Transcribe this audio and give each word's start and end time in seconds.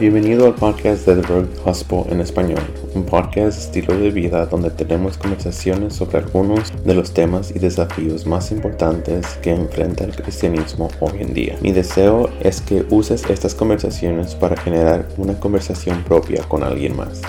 Bienvenido 0.00 0.46
al 0.46 0.54
podcast 0.54 1.06
de 1.06 1.16
The 1.16 1.28
Road 1.28 1.46
Gospel 1.62 2.04
en 2.08 2.22
español, 2.22 2.62
un 2.94 3.04
podcast 3.04 3.58
estilo 3.58 3.98
de 3.98 4.10
vida 4.10 4.46
donde 4.46 4.70
tenemos 4.70 5.18
conversaciones 5.18 5.94
sobre 5.94 6.16
algunos 6.16 6.72
de 6.86 6.94
los 6.94 7.12
temas 7.12 7.50
y 7.50 7.58
desafíos 7.58 8.24
más 8.24 8.50
importantes 8.50 9.26
que 9.42 9.50
enfrenta 9.50 10.04
el 10.04 10.16
cristianismo 10.16 10.88
hoy 11.00 11.20
en 11.20 11.34
día. 11.34 11.58
Mi 11.60 11.72
deseo 11.72 12.30
es 12.40 12.62
que 12.62 12.86
uses 12.88 13.28
estas 13.28 13.54
conversaciones 13.54 14.34
para 14.34 14.56
generar 14.56 15.06
una 15.18 15.38
conversación 15.38 16.02
propia 16.04 16.44
con 16.44 16.62
alguien 16.62 16.96
más 16.96 17.20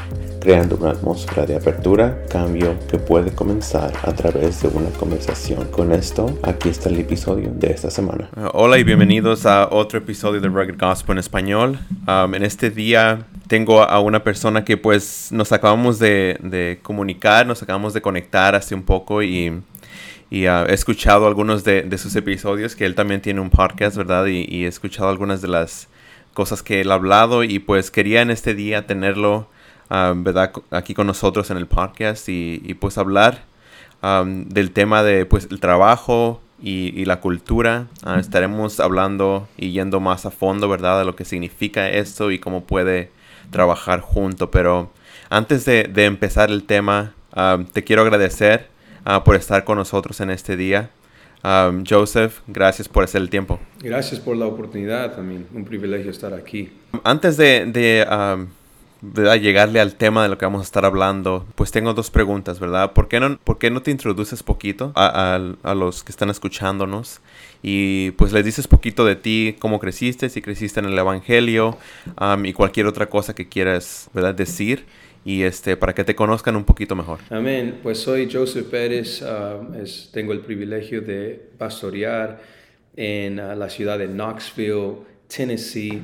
creando 0.41 0.75
una 0.75 0.89
atmósfera 0.89 1.45
de 1.45 1.55
apertura, 1.55 2.25
cambio 2.27 2.75
que 2.89 2.97
puede 2.97 3.31
comenzar 3.31 3.93
a 4.01 4.11
través 4.11 4.63
de 4.63 4.69
una 4.69 4.89
conversación. 4.89 5.67
Con 5.67 5.93
esto, 5.93 6.39
aquí 6.41 6.69
está 6.69 6.89
el 6.89 6.99
episodio 6.99 7.51
de 7.53 7.71
esta 7.71 7.91
semana. 7.91 8.27
Uh, 8.35 8.49
hola 8.53 8.79
y 8.79 8.83
bienvenidos 8.83 9.45
a 9.45 9.69
otro 9.71 9.99
episodio 9.99 10.41
de 10.41 10.47
Rugged 10.47 10.79
Gospel 10.79 11.13
en 11.13 11.19
español. 11.19 11.79
Um, 12.07 12.33
en 12.33 12.43
este 12.43 12.71
día 12.71 13.27
tengo 13.47 13.83
a 13.83 13.99
una 13.99 14.23
persona 14.23 14.65
que 14.65 14.77
pues 14.77 15.29
nos 15.31 15.51
acabamos 15.51 15.99
de, 15.99 16.79
comunicar, 16.81 17.45
nos 17.45 17.61
acabamos 17.61 17.93
de 17.93 18.01
conectar 18.01 18.55
hace 18.55 18.73
un 18.73 18.81
poco 18.81 19.21
y, 19.21 19.51
uh, 19.51 19.61
he 20.31 20.73
escuchado 20.73 21.27
algunos 21.27 21.63
de, 21.63 21.97
sus 21.99 22.15
episodios, 22.15 22.75
que 22.75 22.85
él 22.85 22.95
también 22.95 23.21
tiene 23.21 23.41
un 23.41 23.51
podcast, 23.51 23.95
¿verdad? 23.95 24.25
Y 24.25 24.65
he 24.65 24.67
escuchado 24.67 25.09
algunas 25.09 25.43
de 25.43 25.49
las 25.49 25.87
cosas 26.33 26.63
que 26.63 26.81
él 26.81 26.91
ha 26.91 26.95
hablado 26.95 27.43
y 27.43 27.59
pues 27.59 27.91
quería 27.91 28.21
en 28.21 28.31
este 28.31 28.55
día 28.55 28.87
tenerlo 28.87 29.47
¿verdad? 30.15 30.51
Aquí 30.71 30.93
con 30.93 31.07
nosotros 31.07 31.49
en 31.51 31.57
el 31.57 31.67
podcast 31.67 32.29
y, 32.29 32.75
pues 32.79 32.97
hablar 32.97 33.43
del 34.01 34.71
tema 34.71 35.03
de 35.03 35.25
pues 35.25 35.47
el 35.51 35.59
trabajo 35.59 36.41
y, 36.61 37.05
la 37.05 37.19
cultura. 37.19 37.87
Ah, 38.03 38.19
estaremos 38.19 38.79
hablando 38.79 39.47
y 39.57 39.71
yendo 39.71 39.99
más 39.99 40.25
a 40.25 40.31
fondo, 40.31 40.69
¿verdad? 40.69 40.99
De 40.99 41.05
lo 41.05 41.15
que 41.15 41.25
significa 41.25 41.89
esto 41.89 42.31
y 42.31 42.39
cómo 42.39 42.63
puede 42.63 43.11
trabajar 43.51 43.99
junto. 43.99 44.49
Pero 44.51 44.91
antes 45.29 45.65
de, 45.65 45.91
empezar 46.05 46.49
el 46.49 46.63
tema, 46.63 47.13
te 47.73 47.83
quiero 47.83 48.03
agradecer 48.03 48.67
ah, 49.03 49.23
por 49.23 49.35
estar 49.35 49.63
con 49.63 49.77
nosotros 49.77 50.21
en 50.21 50.29
este 50.29 50.55
día. 50.55 50.89
Joseph, 51.89 52.39
gracias 52.47 52.87
por 52.87 53.03
hacer 53.03 53.21
el 53.21 53.29
tiempo. 53.29 53.59
Gracias 53.81 54.19
por 54.19 54.37
la 54.37 54.45
oportunidad 54.45 55.15
también, 55.15 55.47
un 55.53 55.65
privilegio 55.65 56.11
estar 56.11 56.33
aquí. 56.33 56.71
Antes 57.03 57.35
de, 57.35 57.65
de 57.65 58.05
¿verdad? 59.01 59.35
llegarle 59.35 59.79
al 59.79 59.95
tema 59.95 60.23
de 60.23 60.29
lo 60.29 60.37
que 60.37 60.45
vamos 60.45 60.61
a 60.61 60.63
estar 60.63 60.85
hablando, 60.85 61.45
pues 61.55 61.71
tengo 61.71 61.93
dos 61.93 62.09
preguntas, 62.09 62.59
¿verdad? 62.59 62.93
¿Por 62.93 63.07
qué 63.07 63.19
no, 63.19 63.37
por 63.37 63.57
qué 63.57 63.69
no 63.69 63.81
te 63.81 63.91
introduces 63.91 64.43
poquito 64.43 64.91
a, 64.95 65.39
a, 65.63 65.75
los 65.75 66.03
que 66.03 66.11
están 66.11 66.29
escuchándonos? 66.29 67.21
Y 67.63 68.11
pues 68.11 68.31
les 68.31 68.45
dices 68.45 68.67
poquito 68.67 69.05
de 69.05 69.15
ti, 69.15 69.55
cómo 69.59 69.79
creciste, 69.79 70.29
si 70.29 70.41
creciste 70.41 70.79
en 70.79 70.87
el 70.87 70.97
Evangelio 70.97 71.77
y 72.43 72.53
cualquier 72.53 72.87
otra 72.87 73.07
cosa 73.09 73.35
que 73.35 73.47
quieras, 73.47 74.09
¿verdad? 74.13 74.35
Decir 74.35 74.85
y 75.23 75.43
este 75.43 75.77
para 75.77 75.93
que 75.93 76.03
te 76.03 76.15
conozcan 76.15 76.55
un 76.55 76.63
poquito 76.63 76.95
mejor. 76.95 77.19
Amén. 77.29 77.79
Pues 77.83 77.99
soy 77.99 78.29
Joseph 78.31 78.67
Pérez, 78.67 79.23
tengo 80.11 80.33
el 80.33 80.39
privilegio 80.41 81.01
de 81.01 81.49
pastorear 81.57 82.41
en 82.95 83.37
la 83.37 83.69
ciudad 83.69 83.99
de 83.99 84.07
Knoxville, 84.07 84.97
Tennessee. 85.27 86.01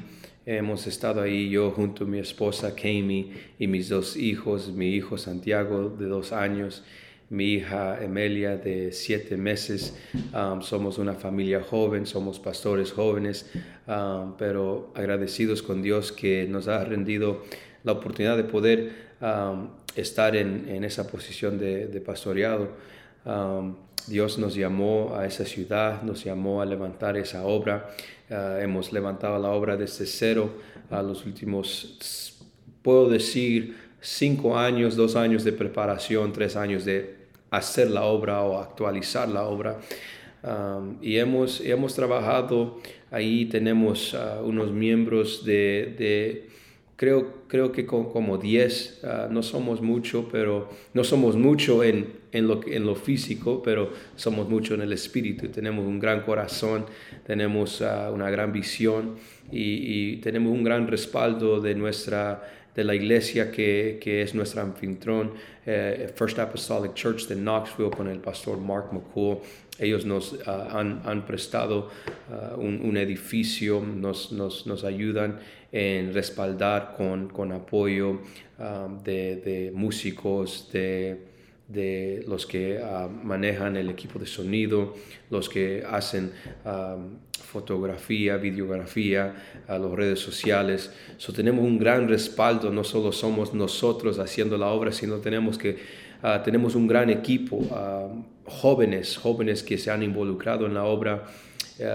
Hemos 0.50 0.88
estado 0.88 1.22
ahí 1.22 1.50
yo 1.50 1.72
junto 1.72 2.06
a 2.06 2.08
mi 2.08 2.20
esposa 2.20 2.73
Kami 2.73 3.34
y 3.59 3.67
mis 3.67 3.90
dos 3.90 4.16
hijos, 4.16 4.72
mi 4.72 4.92
hijo 4.92 5.17
Santiago 5.17 5.89
de 5.89 6.06
dos 6.06 6.31
años, 6.31 6.86
mi 7.30 7.56
hija 7.56 8.02
Emilia 8.02 8.56
de 8.56 8.94
siete 8.94 9.36
meses. 9.36 9.94
Um, 10.34 10.62
somos 10.62 11.00
una 11.00 11.16
familia 11.16 11.62
joven, 11.62 12.06
somos 12.06 12.39
pastores 12.39 12.94
jóvenes, 12.94 13.52
um, 13.88 14.38
pero 14.38 14.94
agradecidos 14.95 15.62
con 15.62 15.81
Dios 15.81 16.14
que 16.14 16.48
nos 16.48 16.70
ha 16.70 16.82
rendido 16.86 17.44
la 17.84 17.92
oportunidad 17.92 18.38
de 18.38 18.45
poder 18.45 18.94
um, 19.20 19.67
estar 19.98 20.34
en, 20.38 20.82
esa 20.86 21.08
posición 21.08 21.59
de, 21.59 21.88
de 21.88 22.00
pastoreado. 22.00 22.70
Dios 24.08 24.38
nos 24.38 24.56
llamó 24.56 25.17
a 25.17 25.26
esa 25.26 25.43
ciudad, 25.43 26.02
nos 26.02 26.23
llamó 26.23 26.61
a 26.61 26.66
levantar 26.66 27.17
esa 27.17 27.45
obra. 27.45 27.89
Ah, 28.30 28.60
hemos 28.61 28.92
levantado 28.92 29.39
la 29.39 29.49
obra 29.49 29.77
desde 29.77 30.05
cero 30.05 30.52
a 30.89 31.02
los 31.02 31.26
últimos, 31.26 32.38
puedo 32.82 33.10
decir, 33.10 33.76
cinco 34.02 34.58
años, 34.58 34.95
dos 34.95 35.15
años 35.15 35.43
de 35.43 35.54
preparación, 35.54 36.33
tres 36.33 36.55
años 36.55 36.86
de 36.86 37.16
hacer 37.52 37.89
la 37.89 38.04
obra 38.04 38.42
o 38.42 38.60
actualizar 38.60 39.30
la 39.30 39.43
obra. 39.43 39.80
y 41.02 41.17
hemos, 41.17 41.61
hemos 41.61 41.93
trabajado, 41.95 42.80
ahí 43.11 43.45
tenemos 43.45 44.14
ah, 44.14 44.42
unos 44.43 44.71
miembros 44.71 45.43
de 45.45 46.48
creo, 46.98 47.43
creo 47.48 47.71
que 47.71 47.86
como 47.86 48.37
10, 48.37 49.02
ah, 49.04 49.27
no 49.32 49.42
somos 49.42 49.82
mucho, 49.82 50.27
pero 50.30 50.70
no 50.93 51.05
somos 51.05 51.37
mucho 51.37 51.83
en, 51.83 52.17
en, 52.37 52.48
lo, 52.48 52.61
en 52.65 52.86
lo 52.86 52.95
físico, 52.95 53.61
pero 53.64 53.92
somos 54.15 54.49
mucho 54.49 54.73
en 54.75 54.81
el 54.81 54.93
espíritu. 54.93 55.48
Tenemos 55.49 55.86
un 55.86 55.99
gran 55.99 56.21
corazón, 56.21 56.86
tenemos 57.25 57.81
ah, 57.81 58.11
una 58.14 58.30
gran 58.30 58.52
visión 58.52 59.15
y, 59.52 60.17
tenemos 60.17 60.52
un 60.52 60.64
gran 60.64 60.87
respaldo 60.87 61.59
de 61.61 61.75
nuestra 61.75 62.53
de 62.75 62.83
la 62.83 62.93
iglesia 62.93 63.49
que, 63.49 63.98
que 63.99 64.21
es 64.21 64.36
nuestra 64.36 64.61
anfitrión, 64.61 65.31
eh, 65.65 66.14
First 66.15 66.37
Apostolic 66.37 66.93
Church 66.93 67.27
de 67.27 67.36
Knoxville 67.36 67.89
con 67.89 68.08
el 68.08 68.20
pastor 68.20 68.59
Mark 68.59 68.93
McCool. 68.93 69.39
Ellos 69.80 70.05
nos 70.05 70.37
ah, 70.45 70.69
han, 70.73 71.02
han, 71.04 71.25
prestado 71.25 71.89
un, 72.58 72.81
un, 72.83 72.98
edificio, 72.98 73.81
nos, 73.81 74.31
nos, 74.31 74.67
nos 74.67 74.83
ayudan 74.83 75.39
en 75.71 76.14
respaldar 76.14 76.93
con, 76.95 77.30
con 77.30 77.52
apoyo 77.52 78.21
um, 78.59 79.04
de, 79.04 79.37
de, 79.37 79.71
músicos, 79.73 80.69
de, 80.71 81.17
de 81.67 82.23
los 82.28 82.45
que 82.45 82.80
uh, 82.80 83.10
manejan 83.10 83.76
el 83.76 83.89
equipo 83.89 84.20
de 84.20 84.26
sonido, 84.26 84.95
los 85.30 85.50
que 85.50 85.83
hacen 85.88 86.32
um, 86.64 87.17
fotografía, 87.44 88.38
videografía, 88.38 89.36
a 89.67 89.78
las 89.78 89.92
redes 89.92 90.20
sociales. 90.20 90.92
So, 91.17 91.33
tenemos 91.33 91.64
un 91.64 91.78
gran 91.78 92.08
respaldo, 92.08 92.72
no 92.72 92.83
solo 92.83 93.11
somos 93.11 93.54
nosotros 93.54 94.20
haciendo 94.20 94.58
la 94.58 94.67
obra, 94.67 94.92
sino 94.92 95.17
tenemos 95.17 95.58
que 95.58 96.08
tenemos 96.44 96.73
un 96.73 96.88
gran 96.88 97.11
equipo, 97.11 97.61
jóvenes, 98.45 99.17
jóvenes 99.17 99.61
que 99.61 99.78
se 99.78 99.92
han 99.92 100.02
involucrado 100.02 100.66
en 100.66 100.73
la 100.73 100.84
obra. 100.84 101.26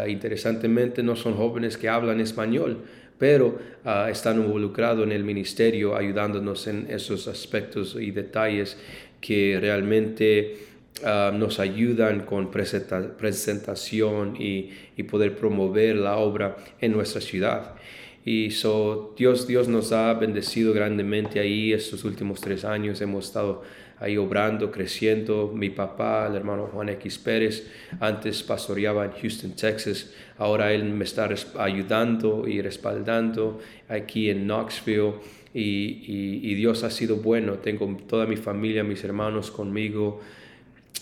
interesantemente, 0.07 1.03
no 1.03 1.17
son 1.17 1.35
jóvenes 1.35 1.77
que 1.77 1.89
hablan 1.89 2.21
español, 2.21 2.85
pero 3.19 3.59
ah, 3.85 4.09
están 4.11 4.41
involucrados 4.41 5.05
en 5.05 5.13
el 5.13 5.23
ministerio 5.23 5.95
ayudándonos 5.95 6.67
en 6.67 6.87
esos 6.91 7.29
aspectos 7.29 7.97
y 7.99 8.11
detalles 8.11 8.77
que 9.23 9.57
realmente 9.59 10.59
ah, 11.03 11.33
nos 11.35 11.59
ayudan 11.59 12.27
con 12.27 12.51
presentación 12.51 14.37
y, 14.39 14.69
y, 14.99 15.05
poder 15.05 15.35
promover 15.37 15.97
la 15.97 16.19
obra 16.19 16.59
en 16.79 16.93
nuestra 16.93 17.23
ciudad. 17.23 17.77
Y 18.25 18.51
so, 18.51 19.15
Dios, 19.17 19.47
Dios 19.47 19.67
nos 19.69 19.93
ha 19.93 20.13
bendecido 20.15 20.75
grandemente 20.75 21.41
ahí 21.41 21.73
estos 21.73 22.05
últimos 22.05 22.41
tres 22.41 22.65
años. 22.65 23.01
Hemos 23.01 23.27
estado 23.27 23.63
ahí 24.03 24.17
obrando, 24.17 24.71
creciendo. 24.71 25.53
Mi 25.55 25.71
papá, 25.71 26.27
el 26.29 26.37
hermano 26.37 26.69
Juan 26.73 26.89
X 26.91 27.19
Pérez, 27.19 27.67
antes 28.01 28.43
pastoreaba 28.43 29.05
en 29.05 29.13
Houston, 29.13 29.53
Texas. 29.53 30.13
Ahora 30.39 30.73
él 30.73 30.85
me 30.85 31.05
está 31.05 31.29
ayudando 31.59 32.47
y 32.47 32.61
respaldando 32.61 33.61
aquí 33.89 34.29
en 34.29 34.47
Knoxville. 34.47 35.15
Y, 35.55 36.55
Dios 36.55 36.85
ha 36.85 36.91
sido 36.91 37.17
bueno. 37.17 37.55
Tengo 37.55 37.97
toda 38.09 38.27
mi 38.27 38.37
familia, 38.37 38.85
mis 38.85 39.03
hermanos 39.05 39.51
conmigo. 39.51 40.21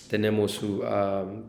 Tenemos, 0.09 0.63
uh, 0.63 0.83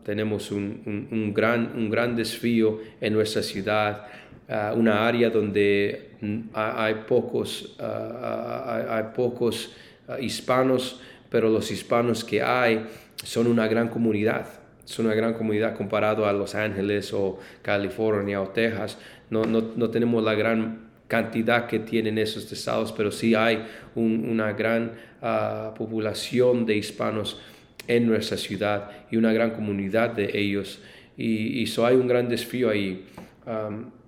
tenemos 0.04 0.50
un, 0.52 1.32
gran, 1.34 1.72
un 1.76 1.90
gran 1.90 2.14
desafío 2.14 2.80
en 3.00 3.14
nuestra 3.14 3.42
ciudad. 3.42 4.06
Uh, 4.48 4.78
una 4.78 5.06
área 5.06 5.30
donde 5.30 6.10
hay 6.52 6.94
pocos, 7.08 7.76
uh, 7.80 8.90
hay 8.90 9.04
pocos 9.14 9.74
hispanos 10.20 11.00
pero 11.32 11.48
los 11.48 11.70
hispanos 11.70 12.22
que 12.24 12.42
hay 12.42 12.86
son 13.24 13.46
una 13.46 13.66
gran 13.66 13.88
comunidad. 13.88 14.46
Son 14.84 15.06
una 15.06 15.14
gran 15.14 15.32
comunidad 15.32 15.74
comparado 15.74 16.26
a 16.26 16.32
Los 16.34 16.54
Ángeles 16.54 17.14
o 17.14 17.38
California 17.62 18.42
o 18.42 18.48
Texas. 18.48 18.98
No, 19.30 19.44
no, 19.44 19.88
tenemos 19.88 20.22
la 20.22 20.34
gran 20.34 20.90
cantidad 21.16 21.66
que 21.66 21.78
tienen 21.78 22.16
esos 22.16 22.50
estados, 22.50 22.90
pero 22.96 23.10
sí 23.10 23.34
hay 23.34 23.56
una 23.94 24.52
gran 24.52 24.92
ah, 25.20 25.74
población 25.76 26.64
de 26.64 26.74
hispanos 26.76 27.38
en 27.86 28.06
nuestra 28.06 28.38
ciudad 28.38 28.90
y 29.10 29.16
una 29.16 29.30
gran 29.32 29.50
comunidad 29.50 30.08
de 30.10 30.30
ellos. 30.32 30.80
Y, 31.18 31.62
y 31.62 31.66
hay 31.84 31.96
un 31.96 32.08
gran 32.08 32.28
desafío 32.30 32.70
ahí. 32.70 33.04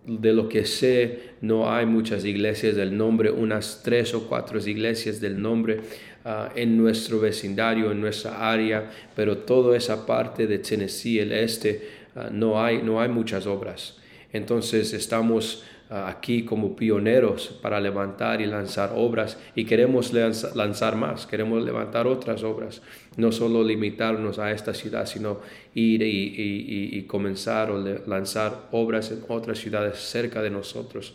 de 0.06 0.32
lo 0.32 0.48
que 0.48 0.64
sé, 0.64 0.96
no 1.40 1.58
hay 1.74 1.86
muchas 1.86 2.24
iglesias 2.24 2.74
del 2.76 2.96
nombre, 2.96 3.30
unas 3.30 3.82
tres 3.82 4.14
o 4.14 4.26
cuatro 4.28 4.58
iglesias 4.66 5.20
del 5.20 5.40
nombre. 5.40 5.80
Ah, 6.26 6.48
en 6.54 6.78
nuestro 6.78 7.20
vecindario, 7.20 7.92
en 7.92 8.00
nuestra 8.00 8.50
área, 8.50 8.90
pero 9.14 9.36
toda 9.36 9.76
esa 9.76 10.06
parte 10.06 10.46
de 10.46 10.58
Tennessee, 10.58 11.18
el 11.18 11.32
este, 11.32 11.70
ah, 12.16 12.30
no, 12.32 12.64
hay, 12.64 12.80
no 12.82 12.98
hay 12.98 13.10
muchas 13.10 13.46
obras. 13.46 13.98
Entonces 14.32 14.94
estamos 14.94 15.64
aquí 15.90 16.44
como 16.44 16.74
pioneros 16.74 17.58
para 17.60 17.80
levantar 17.80 18.40
y 18.40 18.46
lanzar 18.46 18.92
obras 18.94 19.38
y 19.54 19.64
queremos 19.64 20.12
lanzar 20.12 20.96
más, 20.96 21.26
queremos 21.26 21.62
levantar 21.64 22.06
otras 22.06 22.42
obras, 22.42 22.82
no 23.16 23.30
solo 23.30 23.62
limitarnos 23.62 24.38
a 24.38 24.50
esta 24.50 24.74
ciudad, 24.74 25.06
sino 25.06 25.40
ir 25.74 26.02
y, 26.02 27.04
comenzar 27.06 27.70
o 27.70 27.78
lanzar 28.06 28.68
obras 28.72 29.10
en 29.12 29.22
otras 29.28 29.58
ciudades 29.58 29.98
cerca 29.98 30.42
de 30.42 30.50
nosotros. 30.50 31.14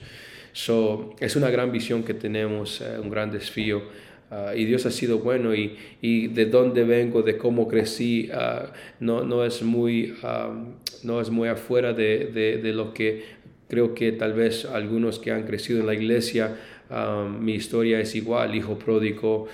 So, 0.51 1.15
es 1.19 1.35
una 1.35 1.49
gran 1.49 1.71
visión 1.71 2.03
que 2.03 2.13
tenemos, 2.13 2.81
eh, 2.81 2.99
un 3.01 3.09
gran 3.09 3.31
desafío. 3.31 3.83
Ah, 4.31 4.53
y 4.55 4.65
Dios 4.65 4.85
ha 4.85 4.91
sido 4.91 5.19
bueno 5.19 5.55
y, 5.55 5.75
y, 6.01 6.27
de 6.27 6.45
dónde 6.45 6.83
vengo, 6.83 7.23
de 7.23 7.37
cómo 7.37 7.67
crecí, 7.67 8.29
ah, 8.31 8.71
no, 8.99 9.23
no, 9.23 9.43
es 9.43 9.63
muy, 9.63 10.13
no 11.03 11.19
es 11.19 11.31
muy 11.31 11.49
afuera 11.49 11.93
de, 11.93 12.25
de, 12.27 12.57
de, 12.57 12.73
lo 12.73 12.93
que 12.93 13.38
creo 13.69 13.93
que 13.93 14.11
tal 14.11 14.33
vez 14.33 14.65
algunos 14.65 15.19
que 15.19 15.31
han 15.31 15.43
crecido 15.43 15.79
en 15.79 15.85
la 15.85 15.93
iglesia, 15.93 16.57
mi 17.39 17.53
historia 17.53 17.99
es 17.99 18.15
igual, 18.15 18.55
hijo 18.55 18.77
pródigo, 18.77 19.47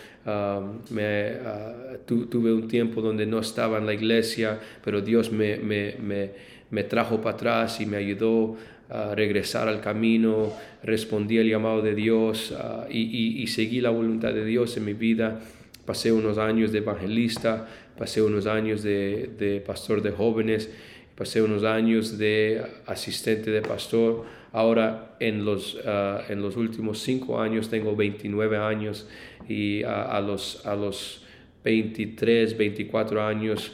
me, 0.90 1.28
ah, 1.46 1.98
tuve 2.06 2.54
un 2.54 2.68
tiempo 2.68 3.02
donde 3.02 3.26
no 3.26 3.40
estaba 3.40 3.78
en 3.78 3.86
la 3.86 3.94
iglesia, 3.94 4.60
pero 4.84 5.02
Dios 5.02 5.32
me, 5.32 5.58
me, 5.58 5.96
me, 6.02 6.32
me 6.72 6.84
trajo 6.84 7.22
para 7.22 7.36
atrás 7.36 7.82
y 7.82 7.86
me 7.86 7.98
ayudó 7.98 8.56
a 8.90 9.16
regresar 9.16 9.68
al 9.68 9.82
camino, 9.82 10.54
respondí 10.84 11.40
al 11.40 11.50
llamado 11.50 11.82
de 11.82 11.94
Dios 11.94 12.54
ah, 12.58 12.88
y, 12.90 13.42
y, 13.42 13.48
seguí 13.48 13.82
la 13.82 13.90
voluntad 13.90 14.34
de 14.34 14.46
Dios 14.46 14.78
en 14.78 14.86
mi 14.86 14.94
vida. 14.94 15.42
Pasé 15.86 16.12
unos 16.12 16.38
años 16.38 16.72
de 16.72 16.80
evangelista, 16.80 17.68
pasé 17.98 18.22
unos 18.22 18.48
años 18.48 18.82
de, 18.82 19.30
de 19.38 19.60
pastor 19.60 20.02
de 20.02 20.12
jóvenes, 20.12 20.70
pasé 21.16 21.42
unos 21.42 21.64
años 21.64 22.18
de 22.18 22.62
asistente 22.86 23.52
de 23.52 23.62
pastor. 23.62 24.26
Ahora 24.52 25.16
en 25.20 25.46
los, 25.46 25.78
ah, 25.86 26.22
en 26.30 26.42
los 26.42 26.56
últimos 26.58 27.00
cinco 27.00 27.40
años 27.40 27.70
tengo 27.70 27.96
29 27.96 28.58
años 28.58 29.08
y 29.48 29.84
a, 29.84 30.20
los, 30.22 30.66
a 30.66 30.76
los 30.76 31.24
23, 31.64 32.58
24 32.58 33.24
años 33.24 33.72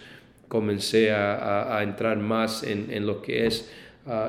comencé 0.47 1.11
a, 1.11 1.77
a 1.77 1.83
entrar 1.83 2.17
más 2.17 2.63
en, 2.63 2.91
en, 2.91 3.05
lo 3.05 3.21
que 3.21 3.47
es 3.47 3.71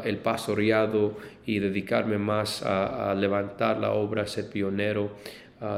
el 0.04 0.18
pastoreado 0.18 1.16
y 1.46 1.58
dedicarme 1.58 2.18
más 2.18 2.62
a, 2.62 3.14
levantar 3.14 3.80
la 3.80 3.92
obra, 3.92 4.26
ser 4.26 4.48
pionero 4.48 5.10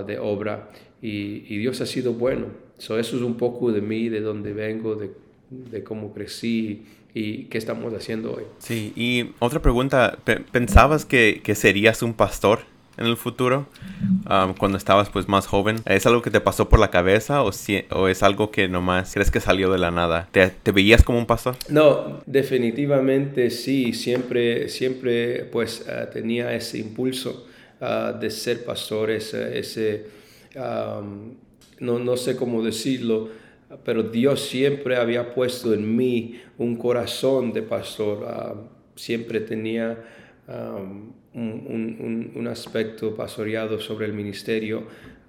de 0.07 0.19
obra. 0.19 0.69
Y, 1.01 1.45
y, 1.49 1.59
Dios 1.59 1.81
ha 1.81 1.87
sido 1.87 2.13
bueno. 2.13 2.47
eso 2.77 2.99
es 2.99 3.13
un 3.13 3.37
poco 3.37 3.73
de 3.73 3.81
mí, 3.81 4.09
de 4.09 4.21
dónde 4.21 4.53
vengo, 4.53 4.97
de, 4.97 5.13
de 5.51 5.83
cómo 5.85 6.13
crecí 6.13 6.83
y 7.15 7.45
qué 7.45 7.59
estamos 7.59 7.95
haciendo 7.95 8.35
hoy. 8.35 8.43
Sí, 8.59 8.93
y 8.97 9.31
otra 9.39 9.63
pregunta, 9.63 10.19
¿pensabas 10.53 11.05
que, 11.05 11.41
que 11.43 11.55
serías 11.55 12.03
un 12.03 12.13
pastor? 12.13 12.61
en 12.97 13.07
el 13.07 13.17
futuro 13.17 13.67
um, 14.31 14.55
cuando 14.55 14.79
estabas 14.79 15.11
pues 15.11 15.29
más 15.29 15.47
joven? 15.47 15.77
¿Es 15.87 16.07
algo 16.07 16.23
que 16.23 16.31
te 16.31 16.41
pasó 16.41 16.69
por 16.69 16.79
la 16.79 16.91
cabeza 16.91 17.43
o, 17.43 17.53
si, 17.53 17.85
o 17.91 18.09
es 18.09 18.23
algo 18.23 18.51
que 18.51 18.69
nomás 18.69 19.13
crees 19.15 19.31
que 19.31 19.41
salió 19.41 19.71
de 19.73 19.79
la 19.79 19.91
nada? 19.91 20.29
¿Te, 20.31 20.49
te 20.49 20.73
veías 20.73 21.03
como 21.03 21.19
un 21.19 21.27
pastor? 21.27 21.57
No, 21.69 22.23
definitivamente 22.27 23.51
sí. 23.51 23.93
Siempre, 23.93 24.69
siempre 24.69 25.45
pues 25.45 25.87
uh, 25.89 26.11
tenía 26.13 26.55
ese 26.55 26.79
impulso 26.79 27.47
uh, 27.81 28.19
de 28.19 28.31
ser 28.31 28.65
pastor, 28.65 29.11
ese, 29.11 29.59
ese 29.59 30.07
um, 30.57 31.35
no, 31.81 31.99
no 31.99 32.17
sé 32.17 32.37
cómo 32.37 32.63
decirlo, 32.63 33.29
pero 33.85 34.03
Dios 34.03 34.41
siempre 34.41 34.97
había 34.97 35.35
puesto 35.35 35.73
en 35.75 35.97
mí 35.97 36.41
un 36.59 36.77
corazón 36.77 37.53
de 37.53 37.63
pastor. 37.63 38.19
Uh, 38.23 38.99
siempre 38.99 39.41
tenía... 39.41 39.99
Um, 40.47 41.25
un, 41.35 42.47
aspecto 42.49 43.15
pastoreado 43.15 43.81
sobre 43.81 44.07
el 44.07 44.13
ministerio, 44.13 44.85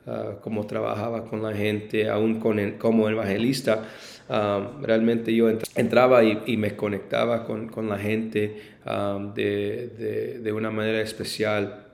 ah, 0.06 0.36
como 0.42 0.66
trabajaba 0.68 1.26
con 1.26 1.42
la 1.42 1.54
gente, 1.54 2.10
aún 2.10 2.40
con 2.40 2.60
como 2.78 3.10
evangelista. 3.10 3.84
Ah, 4.30 4.72
realmente 4.82 5.34
yo 5.34 5.50
entraba 5.76 6.24
y, 6.24 6.58
me 6.58 6.76
conectaba 6.76 7.46
con, 7.46 7.90
la 7.90 7.98
gente 7.98 8.58
ah, 8.86 9.20
de, 9.36 10.40
de, 10.42 10.52
una 10.52 10.72
manera 10.72 11.02
especial 11.02 11.86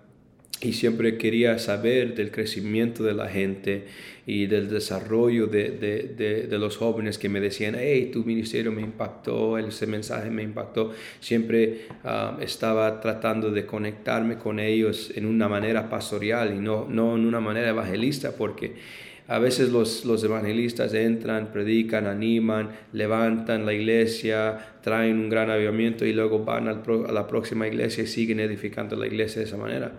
y 0.61 0.73
siempre 0.73 1.17
quería 1.17 1.57
saber 1.57 2.13
del 2.13 2.29
crecimiento 2.29 3.03
de 3.03 3.15
la 3.15 3.27
gente 3.27 3.85
y 4.27 4.45
del 4.45 4.69
desarrollo 4.69 5.47
de, 5.47 5.71
de, 5.71 6.45
de, 6.47 6.59
los 6.59 6.77
jóvenes 6.77 7.17
que 7.17 7.29
me 7.29 7.39
decían, 7.39 7.75
hey, 7.77 8.11
tu 8.13 8.23
ministerio 8.23 8.71
me 8.71 8.83
impactó, 8.83 9.57
ese 9.57 9.87
mensaje 9.87 10.29
me 10.29 10.43
impactó. 10.43 10.93
Siempre 11.19 11.87
ah, 12.03 12.37
estaba 12.39 13.01
tratando 13.01 13.49
de 13.49 13.65
conectarme 13.65 14.37
con 14.37 14.59
ellos 14.59 15.11
en 15.15 15.25
una 15.25 15.49
manera 15.49 15.89
pastoral 15.89 16.53
y 16.55 16.59
no, 16.59 16.85
no 16.87 17.15
en 17.15 17.25
una 17.25 17.39
manera 17.39 17.69
evangelista, 17.69 18.35
porque 18.37 18.75
a 19.27 19.39
veces 19.39 19.71
los, 19.71 20.05
los 20.05 20.23
evangelistas 20.23 20.93
entran, 20.93 21.51
predican, 21.51 22.05
animan, 22.05 22.69
levantan 22.93 23.65
la 23.65 23.73
iglesia, 23.73 24.75
traen 24.83 25.17
un 25.17 25.29
gran 25.29 25.49
avivamiento 25.49 26.05
y 26.05 26.13
luego 26.13 26.45
van 26.45 26.67
a 26.67 26.83
la 27.11 27.27
próxima 27.27 27.67
iglesia 27.67 28.03
y 28.03 28.07
siguen 28.07 28.39
edificando 28.39 28.95
la 28.95 29.07
iglesia 29.07 29.41
de 29.41 29.47
esa 29.47 29.57
manera 29.57 29.93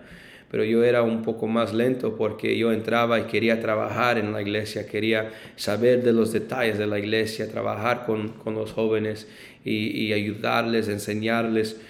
pero 0.53 0.65
yo 0.65 0.83
era 0.83 1.01
un 1.01 1.23
poco 1.23 1.47
más 1.47 1.73
lento 1.73 2.15
porque 2.15 2.55
yo 2.55 2.71
entraba 2.71 3.19
y 3.19 3.23
quería 3.23 3.59
trabajar 3.59 4.19
en 4.19 4.31
la 4.31 4.39
iglesia, 4.39 4.85
quería 4.85 5.31
saber 5.55 6.03
de 6.03 6.13
los 6.13 6.31
detalles 6.31 6.77
de 6.77 6.85
la 6.85 6.99
iglesia, 6.99 7.49
trabajar 7.49 8.05
con, 8.05 8.33
con 8.33 8.53
los 8.53 8.71
jóvenes 8.71 9.27
y, 9.65 10.13
ayudarles, 10.13 10.89
enseñarles. 10.89 11.81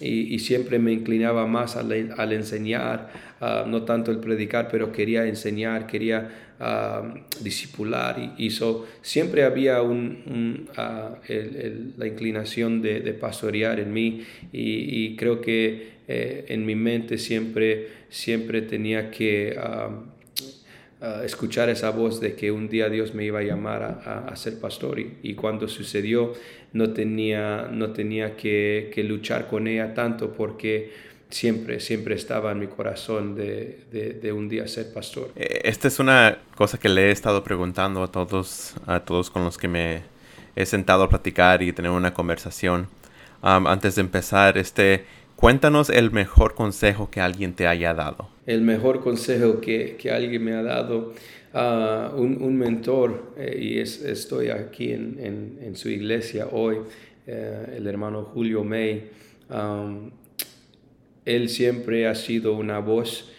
Y, 0.00 0.36
siempre 0.40 0.80
me 0.80 0.92
inclinaba 0.92 1.46
más 1.46 1.76
al, 1.76 2.12
al 2.16 2.32
enseñar, 2.32 3.10
ah, 3.40 3.64
no 3.68 3.82
tanto 3.82 4.10
el 4.10 4.18
predicar, 4.18 4.66
pero 4.68 4.90
quería 4.90 5.24
enseñar, 5.26 5.86
quería 5.86 6.28
uh, 6.58 7.42
discipular. 7.44 8.34
Y, 8.36 8.50
siempre 9.00 9.44
había 9.44 9.80
un, 9.82 10.68
ah, 10.76 11.18
la 11.96 12.06
inclinación 12.08 12.82
de, 12.82 12.98
de, 12.98 13.12
pastorear 13.12 13.78
en 13.78 13.92
mí 13.92 14.24
y, 14.52 15.14
creo 15.14 15.40
que 15.40 15.97
eh, 16.08 16.46
en 16.48 16.66
mi 16.66 16.74
mente 16.74 17.18
siempre, 17.18 17.88
siempre 18.08 18.62
tenía 18.62 19.10
que 19.10 19.56
escuchar 21.24 21.68
esa 21.68 21.90
voz 21.90 22.20
de 22.20 22.34
que 22.34 22.50
un 22.50 22.68
día 22.68 22.88
Dios 22.88 23.14
me 23.14 23.24
iba 23.24 23.38
a 23.38 23.42
llamar 23.42 23.82
a, 24.04 24.34
ser 24.34 24.58
pastor 24.58 24.98
y, 24.98 25.34
cuando 25.34 25.68
sucedió 25.68 26.32
no 26.72 26.92
tenía, 26.92 27.68
no 27.70 27.92
tenía 27.92 28.36
que, 28.36 28.90
que, 28.92 29.04
luchar 29.04 29.46
con 29.46 29.68
ella 29.68 29.94
tanto 29.94 30.32
porque 30.32 30.90
siempre, 31.30 31.80
siempre 31.80 32.14
estaba 32.14 32.52
en 32.52 32.60
mi 32.60 32.66
corazón 32.66 33.34
de, 33.34 33.84
de, 34.20 34.32
un 34.32 34.48
día 34.48 34.66
ser 34.66 34.92
pastor. 34.92 35.30
Eh, 35.36 35.60
esta 35.64 35.88
es 35.88 35.98
una 35.98 36.38
cosa 36.56 36.78
que 36.78 36.88
le 36.88 37.08
he 37.08 37.10
estado 37.10 37.44
preguntando 37.44 38.02
a 38.02 38.10
todos, 38.10 38.74
a 38.86 39.00
todos 39.00 39.30
con 39.30 39.44
los 39.44 39.58
que 39.58 39.68
me 39.68 40.02
he 40.56 40.66
sentado 40.66 41.04
a 41.04 41.08
platicar 41.08 41.62
y 41.62 41.72
tener 41.72 41.90
una 41.90 42.14
conversación. 42.14 42.88
antes 43.42 43.94
de 43.94 44.00
empezar, 44.00 44.58
este, 44.58 45.04
Cuéntanos 45.38 45.88
el 45.88 46.10
mejor 46.10 46.56
consejo 46.56 47.12
que 47.12 47.20
alguien 47.20 47.52
te 47.52 47.68
haya 47.68 47.94
dado. 47.94 48.28
El 48.44 48.62
mejor 48.62 49.04
consejo 49.04 49.60
que, 49.60 49.94
que 49.96 50.10
alguien 50.10 50.42
me 50.42 50.52
ha 50.52 50.64
dado, 50.64 51.14
uh, 51.54 52.20
un, 52.20 52.58
mentor, 52.58 53.34
eh, 53.36 53.56
y 53.62 53.78
es, 53.78 54.02
estoy 54.02 54.48
aquí 54.48 54.90
en, 54.92 55.56
en, 55.62 55.76
su 55.76 55.90
iglesia 55.90 56.48
hoy, 56.50 56.78
eh, 57.28 57.74
el 57.76 57.86
hermano 57.86 58.24
Julio 58.24 58.64
May. 58.64 59.10
Um, 59.48 60.10
él 61.24 61.48
siempre 61.50 62.08
ha 62.08 62.16
sido 62.16 62.54
una 62.54 62.80
voz 62.80 63.30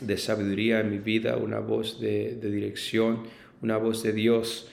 de 0.00 0.18
sabiduría 0.18 0.80
en 0.80 0.90
mi 0.90 0.98
vida, 0.98 1.36
una 1.36 1.60
voz 1.60 2.00
de, 2.00 2.34
de 2.34 2.50
dirección, 2.50 3.20
una 3.62 3.76
voz 3.76 4.02
de 4.02 4.12
Dios. 4.12 4.68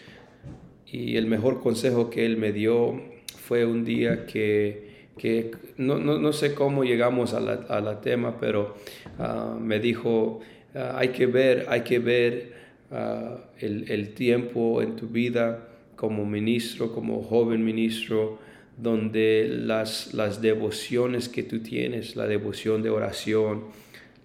Y 0.88 1.18
el 1.18 1.28
mejor 1.28 1.62
consejo 1.62 2.10
que 2.10 2.26
él 2.26 2.38
me 2.38 2.52
dio 2.52 3.00
fue 3.38 3.68
un 3.68 3.86
día 3.86 4.26
que 4.26 4.91
que 5.18 5.52
no, 5.78 6.00
no, 6.00 6.18
no 6.18 6.34
sé 6.34 6.54
cómo 6.54 6.84
llegamos 6.84 7.34
a 7.34 7.40
la, 7.40 7.54
a 7.70 7.82
la 7.82 8.02
tema, 8.02 8.40
pero 8.40 8.76
ah, 9.20 9.58
me 9.60 9.80
dijo, 9.80 10.40
ah, 10.76 10.96
hay 10.98 11.10
que 11.10 11.26
ver, 11.26 11.66
hay 11.70 11.82
que 11.82 12.00
ver 12.00 12.54
ah, 12.92 13.38
el, 13.60 13.90
el, 13.92 14.14
tiempo 14.14 14.82
en 14.82 14.96
tu 14.96 15.08
vida 15.08 15.68
como 15.96 16.26
ministro, 16.26 16.94
como 16.94 17.22
joven 17.24 17.64
ministro, 17.64 18.40
donde 18.78 19.48
las, 19.48 20.14
las 20.14 20.42
devociones 20.42 21.30
que 21.30 21.44
tú 21.44 21.60
tienes, 21.60 22.16
la 22.16 22.26
devoción 22.26 22.82
de 22.82 22.90
oración, 22.90 23.66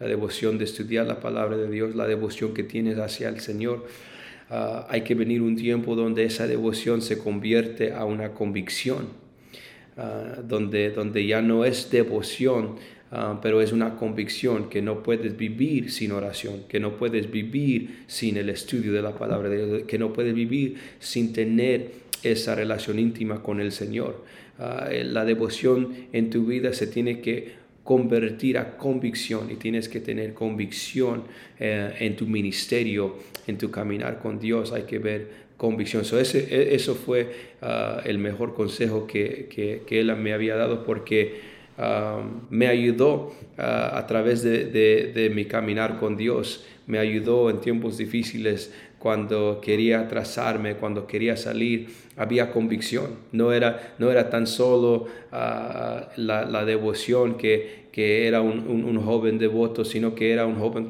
la 0.01 0.07
devoción 0.07 0.57
de 0.57 0.65
estudiar 0.65 1.07
la 1.07 1.21
palabra 1.21 1.57
de 1.57 1.69
Dios, 1.69 1.95
la 1.95 2.07
devoción 2.07 2.55
que 2.55 2.63
tienes 2.63 2.99
hacia 2.99 3.29
el 3.29 3.41
Señor, 3.41 3.87
hay 4.49 5.01
que 5.01 5.17
venir 5.17 5.43
un 5.43 5.57
tiempo 5.57 5.97
donde 5.97 6.25
esa 6.25 6.47
devoción 6.47 7.03
se 7.03 7.19
convierte 7.19 7.93
a 7.93 8.05
una 8.05 8.33
convicción 8.33 9.26
Ah, 9.99 10.43
donde, 10.47 10.91
donde 10.91 11.27
ya 11.27 11.41
no 11.41 11.65
es 11.65 11.91
devoción, 11.91 12.77
ah, 13.13 13.41
pero 13.43 13.63
es 13.63 13.73
una 13.73 13.97
convicción 13.97 14.69
que 14.69 14.83
no 14.83 15.03
puedes 15.03 15.39
vivir 15.39 15.91
sin 15.91 16.13
oración, 16.13 16.65
que 16.69 16.79
no 16.81 16.99
puedes 16.99 17.31
vivir 17.31 18.05
sin 18.07 18.37
el 18.37 18.51
estudio 18.51 18.93
de 18.93 19.01
la 19.01 19.17
palabra 19.17 19.49
de 19.49 19.67
Dios, 19.67 19.83
que 19.85 19.99
no 19.99 20.13
puedes 20.13 20.35
vivir 20.35 20.77
sin 21.01 21.33
tener 21.33 21.93
esa 22.23 22.55
relación 22.55 22.99
íntima 22.99 23.43
con 23.43 23.59
el 23.59 23.73
Señor. 23.73 24.23
Ah, 24.59 24.91
la 24.91 25.25
devoción 25.25 25.95
en 26.13 26.29
tu 26.29 26.45
vida 26.45 26.75
se 26.75 26.87
tiene 26.87 27.23
que 27.23 27.55
convertir 27.87 28.59
a 28.59 28.77
convicción 28.77 29.49
y 29.49 29.55
tienes 29.55 29.89
que 29.89 30.01
tener 30.01 30.35
convicción 30.35 31.23
eh, 31.61 31.95
en 32.01 32.17
tu 32.17 32.27
ministerio, 32.27 33.17
en 33.47 33.57
tu 33.57 33.71
caminar 33.71 34.19
con 34.19 34.41
Dios. 34.41 34.73
Hay 34.73 34.83
que 34.83 34.99
ver 34.99 35.47
convicción. 35.57 36.03
ese, 36.03 36.49
e, 36.51 36.75
eso 36.75 36.97
fue 36.97 37.31
ah, 37.63 38.03
el 38.05 38.19
mejor 38.19 38.55
consejo 38.55 39.07
que, 39.07 39.49
que, 39.87 40.01
Él 40.01 40.15
me 40.17 40.33
había 40.33 40.57
dado 40.57 40.85
porque 40.85 41.56
ah, 41.79 42.23
me 42.51 42.67
ayudó 42.67 43.33
ah, 43.59 43.99
a 43.99 44.07
través 44.07 44.43
de, 44.43 44.67
de, 44.67 45.31
mi 45.31 45.45
caminar 45.45 45.99
con 45.99 46.17
Dios, 46.17 46.65
me 46.87 46.99
ayudó 46.99 47.51
en 47.51 47.61
tiempos 47.61 47.99
difíciles 47.99 48.73
cuando 48.99 49.61
quería 49.61 50.09
trazarme, 50.09 50.77
cuando 50.77 51.07
quería 51.07 51.37
salir, 51.37 51.89
había 52.17 52.51
convicción. 52.51 53.17
No 53.33 53.53
era, 53.53 53.95
no 53.99 54.11
era 54.11 54.31
tan 54.31 54.47
solo 54.47 55.07
la, 55.31 56.11
la, 56.17 56.65
devoción 56.65 57.37
que, 57.37 57.87
que 57.93 58.27
era 58.27 58.41
un, 58.41 58.67
un, 58.67 59.01
joven 59.01 59.39
devoto, 59.39 59.85
sino 59.85 60.15
que 60.15 60.33
era 60.33 60.47
un 60.47 60.57
joven 60.57 60.89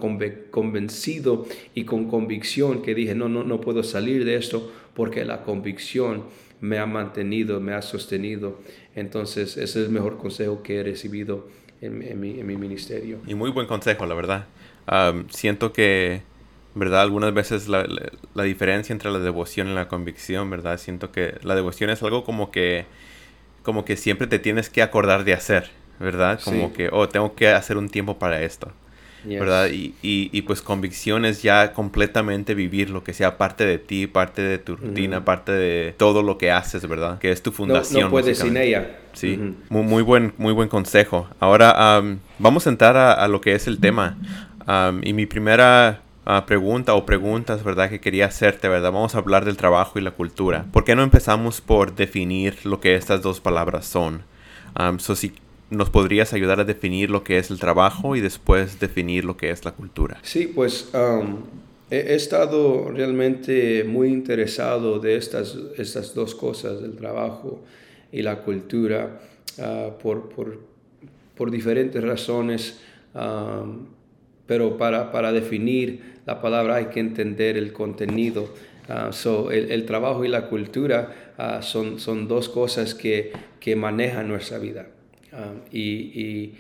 convencido 0.51 1.47
y 1.75 1.85
con 1.85 2.09
convicción 2.09 2.83
que 2.83 2.95
dije, 2.95 3.15
no, 3.15 3.29
no, 3.29 3.45
no 3.45 3.61
puedo 3.61 3.83
salir 3.83 4.25
de 4.25 4.37
esto 4.37 4.73
porque 4.95 5.25
la 5.25 5.43
convicción 5.43 6.25
me 6.61 6.79
ha 6.79 6.87
mantenido, 6.87 7.61
me 7.61 7.73
ha 7.73 7.83
sostenido. 7.83 8.61
Entonces, 8.95 9.57
ese 9.57 9.81
es 9.81 9.87
el 9.87 9.91
mejor 9.91 10.19
consejo 10.19 10.63
que 10.63 10.81
he 10.81 10.83
recibido 10.83 11.49
en, 11.81 12.03
en, 12.03 12.21
mi, 12.21 12.41
en 12.41 12.47
mi, 12.47 12.57
ministerio. 12.57 13.19
Y 13.27 13.35
muy 13.35 13.51
buen 13.51 13.67
consejo, 13.67 14.07
la 14.07 14.15
verdad. 14.15 14.47
siento 15.29 15.73
que, 15.73 16.23
¿verdad? 16.75 17.03
Algunas 17.03 17.35
veces 17.35 17.69
la, 17.69 17.87
la, 18.35 18.43
diferencia 18.45 18.93
entre 18.93 19.11
la 19.11 19.19
devoción 19.19 19.69
y 19.69 19.75
la 19.75 19.89
convicción, 19.89 20.49
¿verdad? 20.51 20.79
Siento 20.79 21.13
que 21.13 21.35
la 21.43 21.55
devoción 21.55 21.91
es 21.91 22.03
algo 22.03 22.25
como 22.25 22.51
que, 22.51 22.87
como 23.63 23.85
que 23.85 23.97
siempre 23.97 24.27
te 24.27 24.39
tienes 24.39 24.71
que 24.71 24.83
acordar 24.83 25.25
de 25.25 25.35
hacer. 25.35 25.71
¿verdad? 25.99 26.41
Como 26.43 26.73
que, 26.73 26.89
oh, 26.93 27.09
tengo 27.09 27.35
que 27.35 27.49
hacer 27.49 27.77
un 27.77 27.89
tiempo 27.89 28.19
para 28.19 28.43
esto. 28.43 28.71
¿Verdad? 29.25 29.69
Y, 29.71 29.95
y, 30.03 30.43
pues 30.43 30.63
convicción 30.63 31.25
es 31.25 31.43
ya 31.43 31.73
completamente 31.73 32.55
vivir 32.55 32.91
lo 32.91 33.03
que 33.03 33.13
sea 33.13 33.37
parte 33.39 33.67
de 33.67 33.79
ti, 33.79 34.07
parte 34.07 34.43
de 34.43 34.59
tu 34.59 34.77
rutina, 34.77 35.25
parte 35.25 35.53
de 35.53 35.95
todo 35.97 36.23
lo 36.23 36.39
que 36.39 36.53
haces, 36.53 36.87
¿verdad? 36.87 37.19
Que 37.19 37.33
es 37.33 37.43
tu 37.43 37.51
fundación. 37.51 38.05
No, 38.05 38.11
puedes 38.11 38.39
sin 38.39 38.57
ella. 38.57 38.99
Sí, 39.15 39.39
muy, 39.69 39.83
muy, 39.83 40.03
buen, 40.03 40.33
muy 40.39 40.53
buen 40.53 40.69
consejo. 40.69 41.29
Ahora 41.41 42.03
vamos 42.39 42.67
a 42.67 42.71
entrar 42.71 42.97
a, 42.97 43.27
lo 43.29 43.41
que 43.41 43.55
es 43.55 43.67
el 43.67 43.81
tema. 43.81 44.17
y 45.03 45.13
mi 45.13 45.27
primera 45.27 46.03
ah, 46.25 46.45
pregunta 46.47 46.95
o 46.95 47.05
preguntas, 47.05 47.65
¿verdad? 47.65 47.89
Que 47.89 48.01
quería 48.01 48.27
hacerte, 48.27 48.69
¿verdad? 48.69 48.93
Vamos 48.93 49.15
a 49.15 49.19
hablar 49.19 49.45
del 49.45 49.57
trabajo 49.57 49.99
y 49.99 50.03
la 50.03 50.13
cultura. 50.13 50.67
¿Por 50.73 50.85
qué 50.85 50.95
no 50.95 51.03
empezamos 51.03 51.61
por 51.61 51.95
definir 51.95 52.65
lo 52.65 52.81
que 52.81 52.95
estas 52.95 53.23
dos 53.23 53.41
palabras 53.41 53.87
son? 53.87 54.23
Um, 54.79 54.99
si 54.99 55.33
¿Nos 55.69 55.91
podrías 55.91 56.33
ayudar 56.33 56.61
a 56.61 56.65
definir 56.65 57.11
lo 57.11 57.25
que 57.25 57.39
es 57.39 57.51
el 57.51 57.59
trabajo 57.59 58.15
y 58.15 58.21
después 58.21 58.79
definir 58.79 59.25
lo 59.25 59.37
que 59.37 59.51
es 59.51 59.65
la 59.65 59.73
cultura? 59.73 60.19
Sí, 60.23 60.47
pues 60.47 60.91
um, 60.95 61.39
he, 61.91 62.15
estado 62.15 62.93
realmente 62.93 63.83
muy 63.83 64.09
interesado 64.09 65.01
de 65.01 65.17
estas, 65.17 65.59
estas 65.77 66.15
dos 66.15 66.37
cosas, 66.37 66.81
el 66.85 66.95
trabajo 66.95 67.65
y 68.13 68.23
la 68.23 68.43
cultura, 68.43 69.19
uh, 69.59 69.99
por, 70.01 70.29
por, 70.29 70.61
por, 71.35 71.51
diferentes 71.51 72.01
razones, 72.01 72.79
um, 73.15 73.87
pero 74.47 74.79
para, 74.79 75.11
para, 75.11 75.33
definir 75.33 76.21
la 76.27 76.41
palabra 76.41 76.77
hay 76.77 76.87
que 76.87 77.01
entender 77.01 77.57
el 77.57 77.73
contenido. 77.73 78.55
Uh, 78.89 79.13
so 79.13 79.51
el, 79.51 79.85
trabajo 79.85 80.25
y 80.25 80.29
la 80.29 80.49
cultura 80.49 81.33
uh, 81.37 81.61
son, 81.61 81.99
son 81.99 82.29
dos 82.29 82.49
cosas 82.49 82.95
que, 82.95 83.33
que 83.59 83.75
manejan 83.75 84.29
nuestra 84.29 84.59
vida. 84.59 84.87
Ah, 85.33 85.53
y, 85.73 85.83
y, 85.83 86.55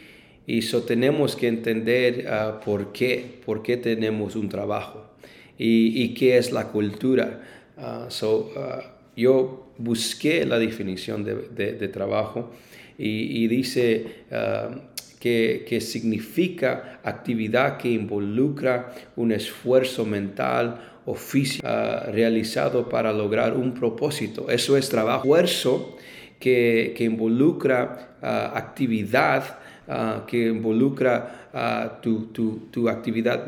eso 0.47 0.85
tenemos 0.85 1.35
que 1.35 1.49
entender 1.49 2.25
uh, 2.27 2.65
por 2.65 2.93
qué, 2.93 3.41
por 3.45 3.65
qué 3.65 3.77
tenemos 3.77 4.37
un 4.37 4.49
trabajo 4.49 5.11
y, 5.59 6.03
y 6.03 6.15
qué 6.15 6.39
es 6.39 6.53
la 6.53 6.69
cultura. 6.69 7.43
Uh, 7.77 8.09
so, 8.11 8.53
yo 9.17 9.73
busqué 9.77 10.47
la 10.47 10.61
definición 10.61 11.25
de, 11.25 11.35
de, 11.73 11.89
trabajo 11.89 12.53
y, 12.97 13.47
dice 13.49 14.07
que, 15.19 15.67
que, 15.69 15.81
significa 15.81 17.01
actividad 17.03 17.77
que 17.79 17.91
involucra 17.91 18.95
un 19.17 19.33
esfuerzo 19.33 20.05
mental 20.05 20.81
o 21.07 21.15
físico 21.15 21.67
realizado 22.13 22.89
para 22.89 23.13
lograr 23.13 23.57
un 23.57 23.75
propósito. 23.75 24.51
Eso 24.51 24.77
es 24.77 24.89
trabajo. 24.89 25.23
Esfuerzo 25.25 25.96
que, 26.39 26.95
que 26.97 27.05
involucra 27.05 28.17
ah, 28.23 28.53
actividad, 28.55 29.59
ah, 29.89 30.25
que 30.27 30.49
involucra 30.49 31.49
ah, 31.53 31.99
tu, 32.03 32.27
tu, 32.27 32.69
tu, 32.71 32.89
actividad 32.89 33.47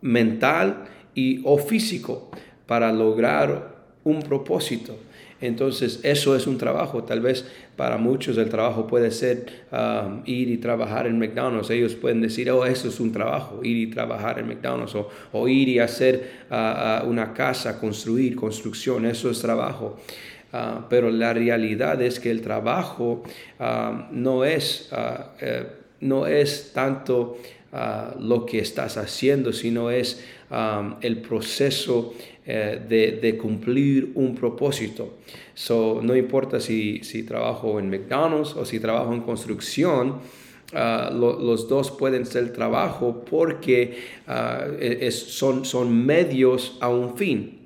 mental 0.00 0.84
y, 1.14 1.40
o 1.44 1.58
físico 1.58 2.30
para 2.66 2.92
lograr 2.92 3.72
un 4.04 4.22
propósito. 4.22 4.96
Entonces, 5.40 5.98
eso 6.04 6.36
es 6.36 6.46
un 6.46 6.56
trabajo. 6.56 7.02
Tal 7.02 7.20
vez 7.20 7.44
para 7.76 7.98
muchos 7.98 8.38
el 8.38 8.48
trabajo 8.48 8.86
puede 8.86 9.10
ser 9.10 9.46
ir 10.24 10.48
y 10.48 10.56
trabajar 10.58 11.08
en 11.08 11.18
McDonald's. 11.18 11.68
Ellos 11.70 11.96
pueden 11.96 12.20
decir, 12.20 12.48
oh, 12.52 12.64
eso 12.64 12.86
es 12.86 13.00
un 13.00 13.10
trabajo, 13.10 13.58
ir 13.64 13.76
y 13.76 13.86
trabajar 13.88 14.38
en 14.38 14.46
McDonald's. 14.46 14.94
O, 14.94 15.10
o 15.32 15.48
ir 15.48 15.68
y 15.68 15.80
hacer 15.80 16.44
una 16.48 17.34
casa, 17.34 17.80
construir, 17.80 18.36
construcción, 18.36 19.04
eso 19.04 19.30
es 19.30 19.40
trabajo. 19.40 19.98
Ah, 20.52 20.86
pero 20.90 21.10
la 21.10 21.32
realidad 21.32 22.02
es 22.02 22.20
que 22.20 22.30
el 22.30 22.42
trabajo 22.42 23.22
ah, 23.58 24.08
no, 24.12 24.44
es, 24.44 24.90
ah, 24.92 25.32
eh, 25.40 25.66
no 26.00 26.26
es 26.26 26.72
tanto 26.74 27.38
lo 28.20 28.44
que 28.44 28.58
estás 28.58 28.98
haciendo, 28.98 29.50
sino 29.50 29.90
es 29.90 30.22
el 31.00 31.22
proceso 31.22 32.12
eh, 32.44 32.78
de, 32.86 33.38
cumplir 33.38 34.12
un 34.14 34.34
propósito. 34.34 35.14
So, 35.54 36.00
no 36.02 36.14
importa 36.14 36.60
si, 36.60 37.02
si 37.02 37.22
trabajo 37.22 37.80
en 37.80 37.88
McDonald's 37.88 38.54
o 38.56 38.66
si 38.66 38.78
trabajo 38.78 39.14
en 39.14 39.22
construcción, 39.22 40.20
los 40.70 41.66
dos 41.66 41.90
pueden 41.92 42.26
ser 42.26 42.52
trabajo 42.52 43.24
porque 43.24 43.96
es, 44.78 45.18
son, 45.18 45.64
son 45.64 46.04
medios 46.04 46.76
a 46.78 46.90
un 46.90 47.16
fin. 47.16 47.61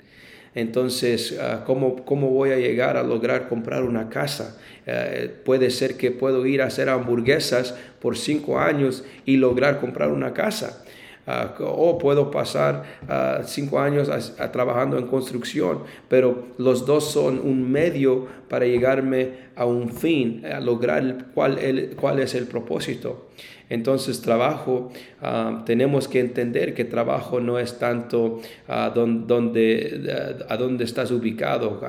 Entonces, 0.57 1.39
ah, 1.39 1.65
¿cómo, 1.67 2.03
¿cómo, 2.07 2.31
voy 2.31 2.51
a 2.51 2.57
llegar 2.57 2.97
a 2.97 3.03
lograr 3.03 3.47
comprar 3.47 3.83
una 3.85 4.09
casa? 4.09 4.57
Eh, 4.87 5.31
puede 5.45 5.69
ser 5.69 5.99
que 5.99 6.11
puedo 6.11 6.47
ir 6.47 6.63
a 6.63 6.67
hacer 6.67 6.89
hamburguesas 6.89 7.75
por 8.01 8.17
cinco 8.17 8.59
años 8.59 9.05
y 9.27 9.37
lograr 9.37 9.81
comprar 9.81 10.11
una 10.11 10.33
casa. 10.33 10.83
Ah, 11.27 11.55
o 11.61 11.99
puedo 11.99 12.31
pasar 12.31 12.85
ah, 13.07 13.43
cinco 13.45 13.81
años 13.81 14.11
trabajando 14.51 14.97
en 14.97 15.09
construcción, 15.09 15.81
pero 16.09 16.47
los 16.57 16.87
dos 16.87 17.13
son 17.13 17.39
un 17.39 17.71
medio 17.71 18.27
para 18.49 18.65
llegarme 18.65 19.33
a 19.57 19.67
un 19.67 19.91
fin, 19.91 20.43
a 20.47 20.61
lograr 20.61 21.27
cuál, 21.35 21.91
cuál 22.01 22.21
es 22.21 22.35
el 22.35 22.47
propósito. 22.47 23.29
Entonces 23.69 24.21
trabajo, 24.23 24.93
ah, 25.21 25.65
tenemos 25.67 26.07
que 26.07 26.21
entender 26.21 26.73
que 26.73 26.85
trabajo 26.85 27.41
no 27.41 27.59
es 27.59 27.79
tanto 27.79 28.41
ah, 28.69 28.93
donde, 28.95 30.45
a 30.49 30.57
dónde 30.57 30.85
estás 30.85 31.11
ubicado, 31.11 31.81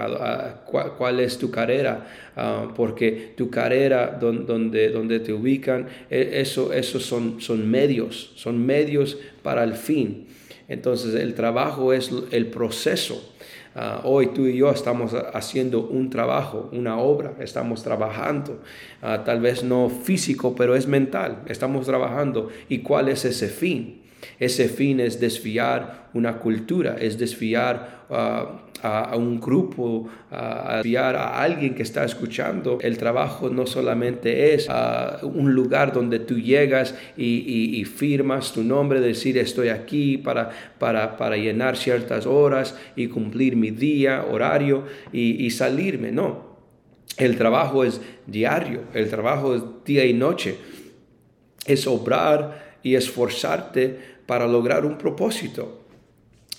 cuál, 0.98 1.20
es 1.20 1.38
tu 1.38 1.52
carrera, 1.52 2.08
ah, 2.36 2.68
porque 2.76 3.34
tu 3.38 3.52
carrera, 3.52 4.18
donde, 4.20 4.90
donde 4.90 5.20
te 5.20 5.32
ubican, 5.34 5.88
e, 6.10 6.42
eso, 6.42 6.74
eso 6.74 7.00
son, 7.00 7.40
son 7.42 7.70
medios, 7.70 8.34
son 8.36 8.66
medios 8.66 9.18
para 9.44 9.64
el 9.64 9.74
fin. 9.74 10.26
Entonces 10.68 11.14
el 11.14 11.36
trabajo 11.36 11.94
es 11.94 12.12
el 12.32 12.48
proceso. 12.48 13.34
Ah, 13.80 14.02
hoy 14.06 14.34
tú 14.34 14.48
y 14.48 14.58
yo 14.58 14.72
estamos 14.72 15.14
haciendo 15.14 15.82
un 15.82 16.10
trabajo, 16.10 16.68
una 16.72 16.98
obra, 16.98 17.36
estamos 17.40 17.84
trabajando, 17.84 18.60
ah, 19.04 19.24
tal 19.24 19.40
vez 19.40 19.64
no 19.64 19.88
físico, 19.88 20.56
pero 20.56 20.76
es 20.76 20.88
mental, 20.88 21.44
estamos 21.46 21.86
trabajando. 21.86 22.50
¿Y 22.70 22.80
cuál 22.80 23.08
es 23.08 23.24
ese 23.24 23.48
fin? 23.50 24.02
Ese 24.40 24.70
fin 24.70 25.00
es 25.00 25.20
desviar 25.20 26.10
una 26.14 26.38
cultura, 26.40 26.98
es 27.00 27.18
desviar 27.18 28.06
uh, 28.10 28.68
a, 28.84 29.16
un 29.16 29.40
grupo, 29.40 30.08
a 30.32 30.78
desviar 30.78 31.16
a 31.16 31.42
alguien 31.42 31.74
que 31.74 31.84
está 31.84 32.04
escuchando. 32.04 32.78
El 32.82 32.98
trabajo 32.98 33.50
no 33.50 33.66
solamente 33.66 34.54
es 34.54 34.68
uh, 34.70 35.26
un 35.26 35.54
lugar 35.54 35.92
donde 35.92 36.20
tú 36.20 36.40
llegas 36.40 36.96
y, 37.16 37.84
firmas 37.86 38.54
tu 38.54 38.64
nombre, 38.64 39.00
decir 39.00 39.38
estoy 39.38 39.70
aquí 39.70 40.18
para, 40.18 40.50
para, 40.78 41.18
para, 41.18 41.38
llenar 41.38 41.78
ciertas 41.78 42.26
horas 42.26 42.76
y 42.96 43.08
cumplir 43.08 43.56
mi 43.56 43.72
día, 43.72 44.26
horario 44.30 44.84
y, 45.12 45.46
y 45.46 45.52
salirme. 45.52 46.12
No, 46.12 46.58
el 47.18 47.38
trabajo 47.38 47.84
es 47.84 48.02
diario, 48.28 48.82
el 48.94 49.10
trabajo 49.10 49.56
es 49.56 49.64
día 49.86 50.06
y 50.06 50.14
noche. 50.14 50.56
Es 51.66 51.86
obrar 51.86 52.67
y 52.84 52.96
esforzarte 52.96 54.18
para 54.26 54.48
lograr 54.48 54.86
un 54.86 54.98
propósito. 54.98 55.84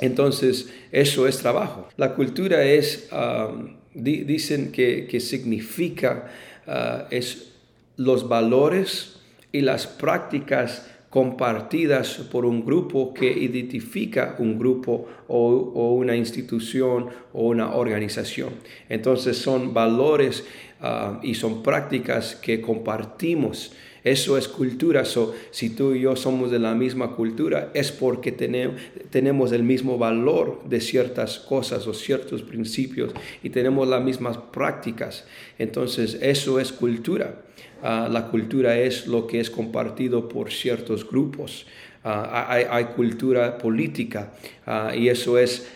Entonces, 0.00 0.72
eso 0.92 1.26
es 1.26 1.38
trabajo. 1.38 1.88
La 1.96 2.14
cultura 2.14 2.64
es, 2.64 3.08
um, 3.12 3.76
dicen 3.94 4.72
que, 4.72 5.20
significa 5.20 6.30
uh, 6.66 7.06
es 7.10 7.52
los 7.96 8.28
valores, 8.28 9.18
y 9.52 9.60
las 9.62 9.86
prácticas 9.86 10.86
compartidas 11.10 12.18
por 12.30 12.44
un 12.44 12.64
grupo 12.64 13.14
que 13.14 13.30
identifica 13.30 14.36
un 14.38 14.58
grupo 14.58 15.08
o, 15.26 15.94
una 15.94 16.14
institución 16.14 17.08
o 17.32 17.48
una 17.48 17.74
organización. 17.74 18.50
Entonces 18.88 19.38
son 19.38 19.72
valores 19.72 20.44
ah, 20.80 21.18
y 21.22 21.34
son 21.34 21.62
prácticas 21.62 22.34
que 22.36 22.60
compartimos. 22.60 23.72
Eso 24.10 24.38
es 24.38 24.48
cultura. 24.48 25.04
si 25.50 25.70
tú 25.70 25.92
y 25.92 26.00
yo 26.00 26.16
somos 26.16 26.50
de 26.50 26.58
la 26.58 26.74
misma 26.74 27.14
cultura, 27.14 27.70
es 27.74 27.92
porque 27.92 28.32
tenemos, 28.32 29.52
el 29.52 29.62
mismo 29.62 29.98
valor 29.98 30.62
de 30.66 30.80
ciertas 30.80 31.38
cosas 31.38 31.86
o 31.86 31.92
ciertos 31.92 32.42
principios 32.42 33.12
y 33.42 33.50
tenemos 33.50 33.86
las 33.86 34.02
mismas 34.02 34.38
prácticas. 34.38 35.26
Entonces, 35.58 36.18
eso 36.22 36.58
es 36.58 36.72
cultura. 36.72 37.42
Ah, 37.82 38.08
la 38.10 38.28
cultura 38.28 38.78
es 38.78 39.06
lo 39.06 39.26
que 39.26 39.40
es 39.40 39.50
compartido 39.50 40.26
por 40.26 40.50
ciertos 40.50 41.06
grupos. 41.06 41.66
Ah, 42.04 42.46
hay, 42.48 42.84
cultura 42.96 43.58
política. 43.58 44.28
Ah, 44.66 44.92
y 44.94 45.08
eso 45.08 45.38
es 45.38 45.68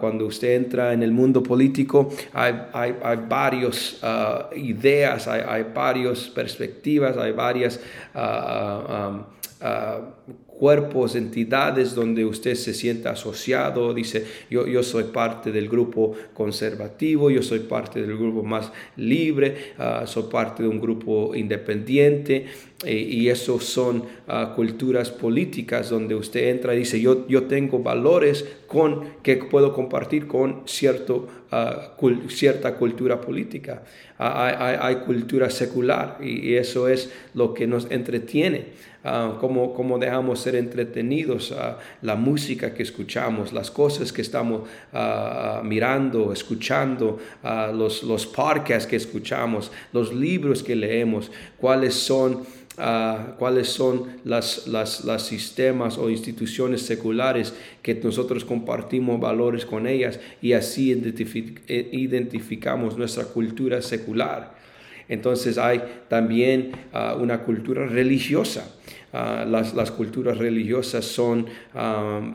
cuando 0.00 0.26
usted 0.26 0.56
entra 0.56 0.92
en 0.92 1.02
el 1.02 1.12
mundo 1.12 1.42
político, 1.42 2.12
hay, 2.32 2.54
hay, 2.72 2.94
hay 3.02 3.18
varias 3.28 4.00
ideas, 4.56 5.28
hay, 5.28 5.42
hay 5.46 5.66
varias 5.74 6.28
perspectivas, 6.28 7.16
hay 7.16 7.32
varias 7.32 7.80
cuerpos, 10.58 11.16
entidades 11.16 11.94
donde 11.94 12.24
usted 12.24 12.54
se 12.54 12.74
sienta 12.74 13.10
asociado, 13.10 13.92
dice, 13.94 14.24
yo, 14.50 14.66
yo 14.66 14.82
soy 14.82 15.04
parte 15.04 15.52
del 15.52 15.68
grupo 15.68 16.14
conservativo, 16.34 17.30
yo 17.30 17.42
soy 17.42 17.60
parte 17.60 18.00
del 18.00 18.16
grupo 18.16 18.42
más 18.42 18.72
libre, 18.96 19.74
ah, 19.78 20.04
soy 20.06 20.24
parte 20.24 20.62
de 20.62 20.68
un 20.68 20.80
grupo 20.80 21.34
independiente, 21.34 22.46
y 22.84 23.28
eso 23.28 23.58
son 23.58 24.04
ah, 24.28 24.52
culturas 24.54 25.10
políticas 25.10 25.88
donde 25.88 26.14
usted 26.14 26.50
entra 26.50 26.74
y 26.74 26.80
dice, 26.80 27.00
yo, 27.00 27.26
yo 27.26 27.44
tengo 27.44 27.78
valores 27.78 28.44
con, 28.66 29.14
que 29.22 29.36
puedo 29.36 29.72
compartir 29.72 30.26
con 30.26 30.62
cierto, 30.66 31.26
ah, 31.50 31.96
cierta 32.28 32.74
cultura 32.74 33.18
política. 33.20 33.82
hay, 34.18 34.96
cultura 35.06 35.48
secular 35.48 36.18
y, 36.20 36.54
eso 36.54 36.88
es 36.88 37.10
lo 37.32 37.54
que 37.54 37.66
nos 37.66 37.90
entretiene. 37.90 38.66
Cómo, 39.40 39.72
cómo, 39.72 39.98
dejamos 39.98 40.40
ser 40.40 40.56
entretenidos, 40.56 41.54
la 42.02 42.16
música 42.16 42.74
que 42.74 42.82
escuchamos, 42.82 43.52
las 43.52 43.70
cosas 43.70 44.12
que 44.12 44.22
estamos 44.22 44.62
mirando, 45.62 46.32
escuchando, 46.32 47.18
los, 47.72 48.02
los 48.02 48.26
podcasts 48.26 48.86
que 48.88 48.96
escuchamos, 48.96 49.70
los 49.92 50.12
libros 50.12 50.62
que 50.62 50.74
leemos, 50.74 51.30
cuáles 51.58 51.94
son 51.94 52.46
cuáles 53.38 53.68
son 53.68 54.04
las, 54.24 54.66
las, 54.66 55.22
sistemas 55.26 55.96
o 55.96 56.10
instituciones 56.10 56.82
seculares 56.82 57.54
que 57.82 57.94
nosotros 57.94 58.44
compartimos 58.44 59.18
valores 59.18 59.64
con 59.64 59.86
ellas 59.86 60.20
y 60.42 60.52
así 60.52 60.92
eh, 60.92 61.88
identificamos 61.92 62.98
nuestra 62.98 63.24
cultura 63.24 63.80
secular. 63.80 64.55
Entonces 65.08 65.58
hay 65.58 65.82
también 66.08 66.72
ah, 66.92 67.16
una 67.18 67.42
cultura 67.42 67.86
religiosa. 67.86 68.74
Ah, 69.18 69.46
las, 69.48 69.72
las, 69.72 69.90
culturas 69.90 70.36
religiosas 70.36 71.06
son, 71.06 71.46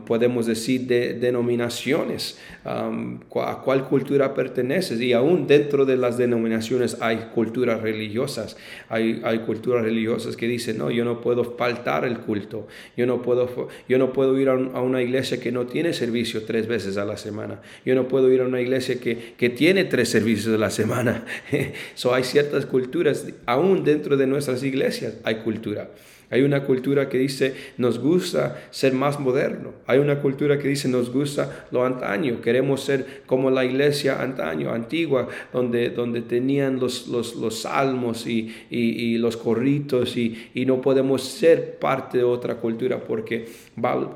podemos 0.04 0.46
decir, 0.46 0.88
de 0.88 1.14
denominaciones. 1.14 2.40
¿A 2.64 3.62
cuál 3.64 3.84
cultura 3.84 4.34
perteneces? 4.34 5.00
Y 5.00 5.12
aún 5.12 5.46
dentro 5.46 5.84
de 5.84 5.96
las 5.96 6.18
denominaciones 6.18 6.96
hay 7.00 7.28
culturas 7.32 7.82
religiosas. 7.82 8.56
Hay, 8.88 9.20
hay 9.22 9.40
culturas 9.40 9.84
religiosas 9.84 10.36
que 10.36 10.48
dicen, 10.48 10.78
no, 10.78 10.90
yo 10.90 11.04
no 11.04 11.20
puedo 11.20 11.44
faltar 11.56 12.04
el 12.04 12.18
culto. 12.18 12.66
Yo 12.96 13.06
no 13.06 13.22
puedo, 13.22 13.68
yo 13.88 13.98
no 13.98 14.12
puedo 14.12 14.36
ir 14.40 14.48
a, 14.48 14.54
una 14.54 15.02
iglesia 15.02 15.38
que 15.38 15.52
no 15.52 15.66
tiene 15.66 15.92
servicio 15.92 16.42
tres 16.42 16.66
veces 16.66 16.96
a 16.96 17.04
la 17.04 17.16
semana. 17.16 17.60
Yo 17.84 17.94
no 17.94 18.08
puedo 18.08 18.28
ir 18.32 18.40
a 18.40 18.46
una 18.46 18.60
iglesia 18.60 18.98
que, 18.98 19.34
que 19.36 19.50
tiene 19.50 19.84
tres 19.84 20.08
servicios 20.08 20.52
a 20.52 20.58
la 20.58 20.70
semana. 20.70 21.24
so, 21.94 22.12
hay 22.12 22.24
ciertas 22.24 22.66
culturas, 22.66 23.28
aún 23.46 23.84
dentro 23.84 24.16
de 24.16 24.26
nuestras 24.26 24.64
iglesias 24.64 25.14
hay 25.22 25.36
cultura. 25.36 25.88
Hay 26.32 26.40
una 26.42 26.64
cultura 26.64 27.10
que 27.10 27.18
dice 27.18 27.54
nos 27.76 27.98
gusta 27.98 28.62
ser 28.70 28.94
más 28.94 29.20
moderno. 29.20 29.74
Hay 29.86 29.98
una 29.98 30.18
cultura 30.20 30.58
que 30.58 30.66
dice 30.66 30.88
nos 30.88 31.12
gusta 31.12 31.66
lo 31.70 31.84
antaño. 31.84 32.40
Queremos 32.40 32.82
ser 32.82 33.22
como 33.26 33.50
la 33.50 33.66
iglesia 33.66 34.20
antaño, 34.22 34.72
antigua, 34.72 35.28
donde, 35.52 35.90
donde 35.90 36.22
tenían 36.22 36.80
los, 36.80 37.06
los, 37.08 37.36
los 37.36 37.60
salmos 37.60 38.26
y, 38.26 38.50
y, 38.70 39.18
los 39.18 39.36
corritos 39.36 40.16
y, 40.16 40.50
y, 40.54 40.64
no 40.64 40.80
podemos 40.80 41.22
ser 41.22 41.78
parte 41.78 42.18
de 42.18 42.24
otra 42.24 42.56
cultura 42.56 42.98
porque 42.98 43.46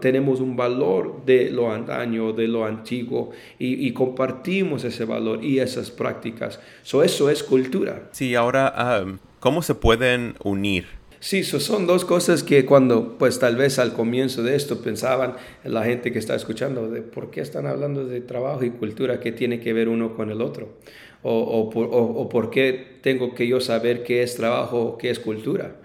tenemos 0.01 0.41
un 0.41 0.57
valor 0.57 1.23
de 1.27 1.51
lo 1.51 1.71
antaño, 1.71 2.33
de 2.33 2.49
lo 2.49 2.65
antiguo 2.65 3.33
y, 3.59 3.93
compartimos 3.93 4.85
ese 4.85 5.05
valor 5.05 5.45
y 5.45 5.59
esas 5.59 5.91
prácticas. 5.91 6.61
So, 6.83 7.03
eso 7.03 7.29
es 7.29 7.43
cultura. 7.43 8.09
Sí, 8.13 8.35
ahora, 8.35 8.73
ah, 8.75 9.05
¿cómo 9.39 9.61
se 9.61 9.75
pueden 9.75 10.35
unir? 10.43 10.87
Sí, 11.19 11.45
son 11.45 11.87
dos 11.87 12.05
cosas 12.05 12.43
que 12.43 12.67
cuando, 12.67 13.17
pues 13.19 13.39
tal 13.39 13.57
vez 13.57 13.79
al 13.79 13.95
comienzo 13.95 14.43
de 14.43 14.55
esto 14.55 14.83
pensaban 14.83 15.37
la 15.65 15.85
gente 15.85 16.13
que 16.13 16.19
está 16.19 16.35
escuchando, 16.35 16.91
de 16.91 17.01
por 17.01 17.31
qué 17.31 17.41
están 17.41 17.67
hablando 17.67 18.05
de 18.05 18.21
trabajo 18.21 18.65
y 18.65 18.71
cultura, 18.71 19.19
qué 19.19 19.33
tiene 19.33 19.59
que 19.61 19.73
ver 19.73 19.89
uno 19.89 20.15
con 20.15 20.31
el 20.31 20.43
otro, 20.43 20.75
o, 21.23 21.39
o, 21.39 22.29
por, 22.29 22.51
qué 22.51 22.99
tengo 23.01 23.35
que 23.35 23.47
yo 23.49 23.61
saber 23.61 24.05
qué 24.05 24.23
es 24.23 24.37
trabajo, 24.37 24.99
qué 24.99 25.11
es 25.11 25.19
cultura. 25.19 25.77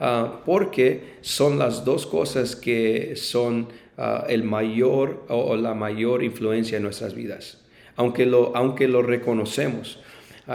Ah, 0.00 0.42
porque 0.46 1.16
son 1.20 1.58
las 1.58 1.84
dos 1.84 2.06
cosas 2.06 2.56
que 2.56 3.14
son 3.16 3.68
ah, 3.96 4.24
el 4.28 4.42
mayor 4.42 5.24
o, 5.28 5.56
la 5.56 5.74
mayor 5.74 6.22
influencia 6.22 6.76
en 6.76 6.84
nuestras 6.84 7.14
vidas, 7.14 7.58
aunque 7.96 8.26
lo, 8.26 8.56
aunque 8.56 8.88
lo 8.88 9.02
reconocemos. 9.02 10.00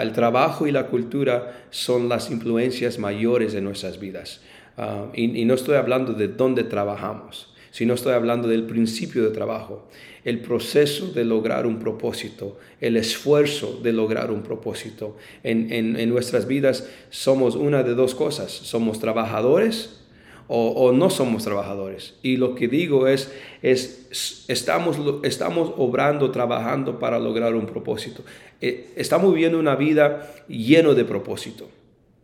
El 0.01 0.11
trabajo 0.11 0.65
y 0.65 0.71
la 0.71 0.87
cultura 0.87 1.65
son 1.69 2.09
las 2.09 2.31
influencias 2.31 2.97
mayores 2.97 3.53
de 3.53 3.61
nuestras 3.61 3.99
vidas. 3.99 4.41
Ah, 4.77 5.07
y, 5.13 5.45
no 5.45 5.53
estoy 5.53 5.75
hablando 5.75 6.13
de 6.13 6.27
dónde 6.27 6.63
trabajamos, 6.63 7.53
sino 7.69 7.93
estoy 7.93 8.13
hablando 8.13 8.47
del 8.47 8.63
principio 8.63 9.23
de 9.23 9.29
trabajo, 9.29 9.87
el 10.23 10.39
proceso 10.39 11.07
de 11.07 11.25
lograr 11.25 11.67
un 11.67 11.77
propósito, 11.77 12.57
el 12.81 12.97
esfuerzo 12.97 13.79
de 13.83 13.93
lograr 13.93 14.31
un 14.31 14.41
propósito. 14.41 15.15
En, 15.43 15.71
en 15.71 16.09
nuestras 16.09 16.47
vidas 16.47 16.89
somos 17.11 17.55
una 17.55 17.83
de 17.83 17.93
dos 17.93 18.15
cosas, 18.15 18.51
somos 18.51 18.99
trabajadores 18.99 20.03
o, 20.47 20.91
no 20.91 21.09
somos 21.09 21.43
trabajadores. 21.43 22.15
Y 22.21 22.37
lo 22.37 22.55
que 22.55 22.67
digo 22.67 23.07
es, 23.07 23.33
es 23.61 24.45
estamos, 24.47 24.97
estamos 25.23 25.73
obrando, 25.77 26.31
trabajando 26.31 26.99
para 26.99 27.17
lograr 27.17 27.55
un 27.55 27.65
propósito. 27.65 28.23
Eh, 28.65 28.93
estamos 28.95 29.33
viviendo 29.33 29.59
una 29.59 29.75
vida 29.75 30.31
lleno 30.47 30.95
de 30.95 31.03
propósito. 31.03 31.69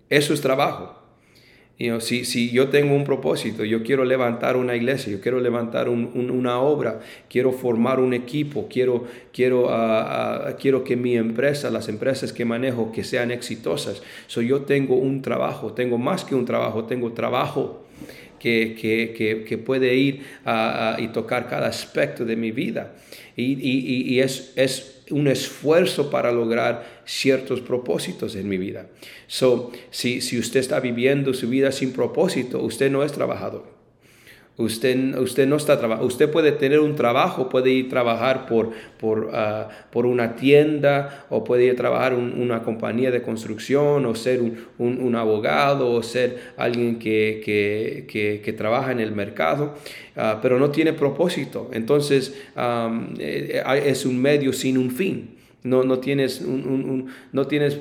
Eso 0.10 0.34
es 0.34 0.40
trabajo. 0.40 0.96
si, 2.00 2.24
si, 2.24 2.50
yo 2.52 2.70
tengo 2.70 2.96
un 2.96 3.04
propósito, 3.04 3.66
yo 3.66 3.84
quiero 3.84 4.06
levantar 4.06 4.56
una 4.56 4.74
iglesia, 4.74 5.12
yo 5.12 5.20
quiero 5.20 5.42
levantar 5.42 5.90
una 5.90 6.62
obra, 6.62 7.02
quiero 7.30 7.52
formar 7.52 8.00
un 8.00 8.14
equipo, 8.14 8.70
quiero, 8.70 9.04
quiero, 9.34 9.70
ah, 9.70 10.48
ah, 10.48 10.56
quiero 10.58 10.86
que 10.86 10.96
mi 10.96 11.18
empresa, 11.18 11.70
las 11.70 11.90
empresas 11.90 12.32
que 12.32 12.46
manejo, 12.46 12.94
que 12.94 13.04
sean 13.04 13.32
exitosas. 13.32 14.02
So, 14.28 14.42
yo 14.42 14.62
tengo 14.62 14.96
un 14.96 15.22
trabajo, 15.22 15.74
tengo 15.74 15.98
más 15.98 16.24
que 16.24 16.36
un 16.36 16.46
trabajo, 16.46 16.86
tengo 16.86 17.12
trabajo 17.12 17.84
que, 18.40 19.62
puede 19.66 19.96
ir 19.96 20.24
y 21.00 21.08
tocar 21.10 21.50
cada 21.50 21.68
aspecto 21.68 22.24
de 22.24 22.38
mi 22.38 22.52
vida. 22.52 22.94
Y, 23.36 24.20
es, 24.20 24.54
es, 24.56 24.99
un 25.12 25.28
esfuerzo 25.28 26.10
para 26.10 26.32
lograr 26.32 27.02
ciertos 27.06 27.62
propósitos 27.62 28.36
en 28.36 28.48
mi 28.48 28.58
vida. 28.58 28.88
So, 29.28 29.72
si, 29.92 30.22
si 30.22 30.38
usted 30.38 30.60
está 30.60 30.80
viviendo 30.80 31.34
su 31.34 31.50
vida 31.50 31.72
sin 31.72 31.94
propósito, 31.94 32.62
usted 32.62 32.92
no 32.92 33.04
es 33.04 33.12
trabajador. 33.12 33.79
Usted, 34.60 35.18
usted 35.18 35.48
no 35.48 35.56
está 35.56 35.80
trabajando. 35.80 36.06
Usted 36.06 36.30
puede 36.30 36.52
tener 36.52 36.82
un 36.82 36.94
trabajo, 36.98 37.48
puede 37.48 37.72
ir 37.72 37.86
a 37.86 37.90
trabajar 37.90 38.46
por, 38.46 38.72
por, 39.00 39.30
ah, 39.34 39.70
por 39.90 40.06
una 40.06 40.36
tienda 40.36 41.26
o 41.30 41.46
puede 41.46 41.64
ir 41.64 41.72
a 41.72 41.76
trabajar 41.78 42.12
en 42.12 42.42
una 42.42 42.62
compañía 42.62 43.10
de 43.10 43.22
construcción 43.22 44.06
o 44.06 44.16
ser 44.16 44.42
un, 44.42 44.58
un, 44.78 45.16
abogado 45.16 45.90
o 45.90 46.04
ser 46.04 46.52
alguien 46.58 47.00
que, 47.00 47.42
que, 48.06 48.42
que, 48.44 48.52
trabaja 48.52 48.92
en 48.92 49.00
el 49.00 49.14
mercado, 49.14 49.76
ah, 50.18 50.40
pero 50.42 50.60
no 50.60 50.72
tiene 50.72 50.92
propósito. 50.92 51.70
Entonces 51.72 52.36
eh, 53.18 53.64
es 53.86 54.06
un 54.06 54.22
medio 54.22 54.52
sin 54.52 54.78
un 54.78 54.92
fin. 54.92 55.38
No, 55.64 55.86
no 55.86 56.00
tienes, 56.00 56.42
no 56.42 57.48
tienes 57.48 57.80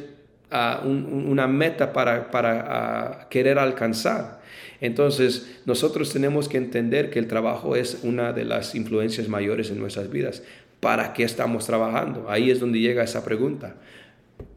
ah, 0.52 0.80
una 0.84 1.48
meta 1.48 1.92
para, 1.92 2.30
para 2.30 3.26
querer 3.28 3.58
alcanzar. 3.58 4.37
Entonces, 4.80 5.58
nosotros 5.66 6.12
tenemos 6.12 6.48
que 6.48 6.56
entender 6.56 7.10
que 7.10 7.18
el 7.18 7.26
trabajo 7.26 7.76
es 7.76 8.00
una 8.02 8.32
de 8.32 8.44
las 8.44 8.74
influencias 8.74 9.28
mayores 9.28 9.70
en 9.70 9.78
nuestras 9.78 10.10
vidas. 10.10 10.42
¿Para 10.80 11.12
qué 11.12 11.24
estamos 11.24 11.66
trabajando? 11.66 12.26
Ahí 12.28 12.50
es 12.50 12.60
donde 12.60 12.78
llega 12.78 13.02
esa 13.02 13.24
pregunta. 13.24 13.76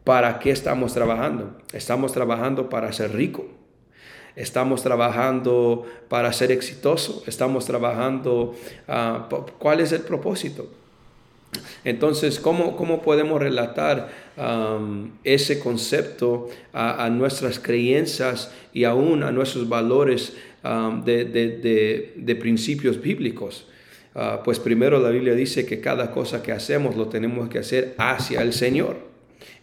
¿Para 0.04 0.38
qué 0.38 0.50
estamos 0.50 0.94
trabajando? 0.94 1.56
Estamos 1.72 2.12
trabajando 2.12 2.68
para 2.68 2.92
ser 2.92 3.12
rico. 3.12 3.46
Estamos 4.36 4.82
trabajando 4.82 5.84
para 6.08 6.32
ser 6.32 6.52
exitoso, 6.52 7.22
estamos 7.26 7.66
trabajando, 7.66 8.54
ah, 8.88 9.28
¿cuál 9.58 9.80
es 9.80 9.92
el 9.92 10.00
propósito? 10.00 10.70
Entonces, 11.84 12.38
¿cómo, 12.38 12.76
cómo 12.76 13.02
podemos 13.02 13.40
relatar 13.40 14.10
ese 15.24 15.58
concepto 15.58 16.48
a, 16.72 17.08
nuestras 17.10 17.58
creencias 17.58 18.52
y 18.72 18.84
aún 18.84 19.22
a 19.22 19.32
nuestros 19.32 19.68
valores 19.68 20.34
de, 21.04 22.36
principios 22.40 23.00
bíblicos? 23.00 23.66
Ah, 24.14 24.42
pues 24.44 24.58
primero 24.58 25.00
la 25.00 25.08
Biblia 25.08 25.34
dice 25.34 25.64
que 25.64 25.80
cada 25.80 26.10
cosa 26.10 26.42
que 26.42 26.52
hacemos 26.52 26.96
lo 26.96 27.08
tenemos 27.08 27.48
que 27.48 27.58
hacer 27.58 27.94
hacia 27.96 28.42
el 28.42 28.52
Señor. 28.52 28.98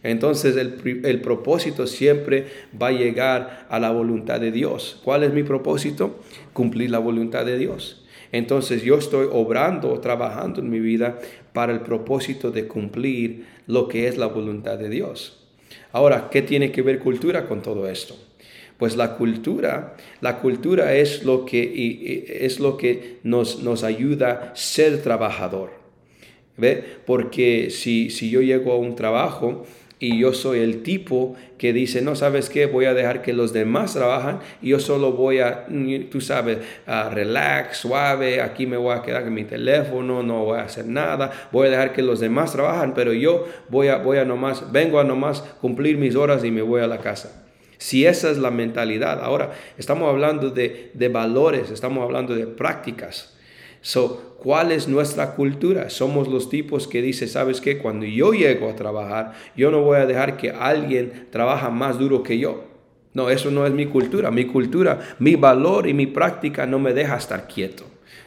Entonces 0.02 0.56
el, 0.56 1.02
el, 1.04 1.20
propósito 1.20 1.86
siempre 1.86 2.46
va 2.80 2.88
a 2.88 2.92
llegar 2.92 3.66
a 3.70 3.78
la 3.78 3.90
voluntad 3.92 4.40
de 4.40 4.50
Dios. 4.50 5.00
¿Cuál 5.04 5.22
es 5.22 5.32
mi 5.32 5.42
propósito? 5.44 6.20
Cumplir 6.52 6.90
la 6.90 6.98
voluntad 6.98 7.46
de 7.46 7.58
Dios. 7.58 7.99
Entonces 8.32 8.82
yo 8.82 8.96
estoy 8.96 9.28
obrando 9.30 9.92
o 9.92 10.00
trabajando 10.00 10.60
en 10.60 10.70
mi 10.70 10.80
vida 10.80 11.18
para 11.52 11.72
el 11.72 11.80
propósito 11.80 12.50
de 12.50 12.68
cumplir 12.68 13.46
lo 13.66 13.88
que 13.88 14.06
es 14.08 14.16
la 14.16 14.26
voluntad 14.26 14.78
de 14.78 14.88
Dios. 14.88 15.40
Ahora, 15.92 16.28
¿qué 16.30 16.42
tiene 16.42 16.70
que 16.70 16.82
ver 16.82 17.00
cultura 17.00 17.46
con 17.46 17.62
todo 17.62 17.88
esto? 17.88 18.16
Pues 18.78 18.96
la 18.96 19.16
cultura, 19.16 19.96
la 20.20 20.38
cultura 20.38 20.94
es 20.94 21.24
lo 21.24 21.44
que, 21.44 22.24
es 22.40 22.60
lo 22.60 22.76
que 22.76 23.18
nos, 23.24 23.62
nos 23.62 23.84
ayuda 23.84 24.52
a 24.52 24.56
ser 24.56 25.02
trabajador. 25.02 25.70
¿Ve? 26.56 26.84
Porque 27.06 27.70
si, 27.70 28.10
si 28.10 28.30
yo 28.30 28.42
llego 28.42 28.72
a 28.72 28.78
un 28.78 28.94
trabajo 28.94 29.64
y 30.02 30.18
yo 30.18 30.32
soy 30.32 30.60
el 30.60 30.82
tipo 30.82 31.36
que 31.58 31.74
dice, 31.74 32.00
no 32.00 32.16
sabes 32.16 32.48
qué, 32.48 32.64
voy 32.64 32.86
a 32.86 32.94
dejar 32.94 33.20
que 33.20 33.34
los 33.34 33.52
demás 33.52 33.92
trabajan 33.92 34.40
y 34.62 34.70
yo 34.70 34.80
solo 34.80 35.12
voy 35.12 35.40
a, 35.40 35.66
tú 36.10 36.22
sabes, 36.22 36.58
a 36.86 37.10
relax, 37.10 37.76
suave, 37.76 38.40
aquí 38.40 38.66
me 38.66 38.78
voy 38.78 38.96
a 38.96 39.02
quedar 39.02 39.24
con 39.24 39.34
mi 39.34 39.44
teléfono, 39.44 40.22
no 40.22 40.46
voy 40.46 40.58
a 40.58 40.62
hacer 40.62 40.86
nada, 40.86 41.30
voy 41.52 41.68
a 41.68 41.70
dejar 41.72 41.92
que 41.92 42.00
los 42.00 42.18
demás 42.18 42.52
trabajan, 42.52 42.94
pero 42.94 43.12
yo 43.12 43.46
voy 43.68 43.88
a, 43.88 43.98
voy 43.98 44.16
a 44.16 44.24
nomás, 44.24 44.72
vengo 44.72 44.98
a 44.98 45.04
nomás 45.04 45.42
cumplir 45.60 45.98
mis 45.98 46.16
horas 46.16 46.42
y 46.44 46.50
me 46.50 46.62
voy 46.62 46.80
a 46.80 46.86
la 46.86 46.98
casa. 46.98 47.44
Si 47.76 48.06
esa 48.06 48.30
es 48.30 48.38
la 48.38 48.50
mentalidad, 48.50 49.22
ahora 49.22 49.52
estamos 49.76 50.08
hablando 50.08 50.48
de, 50.48 50.90
de 50.94 51.08
valores, 51.08 51.70
estamos 51.70 52.02
hablando 52.02 52.34
de 52.34 52.46
prácticas. 52.46 53.36
So, 53.82 54.36
¿cuál 54.38 54.72
es 54.72 54.88
nuestra 54.88 55.34
cultura? 55.34 55.90
Somos 55.90 56.28
los 56.28 56.50
tipos 56.50 56.86
que 56.86 57.02
dice, 57.02 57.26
¿sabes 57.26 57.60
qué? 57.60 57.78
Cuando 57.78 58.06
yo 58.06 58.32
llego 58.32 58.68
a 58.68 58.76
trabajar, 58.76 59.32
yo 59.56 59.70
no 59.70 59.82
voy 59.82 59.98
a 59.98 60.06
dejar 60.06 60.36
que 60.36 60.50
alguien 60.50 61.28
trabaja 61.30 61.70
más 61.70 61.98
duro 61.98 62.22
que 62.22 62.38
yo. 62.38 62.64
No, 63.12 63.28
eso 63.28 63.50
no 63.50 63.66
es 63.66 63.72
mi 63.72 63.86
cultura. 63.86 64.30
Mi 64.30 64.44
cultura, 64.44 65.00
mi 65.18 65.34
valor 65.36 65.88
y 65.88 65.94
mi 65.94 66.06
práctica 66.06 66.66
no 66.66 66.78
me 66.78 66.92
deja 66.92 67.16
estar 67.16 67.48
quieto. 67.48 67.84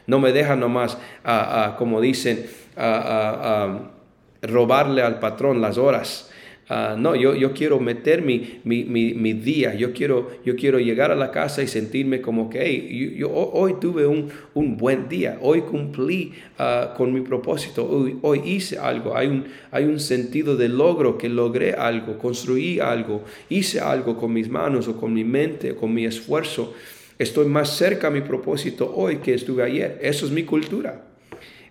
No 0.07 0.19
me 0.19 0.33
deja 0.33 0.55
nomás, 0.55 0.97
ah, 1.23 1.65
ah, 1.65 1.75
como 1.77 2.01
dicen, 2.01 2.45
uh, 2.75 4.45
robarle 4.45 5.01
al 5.01 5.19
patrón 5.19 5.61
las 5.61 5.77
horas. 5.77 6.29
Ah, 6.69 6.95
no, 6.97 7.13
yo, 7.13 7.35
yo 7.35 7.51
quiero 7.51 7.79
meter 7.81 8.21
mi, 8.21 8.61
mi, 8.63 8.85
mi, 8.85 9.33
día, 9.33 9.75
yo 9.75 9.91
quiero, 9.91 10.31
yo 10.45 10.55
quiero 10.55 10.79
llegar 10.79 11.11
a 11.11 11.15
la 11.15 11.29
casa 11.29 11.61
y 11.61 11.67
sentirme 11.67 12.21
como 12.21 12.49
que 12.49 12.61
hey, 12.63 13.15
yo, 13.17 13.29
hoy 13.31 13.75
tuve 13.81 14.07
un, 14.07 14.29
un, 14.53 14.77
buen 14.77 15.09
día, 15.09 15.37
hoy 15.41 15.61
cumplí 15.61 16.31
uh, 16.57 16.95
con 16.95 17.11
mi 17.11 17.19
propósito, 17.19 17.85
hoy, 17.85 18.17
hoy, 18.21 18.41
hice 18.45 18.77
algo, 18.77 19.17
hay 19.17 19.27
un, 19.27 19.45
hay 19.71 19.83
un 19.83 19.99
sentido 19.99 20.55
de 20.55 20.69
logro 20.69 21.17
que 21.17 21.27
logré 21.27 21.73
algo, 21.73 22.17
construí 22.17 22.79
algo, 22.79 23.25
hice 23.49 23.81
algo 23.81 24.15
con 24.17 24.31
mis 24.31 24.47
manos 24.49 24.87
o 24.87 24.95
con 24.95 25.13
mi 25.13 25.25
mente, 25.25 25.75
con 25.75 25.93
mi 25.93 26.05
esfuerzo. 26.05 26.73
Estoy 27.19 27.45
más 27.47 27.75
cerca 27.75 28.07
a 28.07 28.11
mi 28.11 28.21
propósito 28.21 28.91
hoy 28.95 29.17
que 29.17 29.33
estuve 29.33 29.63
ayer. 29.63 29.99
Eso 30.01 30.25
es 30.25 30.31
mi 30.31 30.43
cultura. 30.43 31.12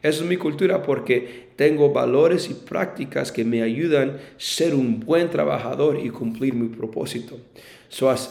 Eso 0.02 0.24
es 0.24 0.28
mi 0.28 0.36
cultura 0.36 0.82
porque 0.82 1.52
tengo 1.56 1.92
valores 1.92 2.50
y 2.50 2.54
prácticas 2.54 3.30
que 3.30 3.44
me 3.44 3.62
ayudan 3.62 4.10
a 4.10 4.18
ser 4.36 4.74
un 4.74 5.00
buen 5.00 5.30
trabajador 5.30 6.00
y 6.02 6.10
cumplir 6.10 6.54
mi 6.54 6.68
propósito. 6.68 7.38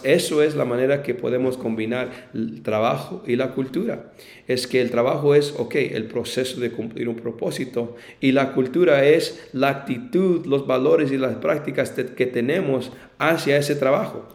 eso 0.04 0.44
es 0.44 0.56
la 0.56 0.66
manera 0.66 1.02
que 1.02 1.14
podemos 1.14 1.56
combinar 1.56 2.30
el 2.34 2.62
trabajo 2.62 3.24
y 3.26 3.38
la 3.38 3.52
cultura. 3.52 4.12
Es 4.48 4.68
que 4.68 4.82
el 4.82 4.92
trabajo 4.92 5.34
es, 5.34 5.54
ok, 5.58 5.76
el 5.76 6.06
proceso 6.06 6.60
de 6.60 6.72
cumplir 6.72 7.08
un 7.08 7.16
propósito 7.16 7.96
y 8.20 8.34
la 8.34 8.52
cultura 8.52 9.06
es 9.06 9.50
la 9.54 9.70
actitud, 9.70 10.46
los 10.46 10.68
valores 10.68 11.12
y 11.12 11.18
las 11.18 11.36
prácticas 11.36 11.92
que 11.92 12.26
tenemos 12.26 12.92
hacia 13.18 13.58
ese 13.58 13.76
trabajo. 13.76 14.28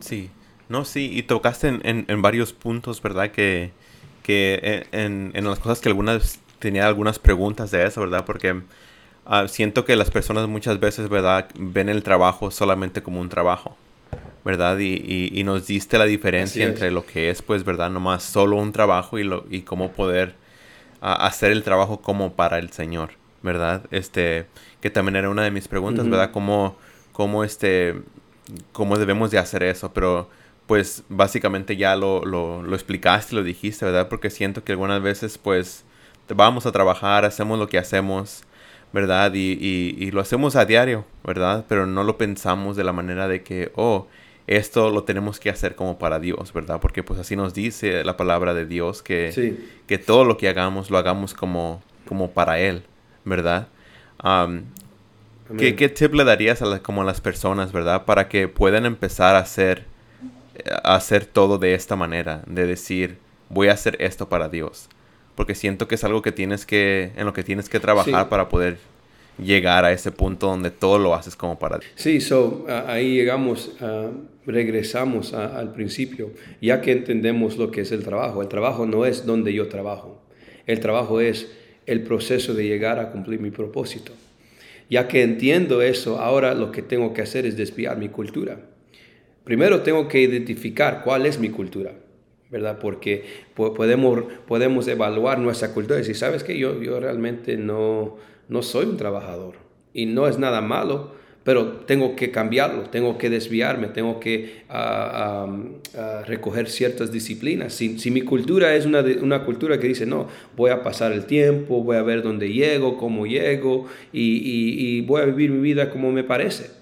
Sí, 0.00 0.28
no, 0.68 0.84
sí, 0.84 1.10
y 1.10 1.22
tocaste 1.22 1.68
en, 1.68 2.22
varios 2.22 2.52
puntos, 2.52 3.00
¿verdad? 3.00 3.30
Que, 3.30 3.70
que 4.22 4.84
en, 4.92 5.30
en, 5.34 5.44
las 5.44 5.60
cosas 5.60 5.80
que 5.80 5.88
algunas 5.88 6.40
tenía 6.58 6.86
algunas 6.86 7.18
preguntas 7.18 7.70
de 7.70 7.86
eso, 7.86 8.00
¿verdad? 8.00 8.24
Porque 8.24 8.62
ah, 9.24 9.48
siento 9.48 9.84
que 9.84 9.96
las 9.96 10.10
personas 10.10 10.48
muchas 10.48 10.80
veces, 10.80 11.08
¿verdad? 11.08 11.48
Ven 11.58 11.88
el 11.88 12.02
trabajo 12.02 12.50
solamente 12.50 13.02
como 13.02 13.20
un 13.20 13.28
trabajo, 13.28 13.76
¿verdad? 14.44 14.78
Y, 14.78 15.30
y, 15.32 15.44
nos 15.44 15.66
diste 15.66 15.98
la 15.98 16.04
diferencia 16.04 16.64
entre 16.64 16.90
lo 16.90 17.04
que 17.04 17.30
es, 17.30 17.42
pues, 17.42 17.64
¿verdad? 17.64 17.90
Nomás 17.90 18.22
solo 18.22 18.56
un 18.56 18.72
trabajo 18.72 19.18
y, 19.18 19.24
lo, 19.24 19.44
y 19.50 19.62
cómo 19.62 19.92
poder 19.92 20.34
ah, 21.00 21.26
hacer 21.26 21.52
el 21.52 21.62
trabajo 21.62 22.00
como 22.00 22.34
para 22.34 22.58
el 22.58 22.70
Señor, 22.70 23.10
¿verdad? 23.42 23.82
Este, 23.90 24.46
que 24.80 24.90
también 24.90 25.16
era 25.16 25.30
una 25.30 25.42
de 25.42 25.50
mis 25.50 25.68
preguntas, 25.68 26.08
¿verdad? 26.08 26.30
¿Cómo, 26.30 26.76
cómo, 27.12 27.44
este, 27.44 27.94
cómo 28.72 28.98
debemos 28.98 29.30
de 29.30 29.38
hacer 29.38 29.62
eso? 29.62 29.92
Pero 29.92 30.28
pues 30.66 31.04
básicamente 31.08 31.76
ya 31.76 31.94
lo, 31.94 32.24
lo, 32.24 32.62
lo 32.62 32.74
explicaste, 32.74 33.36
lo 33.36 33.44
dijiste, 33.44 33.84
¿verdad? 33.84 34.08
Porque 34.08 34.30
siento 34.30 34.64
que 34.64 34.72
algunas 34.72 35.00
veces 35.00 35.38
pues 35.38 35.84
vamos 36.34 36.66
a 36.66 36.72
trabajar, 36.72 37.24
hacemos 37.24 37.58
lo 37.58 37.68
que 37.68 37.78
hacemos, 37.78 38.42
¿verdad? 38.92 39.32
Y, 39.34 39.58
y, 39.98 40.10
lo 40.10 40.20
hacemos 40.20 40.56
a 40.56 40.64
diario, 40.64 41.04
¿verdad? 41.24 41.64
Pero 41.68 41.86
no 41.86 42.04
lo 42.04 42.18
pensamos 42.18 42.76
de 42.76 42.84
la 42.84 42.92
manera 42.92 43.28
de 43.28 43.42
que, 43.42 43.70
oh, 43.76 44.06
esto 44.46 44.90
lo 44.90 45.04
tenemos 45.04 45.40
que 45.40 45.50
hacer 45.50 45.74
como 45.74 45.98
para 45.98 46.18
Dios, 46.18 46.52
¿verdad? 46.52 46.80
Porque 46.80 47.02
pues 47.02 47.18
así 47.18 47.36
nos 47.36 47.52
dice 47.52 48.04
la 48.04 48.16
palabra 48.16 48.54
de 48.54 48.64
Dios 48.64 49.02
que, 49.02 49.56
que 49.86 49.98
todo 49.98 50.24
lo 50.24 50.36
que 50.36 50.48
hagamos 50.48 50.90
lo 50.90 50.98
hagamos 50.98 51.34
como, 51.34 51.82
como 52.06 52.30
para 52.30 52.58
Él, 52.60 52.84
¿verdad? 53.24 53.68
¿qué, 55.58 55.74
¿qué, 55.74 55.88
tip 55.88 56.14
le 56.14 56.24
darías 56.24 56.62
a 56.62 56.80
como 56.80 57.02
a 57.02 57.04
las 57.04 57.20
personas, 57.20 57.72
¿verdad? 57.72 58.04
Para 58.04 58.28
que 58.28 58.46
puedan 58.46 58.86
empezar 58.86 59.34
a 59.34 59.40
hacer, 59.40 59.84
a 60.84 60.94
hacer 60.94 61.26
todo 61.26 61.58
de 61.58 61.74
esta 61.74 61.96
manera, 61.96 62.42
de 62.46 62.66
decir, 62.66 63.18
voy 63.48 63.68
a 63.68 63.72
hacer 63.72 63.96
esto 64.00 64.28
para 64.28 64.48
Dios 64.48 64.88
porque 65.36 65.54
siento 65.54 65.86
que 65.86 65.94
es 65.94 66.04
algo 66.04 66.22
que 66.22 66.32
tienes 66.32 66.66
que, 66.66 67.12
en 67.16 67.26
lo 67.26 67.32
que 67.32 67.44
tienes 67.44 67.68
que 67.68 67.78
trabajar 67.78 68.28
para 68.28 68.48
poder 68.48 68.78
llegar 69.38 69.84
a 69.84 69.92
ese 69.92 70.10
punto 70.10 70.48
donde 70.48 70.70
todo 70.70 70.98
lo 70.98 71.14
haces 71.14 71.36
como 71.36 71.58
para 71.58 71.78
ti. 71.78 71.86
Sí, 71.94 72.20
so, 72.20 72.66
ahí 72.86 73.14
llegamos, 73.14 73.72
regresamos 74.46 75.34
al 75.34 75.72
principio, 75.72 76.30
ya 76.60 76.80
que 76.80 76.92
entendemos 76.92 77.58
lo 77.58 77.70
que 77.70 77.82
es 77.82 77.92
el 77.92 78.02
trabajo. 78.02 78.42
El 78.42 78.48
trabajo 78.48 78.86
no 78.86 79.04
es 79.04 79.26
donde 79.26 79.52
yo 79.52 79.68
trabajo, 79.68 80.22
el 80.66 80.80
trabajo 80.80 81.20
es 81.20 81.52
el 81.84 82.02
proceso 82.02 82.54
de 82.54 82.66
llegar 82.66 82.98
a 82.98 83.10
cumplir 83.10 83.38
mi 83.38 83.50
propósito. 83.50 84.12
Ya 84.88 85.06
que 85.08 85.22
entiendo 85.22 85.82
eso, 85.82 86.18
ahora 86.18 86.54
lo 86.54 86.72
que 86.72 86.80
tengo 86.80 87.12
que 87.12 87.22
hacer 87.22 87.44
es 87.44 87.56
desviar 87.56 87.98
mi 87.98 88.08
cultura. 88.08 88.60
Primero 89.44 89.82
tengo 89.82 90.08
que 90.08 90.20
identificar 90.20 91.02
cuál 91.04 91.26
es 91.26 91.38
mi 91.38 91.50
cultura. 91.50 91.92
¿Verdad? 92.50 92.78
Porque 92.80 93.24
podemos, 93.54 94.24
podemos 94.46 94.86
evaluar 94.88 95.38
nuestra 95.38 95.72
cultura 95.72 95.96
y 95.96 96.02
decir, 96.02 96.16
¿sabes 96.16 96.44
qué? 96.44 96.56
Yo, 96.58 96.80
yo 96.80 97.00
realmente 97.00 97.56
no, 97.56 98.16
no 98.48 98.62
soy 98.62 98.86
un 98.86 98.96
trabajador 98.96 99.54
y 99.92 100.06
no 100.06 100.28
es 100.28 100.38
nada 100.38 100.60
malo, 100.60 101.14
pero 101.42 101.66
tengo 101.86 102.16
que 102.16 102.32
cambiarlo, 102.32 102.90
tengo 102.90 103.18
que 103.18 103.30
desviarme, 103.30 103.86
tengo 103.88 104.18
que 104.18 104.62
ah, 104.68 105.46
ah, 105.96 106.22
recoger 106.26 106.68
ciertas 106.68 107.12
disciplinas. 107.12 107.72
Si, 107.72 107.98
si 108.00 108.10
mi 108.10 108.22
cultura 108.22 108.74
es 108.74 108.84
una, 108.84 109.04
una, 109.22 109.44
cultura 109.44 109.78
que 109.78 109.86
dice, 109.86 110.06
no, 110.06 110.26
voy 110.56 110.70
a 110.70 110.82
pasar 110.82 111.12
el 111.12 111.24
tiempo, 111.26 111.84
voy 111.84 111.96
a 111.98 112.02
ver 112.02 112.22
dónde 112.22 112.52
llego, 112.52 112.96
cómo 112.96 113.26
llego 113.26 113.86
y, 114.12 114.40
y 114.42 115.00
voy 115.02 115.22
a 115.22 115.24
vivir 115.26 115.50
mi 115.50 115.60
vida 115.60 115.90
como 115.90 116.10
me 116.10 116.24
parece 116.24 116.75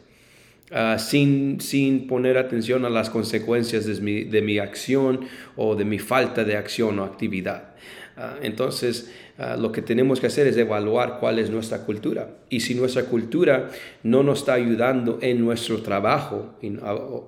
Ah, 0.70 0.98
sin, 0.98 1.60
sin 1.60 2.06
poner 2.06 2.38
atención 2.38 2.86
a 2.86 2.90
las 2.90 3.10
consecuencias 3.10 3.84
de 3.84 4.00
mi, 4.00 4.24
de 4.24 4.40
mi, 4.40 4.58
acción 4.58 5.20
o 5.56 5.76
de 5.76 5.84
mi 5.84 5.98
falta 5.98 6.42
de 6.42 6.56
acción 6.56 6.98
o 6.98 7.04
actividad. 7.04 7.74
Ah, 8.16 8.36
entonces, 8.40 9.12
ah, 9.36 9.56
lo 9.58 9.72
que 9.72 9.82
tenemos 9.82 10.20
que 10.20 10.28
hacer 10.28 10.46
es 10.46 10.56
evaluar 10.56 11.18
cuál 11.20 11.38
es 11.38 11.50
nuestra 11.50 11.84
cultura. 11.84 12.30
Y 12.48 12.60
si 12.60 12.74
nuestra 12.74 13.04
cultura 13.04 13.70
no 14.04 14.22
nos 14.22 14.38
está 14.38 14.54
ayudando 14.54 15.18
en 15.20 15.44
nuestro 15.44 15.82
trabajo, 15.82 16.54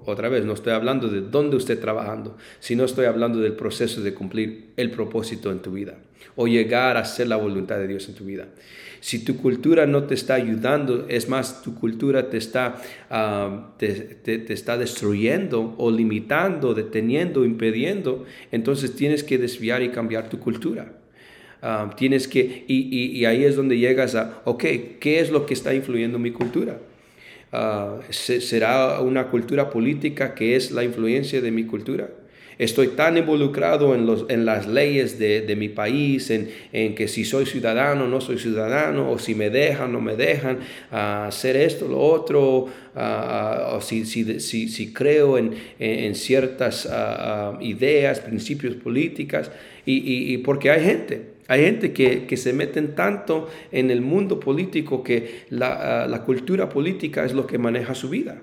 otra 0.06 0.30
vez, 0.30 0.46
no 0.46 0.54
estoy 0.54 0.72
hablando 0.72 1.08
de 1.08 1.20
dónde 1.20 1.56
usted 1.56 1.74
está 1.74 1.84
trabajando, 1.84 2.38
sino 2.58 2.84
estoy 2.84 3.04
hablando 3.04 3.40
del 3.40 3.52
proceso 3.52 4.00
de 4.00 4.14
cumplir 4.14 4.72
el 4.76 4.90
propósito 4.90 5.52
en 5.52 5.60
tu 5.60 5.72
vida. 5.72 5.98
o 6.38 6.46
llegar 6.46 6.96
a 6.96 7.00
hacer 7.00 7.28
la 7.28 7.36
voluntad 7.36 7.78
de 7.78 7.86
Dios 7.86 8.08
en 8.08 8.14
tu 8.14 8.24
vida. 8.24 8.46
Si 9.06 9.20
tu 9.20 9.36
cultura 9.36 9.86
no 9.86 10.02
te 10.02 10.14
está 10.14 10.34
ayudando, 10.34 11.06
es 11.08 11.28
más, 11.28 11.62
tu 11.62 11.76
cultura 11.76 12.28
te 12.28 12.38
está, 12.38 12.82
ah, 13.08 13.72
te, 13.78 14.52
está 14.52 14.76
destruyendo 14.76 15.76
o 15.78 15.92
limitando, 15.92 16.74
deteniendo, 16.74 17.44
impidiendo, 17.44 18.24
entonces 18.50 18.96
tienes 18.96 19.22
que 19.22 19.38
desviar 19.38 19.84
y 19.84 19.90
cambiar 19.90 20.28
tu 20.28 20.40
cultura. 20.40 20.92
Ah, 21.62 21.94
tienes 21.96 22.26
que, 22.26 22.64
y, 22.66 23.24
ahí 23.26 23.44
es 23.44 23.54
donde 23.54 23.78
llegas 23.78 24.16
a, 24.16 24.42
ok, 24.44 24.64
¿qué 24.98 25.20
es 25.20 25.30
lo 25.30 25.46
que 25.46 25.54
está 25.54 25.72
influyendo 25.72 26.18
mi 26.18 26.32
cultura? 26.32 26.80
Ah, 27.52 28.00
¿Será 28.10 29.00
una 29.02 29.28
cultura 29.28 29.70
política 29.70 30.34
que 30.34 30.56
es 30.56 30.72
la 30.72 30.82
influencia 30.82 31.40
de 31.40 31.52
mi 31.52 31.62
cultura? 31.62 32.10
Estoy 32.58 32.88
tan 32.88 33.18
involucrado 33.18 33.94
en, 33.94 34.06
los, 34.06 34.24
en 34.28 34.46
las 34.46 34.66
leyes 34.66 35.18
de, 35.18 35.42
de 35.42 35.56
mi 35.56 35.68
país, 35.68 36.30
en, 36.30 36.50
en, 36.72 36.94
que 36.94 37.06
si 37.06 37.24
soy 37.24 37.44
ciudadano 37.44 38.04
o 38.04 38.08
no 38.08 38.20
soy 38.22 38.38
ciudadano, 38.38 39.10
o 39.10 39.18
si 39.18 39.34
me 39.34 39.50
dejan 39.50 39.90
o 39.90 39.92
no 39.92 40.00
me 40.00 40.16
dejan 40.16 40.60
hacer 40.90 41.56
esto, 41.56 41.86
lo 41.86 42.00
otro, 42.00 42.68
o 42.94 43.80
si, 43.82 44.06
si, 44.06 44.40
si, 44.40 44.68
si, 44.68 44.92
creo 44.94 45.36
en, 45.36 45.52
en 45.78 46.14
ciertas 46.14 46.88
ideas, 47.60 48.20
principios 48.20 48.74
políticas, 48.76 49.50
y, 49.84 50.32
y, 50.32 50.38
porque 50.38 50.70
hay 50.70 50.82
gente. 50.82 51.36
Hay 51.48 51.62
gente 51.62 51.92
que, 51.92 52.26
que, 52.26 52.36
se 52.36 52.52
meten 52.52 52.96
tanto 52.96 53.48
en 53.70 53.90
el 53.92 54.00
mundo 54.00 54.40
político 54.40 55.04
que 55.04 55.42
la, 55.50 56.06
la 56.08 56.22
cultura 56.22 56.68
política 56.68 57.24
es 57.24 57.34
lo 57.34 57.46
que 57.46 57.56
maneja 57.56 57.94
su 57.94 58.08
vida. 58.08 58.42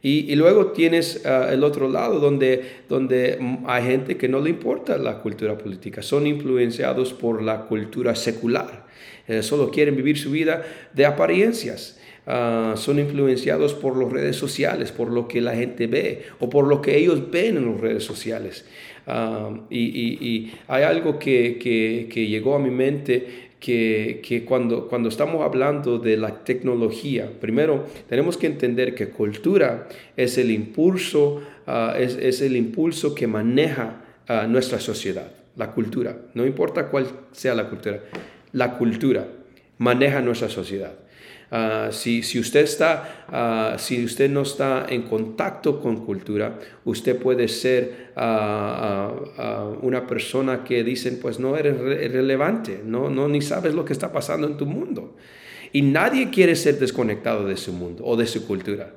Y, 0.00 0.34
luego 0.36 0.68
tienes 0.68 1.26
ah, 1.26 1.48
el 1.52 1.64
otro 1.64 1.88
lado 1.88 2.20
donde, 2.20 2.62
donde 2.88 3.38
hay 3.66 3.84
gente 3.84 4.16
que 4.16 4.28
no 4.28 4.40
le 4.40 4.50
importa 4.50 4.96
la 4.96 5.20
cultura 5.20 5.58
política, 5.58 6.02
son 6.02 6.26
influenciados 6.26 7.12
por 7.12 7.42
la 7.42 7.62
cultura 7.62 8.14
secular, 8.14 8.86
eh, 9.26 9.42
solo 9.42 9.70
quieren 9.70 9.96
vivir 9.96 10.16
su 10.16 10.30
vida 10.30 10.62
de 10.94 11.04
apariencias. 11.04 11.98
Ah, 12.30 12.74
son 12.76 12.98
influenciados 12.98 13.72
por 13.72 13.96
las 13.96 14.12
redes 14.12 14.36
sociales, 14.36 14.92
por 14.92 15.10
lo 15.10 15.26
que 15.26 15.40
la 15.40 15.54
gente 15.54 15.86
ve 15.86 16.24
o 16.40 16.50
por 16.50 16.66
lo 16.66 16.82
que 16.82 16.94
ellos 16.94 17.30
ven 17.30 17.56
en 17.56 17.72
las 17.72 17.80
redes 17.80 18.04
sociales. 18.04 18.66
Ah, 19.06 19.48
y, 19.70 19.78
y, 19.80 20.52
hay 20.68 20.82
algo 20.82 21.18
que, 21.18 21.58
que, 21.58 22.06
que 22.12 22.26
llegó 22.26 22.54
a 22.54 22.58
mi 22.58 22.70
mente 22.70 23.47
que, 23.60 24.44
cuando, 24.46 24.88
cuando 24.88 25.08
estamos 25.08 25.42
hablando 25.42 25.98
de 25.98 26.16
la 26.16 26.44
tecnología, 26.44 27.30
primero 27.40 27.86
tenemos 28.08 28.36
que 28.36 28.46
entender 28.46 28.94
que 28.94 29.08
cultura 29.08 29.88
es 30.16 30.38
el 30.38 30.50
impulso, 30.50 31.42
ah, 31.66 31.94
es, 31.98 32.40
el 32.40 32.56
impulso 32.56 33.14
que 33.14 33.26
maneja 33.26 34.02
ah, 34.28 34.46
nuestra 34.48 34.78
sociedad, 34.78 35.30
la 35.56 35.72
cultura. 35.72 36.16
No 36.34 36.46
importa 36.46 36.88
cuál 36.88 37.06
sea 37.32 37.54
la 37.54 37.68
cultura, 37.68 38.00
la 38.52 38.78
cultura 38.78 39.26
maneja 39.78 40.20
nuestra 40.20 40.48
sociedad. 40.48 40.92
Ah, 41.50 41.88
si, 41.92 42.22
si, 42.22 42.38
usted 42.38 42.60
está, 42.60 43.24
ah, 43.28 43.76
si 43.78 44.04
usted 44.04 44.28
no 44.28 44.42
está 44.42 44.84
en 44.88 45.02
contacto 45.02 45.80
con 45.80 46.04
cultura, 46.04 46.58
usted 46.84 47.16
puede 47.18 47.48
ser 47.48 48.10
ah, 48.16 49.12
una 49.80 50.06
persona 50.06 50.62
que 50.62 50.84
dicen, 50.84 51.18
pues 51.20 51.38
no 51.40 51.56
eres 51.56 51.78
relevante, 52.12 52.82
no, 52.84 53.08
no, 53.08 53.28
ni 53.28 53.40
sabes 53.40 53.74
lo 53.74 53.84
que 53.84 53.94
está 53.94 54.12
pasando 54.12 54.46
en 54.46 54.56
tu 54.58 54.66
mundo. 54.66 55.16
Y 55.72 55.82
nadie 55.82 56.30
quiere 56.30 56.54
ser 56.54 56.78
desconectado 56.78 57.46
de 57.46 57.56
su 57.56 57.72
mundo 57.72 58.04
o 58.04 58.16
de 58.16 58.26
su 58.26 58.46
cultura. 58.46 58.92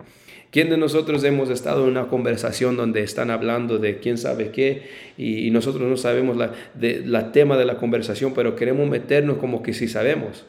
¿Quién 0.51 0.69
de 0.69 0.75
nosotros 0.75 1.23
hemos 1.23 1.49
estado 1.49 1.85
en 1.85 1.91
una 1.91 2.09
conversación 2.09 2.75
donde 2.75 3.03
están 3.03 3.31
hablando 3.31 3.77
de 3.77 3.99
quién 3.99 4.17
sabe 4.17 4.51
qué 4.51 4.83
y, 5.17 5.49
nosotros 5.51 5.89
no 5.89 5.95
sabemos 5.95 6.35
la, 6.35 6.51
de, 6.73 7.03
la 7.05 7.31
tema 7.31 7.57
de 7.57 7.63
la 7.63 7.77
conversación, 7.77 8.33
pero 8.33 8.57
queremos 8.57 8.89
meternos 8.89 9.37
como 9.37 9.63
que 9.63 9.73
sí 9.73 9.87
sabemos? 9.87 10.45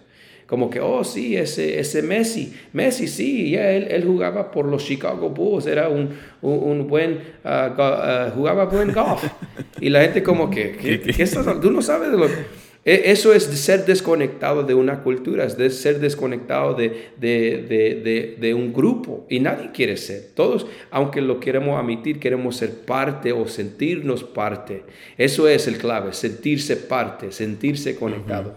Como 0.47 0.69
que, 0.69 0.81
oh 0.81 1.03
sí, 1.05 1.37
ese, 1.37 1.79
ese 1.79 2.03
Messi, 2.03 2.55
Messi 2.73 3.09
sí, 3.09 3.55
él, 3.55 3.87
él, 3.91 4.05
jugaba 4.05 4.51
por 4.51 4.67
los 4.67 4.85
Chicago 4.85 5.31
Bulls, 5.31 5.67
era 5.67 5.89
un, 5.89 6.11
un, 6.43 6.87
buen, 6.89 7.21
ah, 7.45 7.75
ah, 7.79 8.33
jugaba 8.35 8.67
buen 8.67 8.93
golf. 8.93 9.25
Y 9.81 9.89
la 9.89 10.03
gente 10.03 10.23
como 10.23 10.51
que, 10.51 10.73
¿qué, 10.73 11.01
¿qué 11.17 11.23
estás 11.23 11.47
Tú 11.61 11.71
no 11.71 11.83
sabes 11.83 12.11
de 12.11 12.19
lo 12.19 12.27
e, 12.85 13.13
Eso 13.13 13.33
es 13.33 13.45
ser 13.45 13.85
desconectado 13.87 14.65
de 14.65 14.75
una 14.75 15.03
cultura, 15.03 15.45
es 15.45 15.57
de 15.57 15.71
ser 15.71 16.01
desconectado 16.01 16.75
de, 16.75 17.11
de, 17.19 17.65
de, 18.03 18.37
de, 18.39 18.55
un 18.55 18.73
grupo. 18.73 19.27
Y 19.31 19.41
nadie 19.41 19.71
quiere 19.73 19.97
ser. 19.97 20.31
Todos, 20.35 20.67
aunque 20.91 21.21
lo 21.21 21.39
queremos 21.39 21.79
admitir, 21.79 22.19
queremos 22.19 22.57
ser 22.57 22.71
parte 22.85 23.33
o 23.33 23.47
sentirnos 23.47 24.25
parte. 24.25 24.83
Eso 25.17 25.49
es 25.49 25.69
el 25.69 25.79
clave, 25.79 26.13
sentirse 26.13 26.77
parte, 26.77 27.31
sentirse 27.31 27.97
conectado. 27.97 28.57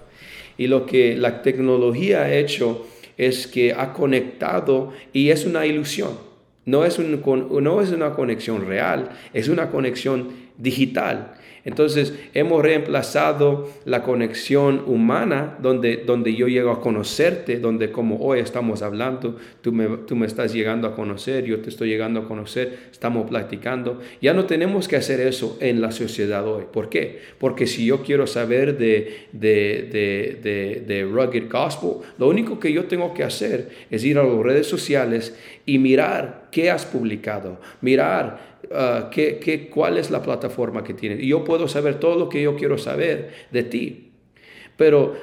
Y 0.57 0.67
lo 0.67 0.85
que 0.85 1.15
la 1.15 1.41
tecnología 1.41 2.21
ha 2.21 2.33
hecho 2.33 2.85
es 3.17 3.47
que 3.47 3.73
ha 3.73 3.93
conectado 3.93 4.93
y 5.13 5.29
es 5.29 5.45
una 5.45 5.65
ilusión. 5.65 6.17
No 6.65 6.83
es, 6.83 6.97
un, 6.97 7.21
no 7.61 7.81
es 7.81 7.91
una 7.91 8.13
conexión 8.13 8.65
real, 8.65 9.09
es 9.33 9.49
una 9.49 9.69
conexión 9.69 10.29
digital. 10.57 11.33
Entonces 11.65 12.13
hemos 12.35 12.61
reemplazado 12.61 13.67
la 13.85 14.03
conexión 14.03 14.83
humana 14.85 15.57
donde, 15.59 15.97
donde 15.97 16.35
yo 16.35 16.47
llego 16.47 16.69
a 16.69 16.79
conocerte, 16.79 17.59
donde 17.59 17.91
como 17.91 18.17
hoy 18.17 18.39
estamos 18.39 18.83
hablando, 18.83 19.37
tú 19.61 19.71
me, 19.71 19.87
tú 20.05 20.15
me 20.15 20.27
estás 20.27 20.53
llegando 20.53 20.87
a 20.87 20.95
conocer, 20.95 21.43
yo 21.43 21.59
te 21.61 21.69
estoy 21.69 21.89
llegando 21.89 22.21
a 22.21 22.27
conocer, 22.27 22.77
estamos 22.91 23.27
platicando. 23.27 23.99
Ya 24.21 24.33
no 24.35 24.45
tenemos 24.45 24.87
que 24.87 24.95
hacer 24.95 25.19
eso 25.19 25.57
en 25.59 25.81
la 25.81 25.91
sociedad 25.91 26.47
hoy. 26.47 26.65
¿Por 26.71 26.87
qué? 26.87 27.19
Porque 27.39 27.65
si 27.65 27.87
yo 27.87 28.03
quiero 28.03 28.27
saber 28.27 28.77
de, 28.77 29.25
de, 29.31 30.39
de, 30.41 30.83
de, 30.85 31.03
Rugged 31.03 31.49
Gospel, 31.49 32.05
lo 32.19 32.27
único 32.27 32.59
que 32.59 32.71
yo 32.71 32.85
tengo 32.85 33.11
que 33.15 33.23
hacer 33.23 33.69
es 33.89 34.03
ir 34.03 34.19
a 34.19 34.23
las 34.23 34.37
redes 34.37 34.67
sociales 34.67 35.35
y 35.65 35.79
mirar 35.79 36.45
qué 36.51 36.69
has 36.69 36.85
publicado, 36.85 37.59
mirar 37.81 38.54
Ah, 38.71 39.09
qué, 39.11 39.69
cuál 39.71 39.97
es 39.97 40.11
la 40.11 40.21
plataforma 40.21 40.83
que 40.83 40.93
tienes. 40.93 41.19
Y 41.21 41.27
yo 41.27 41.43
puedo 41.43 41.67
saber 41.67 41.99
todo 41.99 42.17
lo 42.17 42.29
que 42.29 42.41
yo 42.41 42.55
quiero 42.55 42.77
saber 42.77 43.47
de 43.51 43.63
ti. 43.63 44.11
Pero 44.77 45.15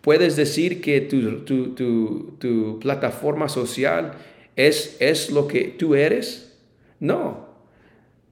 puedes 0.00 0.36
decir 0.36 0.80
que 0.80 1.00
tu, 1.00 1.40
tu, 1.44 2.36
tu, 2.38 2.78
plataforma 2.80 3.48
social 3.48 4.12
es, 4.56 4.96
es 5.00 5.30
lo 5.30 5.46
que 5.46 5.64
tú 5.64 5.94
eres. 5.94 6.58
No, 6.98 7.48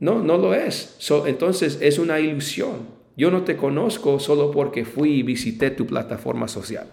no, 0.00 0.22
no 0.22 0.38
lo 0.38 0.54
es. 0.54 0.98
entonces 1.26 1.78
es 1.80 1.98
una 1.98 2.20
ilusión. 2.20 2.98
Yo 3.16 3.30
no 3.30 3.42
te 3.42 3.56
conozco 3.56 4.20
solo 4.20 4.50
porque 4.50 4.84
fui 4.84 5.14
y 5.14 5.22
visité 5.22 5.70
tu 5.70 5.86
plataforma 5.86 6.46
social. 6.46 6.86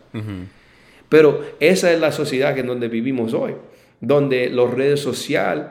Pero 1.08 1.41
esa 1.60 1.94
es 1.94 2.00
la 2.00 2.12
sociedad 2.12 2.58
en 2.58 2.65
donde 2.65 2.88
vivimos 2.88 3.34
hoy, 3.36 3.54
donde 4.02 4.50
las 4.50 4.72
redes 4.72 5.02
sociales 5.02 5.68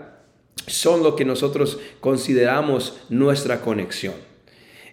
son 0.66 1.02
lo 1.02 1.16
que 1.16 1.24
nosotros 1.24 1.78
consideramos 2.00 2.96
nuestra 3.08 3.60
conexión. 3.60 4.14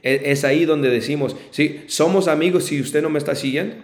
E, 0.04 0.32
es 0.32 0.44
ahí 0.44 0.66
donde 0.66 0.90
decimos, 0.90 1.36
sí, 1.52 1.84
somos 1.88 2.28
amigos 2.28 2.66
si 2.66 2.82
usted 2.82 3.02
no 3.02 3.10
me 3.10 3.20
está 3.20 3.36
siguiendo. 3.36 3.76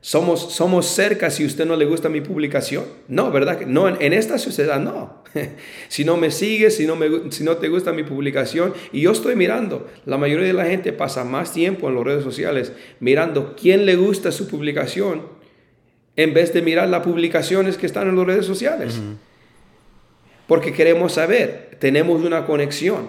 Somos, 0.00 0.52
somos 0.52 0.86
cerca 0.86 1.30
si 1.30 1.44
usted 1.44 1.64
no 1.64 1.76
le 1.76 1.84
gusta 1.84 2.08
mi 2.08 2.20
publicación. 2.20 2.84
No, 3.06 3.30
¿verdad? 3.30 3.60
No, 3.66 3.88
en, 3.88 4.12
esta 4.12 4.36
sociedad 4.36 4.80
no. 4.80 5.22
si 5.88 6.04
no 6.04 6.16
me 6.16 6.32
sigues, 6.32 6.76
si 6.76 6.86
no, 6.86 6.96
me, 6.96 7.30
si 7.30 7.44
no 7.44 7.56
te 7.56 7.68
gusta 7.68 7.92
mi 7.92 8.02
publicación, 8.02 8.74
y 8.92 9.02
yo 9.02 9.12
estoy 9.12 9.36
mirando, 9.36 9.88
la 10.04 10.18
mayoría 10.18 10.48
de 10.48 10.54
la 10.54 10.66
gente 10.66 10.92
pasa 10.92 11.22
más 11.22 11.52
tiempo 11.52 11.88
en 11.88 11.94
las 11.94 12.04
redes 12.04 12.24
sociales 12.24 12.72
mirando 12.98 13.54
quién 13.54 13.86
le 13.86 13.94
gusta 13.94 14.32
su 14.32 14.48
publicación 14.48 15.22
en 16.16 16.34
vez 16.34 16.52
de 16.52 16.62
mirar 16.62 16.88
las 16.88 17.02
publicaciones 17.02 17.76
que 17.76 17.86
están 17.86 18.08
en 18.08 18.16
las 18.16 18.26
redes 18.26 18.44
sociales 18.44 19.00
porque 20.52 20.74
queremos 20.74 21.14
saber, 21.14 21.78
tenemos 21.78 22.22
una 22.22 22.44
conexión, 22.44 23.06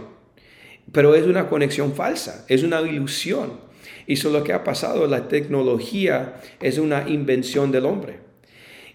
pero 0.93 1.13
es 1.13 1.25
una 1.25 1.49
conexión 1.49 1.93
falsa, 1.93 2.45
es 2.47 2.63
una 2.63 2.79
ilusión. 2.79 3.59
Y 4.07 4.13
eso 4.13 4.29
es 4.29 4.33
lo 4.33 4.45
que 4.45 4.53
ha 4.53 4.63
pasado, 4.63 5.07
la 5.07 5.27
tecnología 5.27 6.35
es 6.61 6.77
una 6.77 7.03
invención 7.09 7.69
del 7.73 7.85
hombre. 7.85 8.19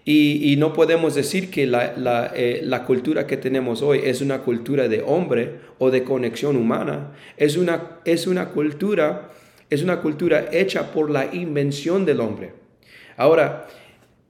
Y, 0.03 0.55
no 0.57 0.73
podemos 0.73 1.13
decir 1.13 1.51
que 1.51 1.67
la, 1.67 2.31
eh, 2.33 2.61
la, 2.63 2.85
cultura 2.85 3.27
que 3.27 3.37
tenemos 3.37 3.83
hoy 3.83 4.01
es 4.03 4.19
una 4.19 4.39
cultura 4.39 4.87
de 4.87 5.03
hombre 5.05 5.59
o 5.77 5.91
de 5.91 6.03
conexión 6.03 6.57
humana, 6.57 7.11
es 7.37 7.55
una, 7.55 7.99
es 8.03 8.25
una 8.25 8.49
cultura 8.49 9.29
es 9.69 9.83
una 9.83 10.01
cultura 10.01 10.47
hecha 10.51 10.91
por 10.91 11.11
la 11.11 11.35
invención 11.35 12.03
del 12.03 12.19
hombre. 12.19 12.53
Ahora, 13.15 13.67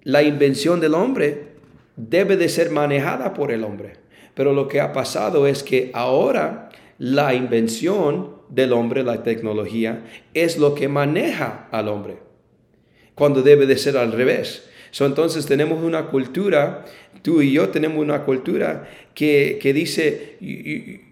la 0.03 0.23
invención 0.23 0.81
del 0.81 0.93
hombre 0.93 1.53
debe 1.95 2.35
de 2.35 2.49
ser 2.49 2.69
manejada 2.69 3.33
por 3.33 3.53
el 3.53 3.63
hombre. 3.63 4.08
Pero 4.39 4.53
lo 4.53 4.69
que 4.69 4.79
ha 4.79 4.93
pasado 4.93 5.47
es 5.47 5.63
que 5.63 5.91
ahora 5.93 6.69
la 6.97 7.33
invención 7.33 8.37
del 8.47 8.71
hombre, 8.71 9.03
la 9.03 9.21
tecnología, 9.21 10.05
es 10.33 10.57
lo 10.57 10.75
que 10.75 10.87
maneja 10.87 11.67
al 11.71 11.89
hombre, 11.89 12.19
cuando 13.15 13.41
debe 13.41 13.65
de 13.65 13.77
ser 13.77 13.97
al 13.97 14.13
revés. 14.13 14.63
entonces 15.01 15.45
tenemos 15.45 15.83
una 15.83 16.05
cultura, 16.05 16.85
tú 17.21 17.41
y 17.41 17.51
yo 17.51 17.67
tenemos 17.67 18.01
una 18.01 18.23
cultura 18.23 18.89
que, 19.13 19.59
que 19.61 19.73
dice, 19.73 20.37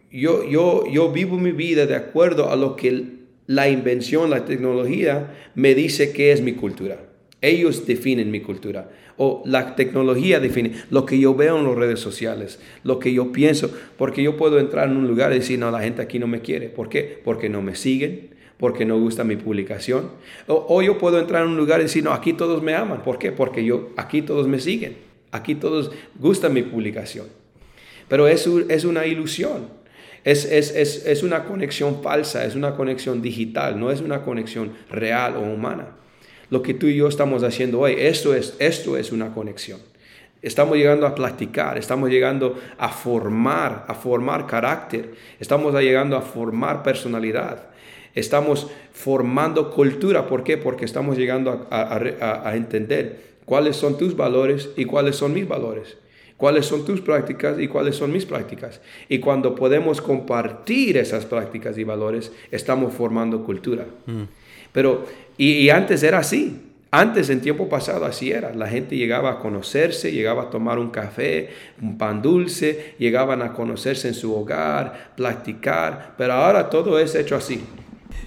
yo, 0.09 0.47
yo, 0.49 0.85
yo 0.89 1.11
vivo 1.11 1.37
mi 1.37 1.51
vida 1.51 1.85
de 1.85 1.97
acuerdo 1.97 2.49
a 2.49 2.55
lo 2.55 2.77
que 2.77 3.07
la 3.45 3.67
invención, 3.67 4.29
la 4.29 4.45
tecnología, 4.45 5.35
me 5.53 5.75
dice 5.75 6.13
qué 6.13 6.31
es 6.31 6.39
mi 6.39 6.53
cultura. 6.53 6.97
Ellos 7.41 7.85
definen 7.85 8.31
mi 8.31 8.39
cultura. 8.39 8.89
O 9.17 9.41
la 9.45 9.75
tecnología 9.75 10.39
define 10.39 10.73
lo 10.91 11.05
que 11.05 11.19
yo 11.19 11.33
veo 11.33 11.57
en 11.57 11.65
las 11.65 11.75
redes 11.75 11.99
sociales, 11.99 12.59
lo 12.83 12.99
que 12.99 13.11
yo 13.13 13.31
pienso. 13.31 13.71
Porque 13.97 14.21
yo 14.21 14.37
puedo 14.37 14.59
entrar 14.59 14.89
en 14.89 14.97
un 14.97 15.07
lugar 15.07 15.31
y 15.31 15.39
decir, 15.39 15.57
no, 15.57 15.71
la 15.71 15.81
gente 15.81 16.01
aquí 16.01 16.19
no 16.19 16.27
me 16.27 16.41
quiere. 16.41 16.69
¿Por 16.69 16.87
qué? 16.87 17.19
Porque 17.23 17.49
no 17.49 17.61
me 17.61 17.75
siguen, 17.75 18.29
porque 18.57 18.85
no 18.85 18.99
gusta 18.99 19.23
mi 19.23 19.35
publicación. 19.35 20.11
O, 20.47 20.81
yo 20.81 20.97
puedo 20.97 21.19
entrar 21.19 21.43
en 21.43 21.49
un 21.49 21.57
lugar 21.57 21.79
y 21.79 21.83
decir, 21.83 22.03
no, 22.03 22.13
aquí 22.13 22.33
todos 22.33 22.61
me 22.61 22.75
aman. 22.75 23.01
¿Por 23.01 23.17
qué? 23.17 23.31
Porque 23.31 23.65
yo, 23.65 23.89
aquí 23.97 24.21
todos 24.21 24.47
me 24.47 24.59
siguen. 24.59 24.97
Aquí 25.31 25.55
todos 25.55 25.91
gustan 26.19 26.53
mi 26.53 26.61
publicación. 26.61 27.25
Pero 28.07 28.27
es, 28.27 28.47
es 28.69 28.85
una 28.85 29.05
ilusión. 29.05 29.67
Es, 30.23 30.45
es, 30.45 30.75
es, 30.75 31.05
es, 31.05 31.23
una 31.23 31.45
conexión 31.45 32.01
falsa, 32.03 32.45
es 32.45 32.55
una 32.55 32.75
conexión 32.75 33.21
digital, 33.21 33.79
no 33.79 33.91
es 33.91 34.01
una 34.01 34.23
conexión 34.23 34.73
real 34.89 35.37
o 35.37 35.41
humana. 35.41 35.87
Lo 36.49 36.61
que 36.61 36.73
tú 36.73 36.87
y 36.87 36.95
yo 36.95 37.07
estamos 37.07 37.43
haciendo 37.43 37.79
hoy, 37.79 37.95
esto 37.97 38.33
es, 38.33 38.55
esto 38.59 38.97
es 38.97 39.11
una 39.11 39.33
conexión. 39.33 39.79
Estamos 40.41 40.77
llegando 40.77 41.07
a 41.07 41.15
platicar, 41.15 41.77
estamos 41.77 42.09
llegando 42.09 42.57
a 42.77 42.89
formar, 42.89 43.85
a 43.87 43.93
formar 43.93 44.45
carácter, 44.45 45.13
estamos 45.39 45.73
llegando 45.73 46.15
a 46.15 46.21
formar 46.21 46.83
personalidad, 46.83 47.67
estamos 48.13 48.67
formando 48.93 49.71
cultura. 49.71 50.27
¿Por 50.27 50.43
qué? 50.43 50.57
Porque 50.57 50.85
estamos 50.85 51.17
llegando 51.17 51.67
a, 51.71 52.55
entender 52.55 53.37
cuáles 53.45 53.75
son 53.75 53.97
tus 53.97 54.15
valores 54.15 54.69
y 54.77 54.85
cuáles 54.85 55.15
son 55.15 55.33
mis 55.33 55.47
valores 55.47 55.97
cuáles 56.37 56.67
son 56.67 56.85
tus 56.85 57.01
prácticas 57.01 57.59
y 57.59 57.67
cuáles 57.67 57.95
son 57.95 58.11
mis 58.11 58.27
prácticas. 58.27 58.79
Y 59.09 59.17
cuando 59.17 59.55
podemos 59.55 60.01
compartir 60.01 60.95
esas 60.97 61.25
prácticas 61.25 61.79
y 61.79 61.83
valores, 61.83 62.31
estamos 62.51 62.93
formando 62.93 63.43
cultura. 63.43 63.87
Mm. 64.05 64.25
Pero, 64.77 65.07
y, 65.39 65.69
antes 65.69 66.03
era 66.03 66.19
así. 66.19 66.61
Antes, 66.91 67.31
en 67.31 67.41
tiempo 67.41 67.67
pasado, 67.67 68.05
así 68.05 68.31
era. 68.31 68.53
La 68.53 68.67
gente 68.67 68.95
llegaba 68.95 69.31
a 69.31 69.39
conocerse, 69.39 70.11
llegaba 70.11 70.43
a 70.43 70.49
tomar 70.51 70.77
un 70.77 70.91
café, 70.91 71.49
un 71.81 71.97
pan 71.97 72.21
dulce, 72.21 72.93
llegaban 72.99 73.41
a 73.41 73.53
conocerse 73.53 74.07
en 74.07 74.13
su 74.13 74.31
hogar, 74.35 75.13
platicar, 75.17 76.13
pero 76.15 76.33
ahora 76.33 76.69
todo 76.69 76.99
es 76.99 77.15
hecho 77.15 77.35
así. 77.35 77.59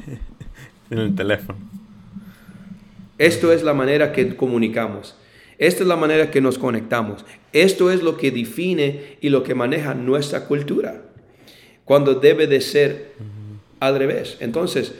en 0.91 0.99
el 0.99 1.15
teléfono. 1.15 1.57
Esto 3.17 3.53
es 3.53 3.63
la 3.63 3.73
manera 3.73 4.11
que 4.11 4.35
comunicamos. 4.35 5.15
Esta 5.57 5.85
es 5.85 5.89
la 5.89 5.95
manera 5.95 6.33
que 6.33 6.41
nos 6.41 6.59
conectamos. 6.59 7.25
Esto 7.53 7.93
es 7.93 8.03
lo 8.03 8.17
que 8.17 8.33
define 8.33 9.19
y 9.21 9.29
lo 9.29 9.45
que 9.45 9.55
maneja 9.55 9.95
nuestra 9.95 10.47
cultura. 10.47 11.01
Cuando 11.85 12.17
debe 12.17 12.49
de 12.49 12.61
ser 12.61 13.13
al 13.79 13.97
revés. 13.97 14.37
Entonces, 14.41 14.95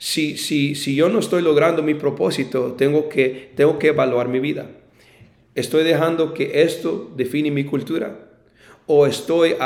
si, 0.00 0.38
si, 0.38 0.74
si 0.76 0.94
yo 0.94 1.10
no 1.10 1.18
estoy 1.18 1.42
logrando 1.42 1.82
mi 1.82 1.92
propósito, 1.92 2.72
tengo 2.72 3.10
que, 3.10 3.50
tengo 3.54 3.78
que 3.78 3.88
evaluar 3.88 4.28
mi 4.28 4.40
vida. 4.40 4.66
¿Estoy 5.54 5.84
dejando 5.84 6.32
que 6.32 6.62
esto 6.62 7.12
define 7.16 7.50
mi 7.50 7.64
cultura? 7.64 8.16
¿O 8.86 9.06
estoy 9.06 9.56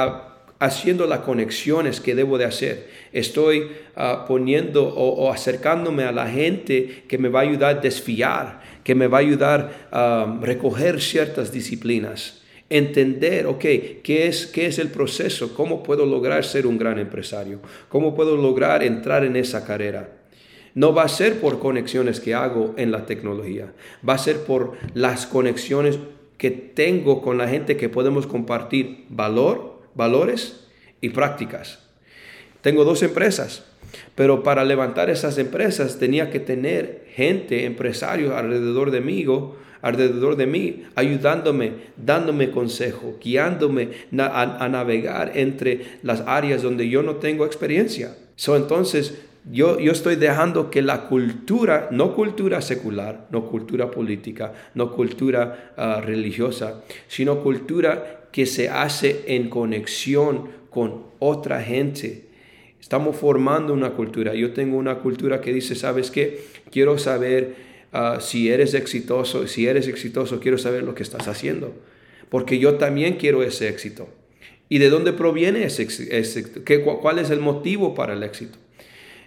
haciendo 0.58 1.06
las 1.06 1.20
conexiones 1.20 2.00
que 2.00 2.16
debo 2.16 2.36
de 2.36 2.46
hacer? 2.46 2.88
¿Estoy 3.12 3.68
ah, 3.94 4.24
poniendo 4.26 4.84
o, 4.84 5.30
acercándome 5.32 6.02
a 6.02 6.10
la 6.10 6.26
gente 6.26 7.04
que 7.06 7.16
me 7.16 7.28
va 7.28 7.38
a 7.38 7.42
ayudar 7.44 7.76
a 7.76 7.80
desfiar, 7.80 8.60
que 8.82 8.96
me 8.96 9.06
va 9.06 9.18
a 9.18 9.20
ayudar 9.20 9.88
a 9.92 10.36
recoger 10.42 11.00
ciertas 11.00 11.52
disciplinas, 11.52 12.42
entender, 12.68 13.46
ok, 13.46 13.60
¿qué 14.02 14.26
es, 14.26 14.48
¿qué 14.48 14.66
es 14.66 14.80
el 14.80 14.88
proceso? 14.88 15.54
¿Cómo 15.54 15.84
puedo 15.84 16.04
lograr 16.04 16.44
ser 16.44 16.66
un 16.66 16.76
gran 16.76 16.98
empresario? 16.98 17.60
¿Cómo 17.88 18.16
puedo 18.16 18.36
lograr 18.36 18.82
entrar 18.82 19.24
en 19.24 19.36
esa 19.36 19.64
carrera? 19.64 20.23
No 20.74 20.92
va 20.92 21.04
a 21.04 21.08
ser 21.08 21.40
por 21.40 21.60
conexiones 21.60 22.20
que 22.20 22.34
hago 22.34 22.74
en 22.76 22.90
la 22.90 23.06
tecnología, 23.06 23.72
va 24.06 24.14
a 24.14 24.18
ser 24.18 24.40
por 24.44 24.72
las 24.94 25.26
conexiones 25.26 25.98
que 26.36 26.50
tengo 26.50 27.22
con 27.22 27.38
la 27.38 27.48
gente 27.48 27.76
que 27.76 27.88
podemos 27.88 28.26
compartir 28.26 29.04
valor, 29.08 29.82
valores 29.94 30.66
y 31.00 31.10
prácticas. 31.10 31.78
Tengo 32.60 32.84
dos 32.84 33.02
empresas. 33.02 33.64
Pero 34.14 34.42
para 34.42 34.64
levantar 34.64 35.10
esas 35.10 35.38
empresas 35.38 35.98
tenía 35.98 36.30
que 36.30 36.40
tener 36.40 37.06
gente, 37.14 37.64
empresarios 37.64 38.32
alrededor 38.34 38.90
de 38.90 39.00
mí, 39.00 39.24
alrededor 39.82 40.36
de 40.36 40.46
mí, 40.46 40.84
ayudándome, 40.94 41.72
dándome 41.96 42.50
consejo, 42.50 43.18
guiándome 43.22 43.90
a, 44.18 44.68
navegar 44.68 45.32
entre 45.34 45.98
las 46.02 46.22
áreas 46.26 46.62
donde 46.62 46.88
yo 46.88 47.02
no 47.02 47.16
tengo 47.16 47.44
experiencia. 47.44 48.16
Entonces, 48.48 49.14
yo, 49.50 49.78
yo, 49.78 49.92
estoy 49.92 50.16
dejando 50.16 50.70
que 50.70 50.82
la 50.82 51.08
cultura, 51.08 51.88
no 51.90 52.14
cultura 52.14 52.60
secular, 52.62 53.26
no 53.30 53.46
cultura 53.46 53.90
política, 53.90 54.52
no 54.74 54.92
cultura 54.92 55.74
ah, 55.76 56.00
religiosa, 56.04 56.82
sino 57.08 57.42
cultura 57.42 58.28
que 58.32 58.46
se 58.46 58.68
hace 58.68 59.24
en 59.26 59.50
conexión 59.50 60.48
con 60.70 61.04
otra 61.18 61.62
gente, 61.62 62.24
Estamos 62.84 63.16
formando 63.16 63.72
una 63.72 63.92
cultura. 63.92 64.34
Yo 64.34 64.52
tengo 64.52 64.76
una 64.76 64.96
cultura 64.96 65.40
que 65.40 65.54
dice, 65.54 65.74
¿sabes 65.74 66.10
qué? 66.10 66.44
Quiero 66.70 66.98
saber 66.98 67.54
ah, 67.92 68.18
si 68.20 68.50
eres 68.50 68.74
exitoso. 68.74 69.48
Si 69.48 69.66
eres 69.66 69.88
exitoso, 69.88 70.38
quiero 70.38 70.58
saber 70.58 70.82
lo 70.82 70.94
que 70.94 71.02
estás 71.02 71.26
haciendo. 71.26 71.74
Porque 72.28 72.58
yo 72.58 72.74
también 72.74 73.14
quiero 73.14 73.42
ese 73.42 73.70
éxito. 73.70 74.10
¿Y 74.68 74.80
de 74.80 74.90
dónde 74.90 75.14
proviene 75.14 75.64
ese, 75.64 75.84
éxito? 75.84 76.60
¿Cuál 77.00 77.20
es 77.20 77.30
el 77.30 77.40
motivo 77.40 77.94
para 77.94 78.12
el 78.12 78.22
éxito? 78.22 78.58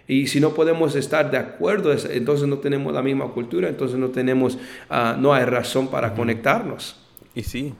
Y 0.08 0.28
si 0.28 0.40
no 0.40 0.54
podemos 0.54 0.96
estar 0.96 1.30
de 1.30 1.36
acuerdo, 1.36 1.92
entonces 1.92 2.48
no 2.48 2.58
tenemos 2.58 2.94
la 2.94 3.02
misma 3.02 3.28
cultura, 3.28 3.68
entonces 3.68 3.98
no 3.98 4.08
tenemos, 4.08 4.58
ah, 4.88 5.16
no 5.18 5.34
hay 5.34 5.44
razón 5.44 5.88
para 5.88 6.14
conectarnos. 6.14 6.98
Y 7.34 7.42
sí, 7.42 7.74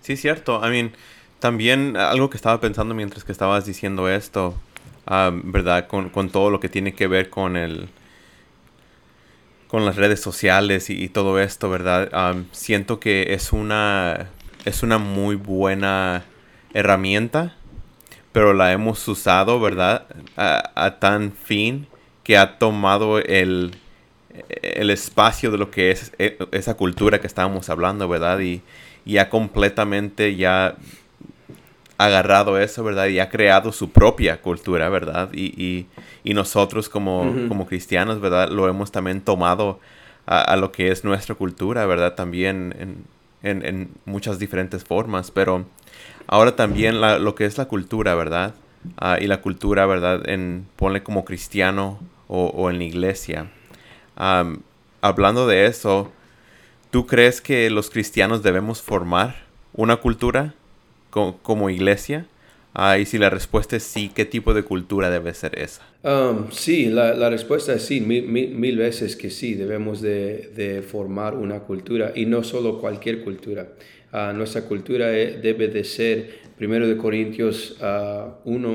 sí 0.00 0.12
es 0.12 0.20
cierto. 0.20 0.60
I 0.64 0.70
mean, 0.70 0.92
también 1.40 1.96
algo 1.96 2.30
que 2.30 2.36
estaba 2.36 2.60
pensando 2.60 2.94
mientras 2.94 3.24
que 3.24 3.32
estabas 3.32 3.66
diciendo 3.66 4.08
esto, 4.08 4.54
¿verdad? 5.06 5.88
Con, 5.88 6.30
todo 6.30 6.50
lo 6.50 6.60
que 6.60 6.68
tiene 6.68 6.94
que 6.94 7.08
ver 7.08 7.28
con 7.28 7.56
el 7.56 7.88
con 9.66 9.84
las 9.84 9.96
redes 9.96 10.20
sociales 10.20 10.88
y, 10.88 11.08
todo 11.10 11.38
esto, 11.38 11.68
¿verdad? 11.68 12.36
siento 12.52 13.00
que 13.00 13.34
es 13.34 13.52
una 13.52 14.30
es 14.64 14.82
una 14.82 14.98
muy 14.98 15.36
buena 15.36 16.24
herramienta, 16.72 17.56
pero 18.32 18.54
la 18.54 18.72
hemos 18.72 19.06
usado, 19.08 19.60
¿verdad? 19.60 20.06
A, 20.36 20.96
tan 20.98 21.32
fin 21.32 21.86
que 22.22 22.36
ha 22.36 22.58
tomado 22.58 23.18
el, 23.18 23.76
el 24.62 24.90
espacio 24.90 25.50
de 25.50 25.58
lo 25.58 25.70
que 25.70 25.90
es 25.90 26.12
e, 26.18 26.38
esa 26.52 26.74
cultura 26.74 27.20
que 27.20 27.26
estábamos 27.26 27.68
hablando, 27.70 28.08
¿verdad? 28.08 28.40
Y, 28.40 28.62
y 29.04 29.18
ha 29.18 29.30
completamente 29.30 30.36
ya 30.36 30.76
agarrado 31.98 32.58
eso, 32.58 32.84
¿verdad? 32.84 33.08
Y 33.08 33.18
ha 33.18 33.28
creado 33.28 33.72
su 33.72 33.90
propia 33.90 34.40
cultura, 34.40 34.88
¿verdad? 34.88 35.30
Y, 35.34 35.86
nosotros 36.24 36.90
como, 36.90 37.48
como, 37.48 37.66
cristianos, 37.66 38.20
¿verdad? 38.20 38.50
Lo 38.50 38.68
hemos 38.68 38.92
también 38.92 39.22
tomado 39.22 39.80
a, 40.26 40.56
lo 40.56 40.72
que 40.72 40.92
es 40.92 41.02
nuestra 41.02 41.34
cultura, 41.34 41.86
¿verdad? 41.86 42.14
También 42.14 43.04
en, 43.42 43.88
muchas 44.04 44.38
diferentes 44.38 44.84
formas, 44.84 45.30
pero 45.30 45.64
ahora 46.28 46.54
también 46.54 47.00
lo 47.00 47.34
que 47.34 47.44
es 47.44 47.58
la 47.58 47.66
cultura, 47.66 48.14
¿verdad? 48.14 48.54
Ah, 48.96 49.18
y 49.20 49.26
la 49.26 49.40
cultura, 49.40 49.84
¿verdad? 49.86 50.28
En 50.28 50.66
ponle 50.76 51.02
como 51.02 51.24
cristiano 51.24 51.98
o, 52.28 52.70
en 52.70 52.78
la 52.78 52.84
iglesia. 52.84 53.50
hablando 55.00 55.46
de 55.46 55.66
eso, 55.66 56.12
¿tú 56.90 57.06
crees 57.06 57.40
que 57.40 57.68
los 57.70 57.90
cristianos 57.90 58.42
debemos 58.42 58.80
formar 58.82 59.46
una 59.72 59.96
cultura? 59.96 60.54
como 61.10 61.68
iglesia? 61.68 62.26
Ah, 62.74 62.98
y 62.98 63.06
si 63.06 63.18
la 63.18 63.28
respuesta 63.28 63.74
es 63.74 63.82
sí, 63.82 64.10
¿qué 64.14 64.24
tipo 64.24 64.54
de 64.54 64.62
cultura 64.62 65.10
debe 65.10 65.34
ser 65.34 65.58
esa? 65.58 65.82
Um, 66.04 66.50
sí, 66.52 66.86
la, 66.86 67.28
respuesta 67.28 67.74
es 67.74 67.82
sí, 67.82 68.00
mil, 68.00 68.76
veces 68.76 69.16
que 69.16 69.30
sí, 69.30 69.54
debemos 69.54 70.00
de, 70.00 70.84
formar 70.88 71.34
una 71.34 71.60
cultura 71.60 72.12
y 72.14 72.26
no 72.26 72.44
solo 72.44 72.78
cualquier 72.78 73.24
cultura. 73.24 73.68
Ah, 74.10 74.32
nuestra 74.34 74.62
cultura 74.62 75.16
eh, 75.16 75.38
debe 75.42 75.68
de 75.68 75.84
ser, 75.84 76.40
primero 76.56 76.88
de 76.88 76.96
Corintios 76.96 77.76
1, 78.44 78.68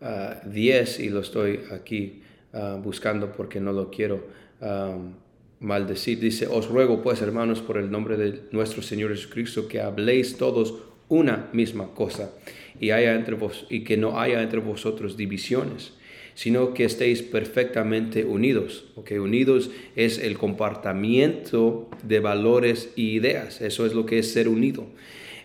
uh, 0.00 0.50
10, 0.50 1.00
y 1.00 1.08
lo 1.08 1.20
estoy 1.20 1.60
aquí 1.70 2.22
ah, 2.52 2.78
buscando 2.82 3.30
porque 3.32 3.60
no 3.60 3.72
lo 3.72 3.90
quiero 3.90 4.26
um, 4.60 5.14
maldecir. 5.60 6.18
Dice, 6.18 6.48
os 6.48 6.68
ruego 6.68 7.00
pues 7.00 7.22
hermanos 7.22 7.60
por 7.60 7.78
el 7.78 7.90
nombre 7.90 8.16
de 8.16 8.42
nuestro 8.50 8.82
Señor 8.82 9.10
Jesucristo 9.10 9.68
que 9.68 9.80
habléis 9.80 10.36
todos 10.36 10.74
una 11.08 11.48
misma 11.52 11.94
cosa 11.94 12.32
y, 12.80 12.90
haya 12.90 13.14
entre 13.14 13.36
vos, 13.36 13.66
y 13.70 13.84
que 13.84 13.96
no 13.96 14.18
haya 14.18 14.42
entre 14.42 14.58
vosotros 14.58 15.16
divisiones, 15.16 15.92
sino 16.36 16.74
que 16.74 16.84
estéis 16.84 17.22
perfectamente 17.22 18.24
unidos. 18.24 18.84
Okay, 18.94 19.18
unidos 19.18 19.70
es 19.96 20.18
el 20.18 20.38
comportamiento 20.38 21.88
de 22.04 22.20
valores 22.20 22.90
y 22.94 23.12
ideas. 23.12 23.60
Eso 23.62 23.86
es 23.86 23.94
lo 23.94 24.06
que 24.06 24.18
es 24.20 24.30
ser 24.30 24.46
unido. 24.46 24.86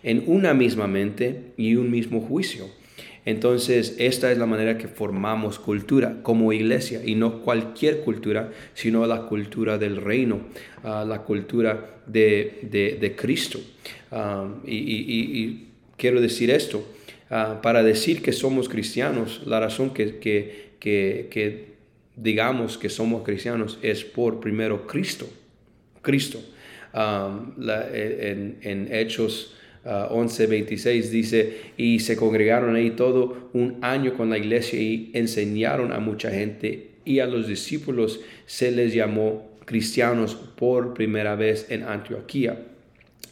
En 0.04 0.24
una 0.28 0.54
misma 0.54 0.88
mente 0.88 1.54
y 1.58 1.76
un 1.76 1.90
mismo 1.90 2.20
juicio. 2.20 2.68
Entonces, 3.26 3.96
esta 4.00 4.32
es 4.32 4.38
la 4.38 4.46
manera 4.46 4.78
que 4.78 4.88
formamos 4.88 5.60
cultura 5.60 6.22
como 6.24 6.52
iglesia 6.52 7.02
y 7.06 7.16
no 7.16 7.42
cualquier 7.42 8.02
cultura, 8.02 8.52
sino 8.74 9.06
la 9.06 9.28
cultura 9.28 9.78
del 9.78 9.98
reino, 9.98 10.42
ah, 10.84 11.06
la 11.08 11.22
cultura 11.22 12.02
de, 12.06 13.16
Cristo. 13.18 13.60
Ah, 14.12 14.50
y, 14.66 15.68
quiero 15.98 16.20
decir 16.20 16.50
esto, 16.50 16.84
ah, 17.30 17.60
para 17.62 17.84
decir 17.84 18.22
que 18.22 18.34
somos 18.34 18.68
cristianos, 18.68 19.44
la 19.46 19.60
razón 19.60 19.92
que, 19.94 20.18
que, 20.18 20.71
digamos 22.16 22.78
que 22.78 22.90
somos 22.90 23.24
cristianos 23.24 23.80
es 23.82 24.04
por 24.04 24.40
primero 24.40 24.88
Cristo. 24.88 25.28
Cristo. 26.02 26.40
en, 26.94 28.58
en 28.62 28.94
Hechos 28.94 29.56
11:26 29.86 30.88
ah, 30.88 31.12
dice, 31.12 31.58
y 31.78 32.00
se 32.00 32.16
congregaron 32.16 32.76
ahí 32.76 32.92
todo 32.92 33.50
un 33.54 33.78
año 33.82 34.14
con 34.14 34.30
la 34.30 34.38
iglesia 34.38 34.80
y 34.80 35.12
enseñaron 35.14 35.92
a 35.92 36.00
mucha 36.00 36.30
gente 36.30 36.92
y 37.04 37.20
a 37.20 37.26
los 37.26 37.48
discípulos 37.48 38.20
se 38.46 38.72
les 38.72 38.94
llamó 38.94 39.50
cristianos 39.66 40.36
por 40.36 40.94
primera 40.94 41.36
vez 41.36 41.68
en 41.70 41.84
Antioquía. 41.84 42.64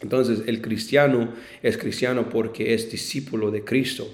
Entonces 0.01 0.43
el 0.47 0.61
cristiano 0.61 1.33
es 1.61 1.77
cristiano 1.77 2.29
porque 2.29 2.73
es 2.73 2.89
discípulo 2.89 3.51
de 3.51 3.63
Cristo 3.63 4.09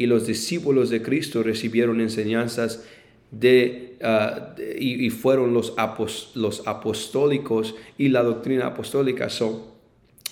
y 0.00 0.06
los 0.06 0.26
discípulos 0.26 0.88
de 0.88 1.02
Cristo 1.02 1.42
recibieron 1.42 2.00
enseñanzas 2.00 2.86
de, 3.30 3.98
ah, 4.02 4.54
y, 4.78 5.10
fueron 5.10 5.52
los, 5.52 5.74
los 6.34 6.66
apostólicos 6.66 7.74
y 7.98 8.08
la 8.08 8.22
doctrina 8.22 8.68
apostólica 8.68 9.28
son 9.28 9.68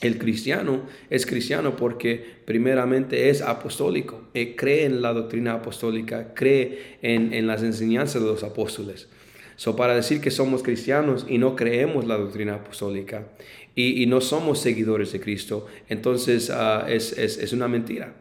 el 0.00 0.16
cristiano 0.16 0.84
es 1.10 1.26
cristiano 1.26 1.76
porque 1.76 2.24
primeramente 2.46 3.28
es 3.28 3.42
apostólico, 3.42 4.22
eh, 4.32 4.56
cree 4.56 4.86
en 4.86 5.02
la 5.02 5.12
doctrina 5.12 5.52
apostólica, 5.52 6.32
cree 6.32 6.96
en, 7.02 7.46
las 7.46 7.62
enseñanzas 7.62 8.22
de 8.22 8.28
los 8.28 8.44
apóstoles. 8.44 9.08
So, 9.56 9.76
para 9.76 9.94
decir 9.94 10.22
que 10.22 10.30
somos 10.30 10.62
cristianos 10.62 11.26
y 11.28 11.36
no 11.36 11.56
creemos 11.56 12.06
la 12.06 12.16
doctrina 12.16 12.54
apostólica 12.54 13.26
y, 13.74 14.06
no 14.06 14.22
somos 14.22 14.60
seguidores 14.60 15.12
de 15.12 15.20
Cristo, 15.20 15.66
entonces 15.90 16.48
ah, 16.48 16.86
es 16.88 17.52
una 17.52 17.68
mentira. 17.68 18.14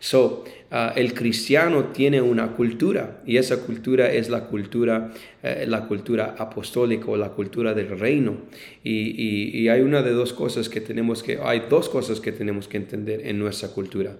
So, 0.00 0.44
uh, 0.70 0.92
el 0.96 1.14
cristiano 1.14 1.84
tiene 1.86 2.20
una 2.20 2.52
cultura 2.52 3.20
y 3.26 3.36
esa 3.36 3.58
cultura 3.58 4.10
es 4.10 4.28
la 4.28 4.46
cultura, 4.46 5.12
eh, 5.42 5.64
la 5.68 5.86
cultura 5.86 6.34
apostólica 6.38 7.06
o 7.06 7.16
la 7.16 7.30
cultura 7.30 7.74
del 7.74 7.98
reino. 7.98 8.36
Y, 8.82 9.68
hay 9.68 9.80
una 9.82 10.02
de 10.02 10.12
dos 10.12 10.32
cosas 10.32 10.68
que 10.68 10.80
tenemos 10.80 11.22
que, 11.22 11.38
hay 11.42 11.64
dos 11.68 11.88
cosas 11.88 12.20
que 12.20 12.32
tenemos 12.32 12.66
que 12.66 12.76
entender 12.76 13.26
en 13.26 13.38
nuestra 13.38 13.68
cultura. 13.68 14.16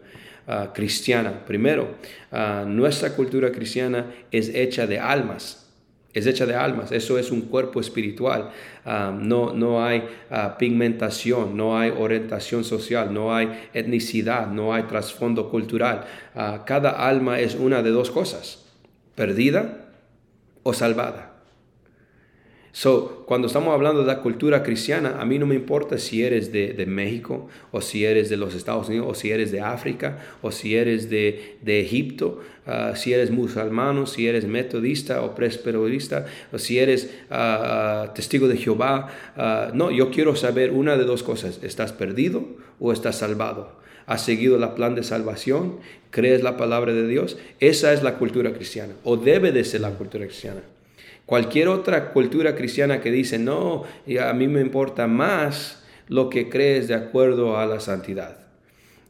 Uh, 0.47 0.73
cristiana. 0.73 1.45
Primero, 1.45 1.97
uh, 2.33 2.67
nuestra 2.67 3.15
cultura 3.15 3.53
cristiana 3.53 4.07
es 4.33 4.49
hecha 4.49 4.87
de 4.87 4.99
almas 4.99 5.70
es 6.13 6.27
hecha 6.27 6.45
de 6.45 6.55
almas, 6.55 6.91
eso 6.91 7.19
es 7.19 7.31
un 7.31 7.43
cuerpo 7.43 7.81
espiritual. 7.81 8.51
Ah, 8.85 9.17
no, 9.17 9.53
no 9.53 9.85
hay 9.85 10.03
ah, 10.31 10.57
pigmentación, 10.59 11.57
no 11.57 11.79
hay 11.79 11.91
orientación 11.91 12.65
social, 12.65 13.15
no 13.15 13.35
hay 13.35 13.69
etnicidad, 13.73 14.49
no 14.49 14.75
hay 14.75 14.85
trasfondo 14.85 15.51
cultural. 15.51 16.05
Ah, 16.35 16.65
cada 16.67 16.91
alma 17.07 17.39
es 17.39 17.55
una 17.55 17.83
de 17.83 17.91
dos 17.91 18.11
cosas, 18.11 18.67
perdida 19.15 19.93
o 20.65 20.73
salvada. 20.73 21.30
So, 22.73 23.25
cuando 23.27 23.49
estamos 23.49 23.75
hablando 23.75 24.03
de 24.03 24.07
la 24.07 24.21
cultura 24.21 24.63
cristiana, 24.63 25.17
a 25.21 25.25
mí 25.25 25.41
no 25.41 25.47
me 25.47 25.57
importa 25.57 25.99
si 25.99 26.23
eres 26.23 26.53
de, 26.53 26.87
México, 26.87 27.49
o 27.73 27.81
si 27.81 28.05
eres 28.05 28.31
de 28.31 28.37
los 28.37 28.55
Estados 28.55 28.89
Unidos, 28.89 29.07
o 29.11 29.15
si 29.15 29.33
eres 29.33 29.51
de 29.51 29.61
África, 29.61 30.19
o 30.41 30.53
si 30.53 30.77
eres 30.77 31.11
de, 31.11 31.59
Egipto, 31.67 32.41
ah, 32.67 32.93
si 32.95 33.13
eres 33.13 33.33
musulmano, 33.33 34.07
si 34.07 34.29
eres 34.29 34.45
metodista 34.45 35.23
o 35.23 35.35
presperorista, 35.35 36.27
o 36.53 36.59
si 36.59 36.79
eres 36.79 37.11
ah, 37.31 38.13
testigo 38.15 38.47
de 38.47 38.57
Jehová. 38.57 39.09
no, 39.75 39.91
yo 39.91 40.11
quiero 40.11 40.37
saber 40.37 40.71
una 40.71 40.97
de 40.97 41.05
dos 41.05 41.25
cosas, 41.25 41.59
¿estás 41.65 41.93
perdido 41.93 42.45
o 42.79 42.93
estás 42.93 43.19
salvado? 43.19 43.81
¿Has 44.07 44.25
seguido 44.25 44.57
el 44.57 44.69
plan 44.75 44.95
de 44.95 45.03
salvación? 45.03 45.79
¿Crees 46.11 46.43
la 46.43 46.57
palabra 46.57 46.93
de 46.93 47.07
Dios? 47.07 47.37
Esa 47.59 47.93
es 47.93 48.05
la 48.05 48.15
cultura 48.15 48.53
cristiana, 48.53 48.95
o 49.03 49.17
debe 49.17 49.51
de 49.51 49.65
ser 49.65 49.81
la 49.81 49.91
cultura 49.91 50.25
cristiana. 50.27 50.61
Cualquier 51.31 51.69
otra 51.69 52.11
cultura 52.11 52.57
cristiana 52.57 53.01
que 53.01 53.13
dice, 53.13 53.39
no, 53.39 53.85
a 54.21 54.33
mí 54.33 54.49
me 54.49 54.61
importa 54.61 55.07
más 55.07 55.81
lo 56.09 56.29
que 56.29 56.49
crees 56.49 56.89
de 56.89 56.95
acuerdo 56.95 57.57
a 57.57 57.67
la 57.67 57.79
santidad. 57.79 58.49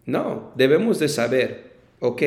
No, 0.04 0.52
debemos 0.54 0.98
de 0.98 1.08
saber, 1.08 1.72
ok, 1.98 2.22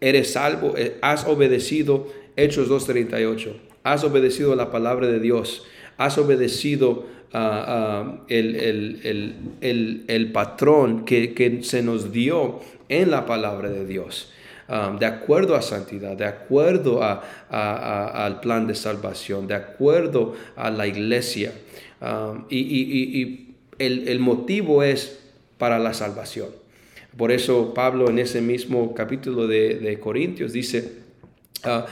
eres 0.00 0.32
salvo, 0.32 0.78
eh, 0.78 0.96
has 1.02 1.26
obedecido 1.26 2.10
Hechos 2.36 2.70
2.38, 2.70 3.52
has 3.82 4.02
obedecido 4.02 4.56
la 4.56 4.70
palabra 4.70 5.06
de 5.08 5.20
Dios, 5.20 5.66
has 5.98 6.16
obedecido 6.16 7.04
uh, 7.34 8.18
el, 8.28 10.06
el, 10.08 10.32
patrón 10.32 11.04
que, 11.04 11.34
que 11.34 11.62
se 11.64 11.82
nos 11.82 12.12
dio 12.12 12.60
en 12.88 13.10
la 13.10 13.26
palabra 13.26 13.68
de 13.68 13.84
Dios. 13.84 14.32
Um, 14.72 14.98
de 14.98 15.04
acuerdo 15.04 15.54
a 15.54 15.60
santidad, 15.60 16.16
de 16.16 16.24
acuerdo 16.24 17.02
a, 17.02 17.22
al 18.24 18.40
plan 18.40 18.66
de 18.66 18.74
salvación, 18.74 19.46
de 19.46 19.52
acuerdo 19.52 20.34
a 20.56 20.70
la 20.70 20.86
iglesia. 20.86 21.52
Um, 22.00 22.46
y, 22.48 23.48
el, 23.78 24.18
motivo 24.18 24.82
es 24.82 25.18
para 25.58 25.78
la 25.78 25.92
salvación. 25.92 26.48
Por 27.18 27.32
eso 27.32 27.74
Pablo 27.74 28.08
en 28.08 28.18
ese 28.18 28.40
mismo 28.40 28.94
capítulo 28.94 29.46
de 29.46 29.98
Corintios 30.00 30.54
dice, 30.54 31.01
Ah, 31.64 31.86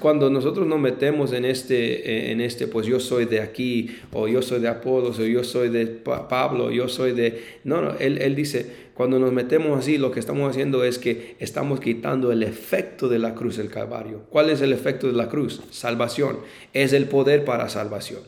cuando 0.00 0.30
nosotros 0.30 0.66
nos 0.66 0.80
metemos 0.80 1.32
en 1.32 1.44
este, 1.44 2.32
en 2.32 2.40
este, 2.40 2.66
pues 2.66 2.86
yo 2.86 2.98
soy 2.98 3.26
de 3.26 3.40
aquí, 3.40 3.98
o 4.12 4.28
yo 4.28 4.40
soy 4.40 4.60
de 4.60 4.68
Apolos, 4.68 5.18
o 5.18 5.26
yo 5.26 5.44
soy 5.44 5.68
de 5.68 5.86
Pablo, 5.86 6.70
yo 6.70 6.88
soy 6.88 7.12
de... 7.12 7.42
No, 7.64 7.82
no, 7.82 7.94
él, 7.98 8.16
él 8.18 8.34
dice, 8.34 8.90
cuando 8.94 9.18
nos 9.18 9.32
metemos 9.32 9.78
así, 9.78 9.98
lo 9.98 10.10
que 10.10 10.20
estamos 10.20 10.48
haciendo 10.48 10.84
es 10.84 10.98
que 10.98 11.36
estamos 11.38 11.80
quitando 11.80 12.32
el 12.32 12.42
efecto 12.42 13.08
de 13.08 13.18
la 13.18 13.34
cruz 13.34 13.58
del 13.58 13.68
Calvario. 13.68 14.22
¿Cuál 14.30 14.48
es 14.48 14.62
el 14.62 14.72
efecto 14.72 15.06
de 15.06 15.12
la 15.12 15.28
cruz? 15.28 15.60
Salvación. 15.70 16.38
Es 16.72 16.94
el 16.94 17.06
poder 17.08 17.44
para 17.44 17.68
salvación. 17.68 18.20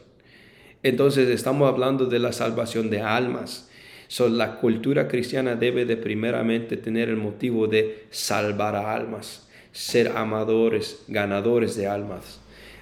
Entonces 0.83 1.29
estamos 1.31 1.69
hablando 1.69 2.07
de 2.07 2.19
la 2.19 2.33
salvación 2.33 2.91
de 2.91 3.01
almas. 3.01 3.71
So, 4.09 4.29
la 4.29 4.57
cultura 4.57 5.09
cristiana 5.09 5.55
debe 5.55 5.87
de 5.87 5.97
primeramente 5.97 6.77
tener 6.77 7.09
el 7.09 7.17
motivo 7.17 7.67
de 7.67 8.05
salvar 8.11 8.77
a 8.77 8.95
almas 8.95 9.49
ser 9.73 10.17
amadores, 10.17 11.03
ganadores 11.09 11.77
de 11.77 11.87
almas. 11.87 12.41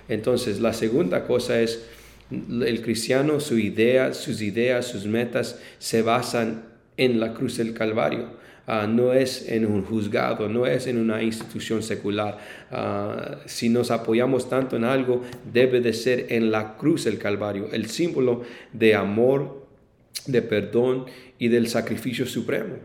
Entonces, 0.08 0.60
la 0.60 0.72
segunda 0.72 1.26
cosa 1.26 1.60
es, 1.60 1.84
el 2.30 2.82
cristiano, 2.82 3.40
su 3.40 3.58
idea, 3.58 4.14
sus 4.14 4.42
ideas, 4.42 4.86
sus 4.86 5.06
metas 5.06 5.58
se 5.78 6.02
basan 6.02 6.64
en 6.96 7.18
la 7.18 7.34
cruz 7.34 7.56
del 7.56 7.74
Calvario. 7.74 8.40
Ah, 8.66 8.86
no 8.86 9.12
es 9.12 9.48
en 9.48 9.66
un 9.66 9.84
juzgado, 9.84 10.48
no 10.48 10.66
es 10.66 10.86
en 10.86 10.98
una 10.98 11.22
institución 11.22 11.82
secular. 11.82 12.38
Ah, 12.70 13.38
si 13.46 13.68
nos 13.68 13.90
apoyamos 13.90 14.48
tanto 14.48 14.76
en 14.76 14.84
algo, 14.84 15.22
debe 15.52 15.80
de 15.80 15.92
ser 15.92 16.26
en 16.28 16.52
la 16.52 16.76
cruz 16.76 17.04
del 17.04 17.18
Calvario, 17.18 17.68
el 17.72 17.86
símbolo 17.86 18.42
de 18.72 18.94
amor, 18.94 19.66
de 20.26 20.42
perdón 20.42 21.06
y 21.38 21.48
del 21.48 21.68
sacrificio 21.68 22.26
supremo. 22.26 22.76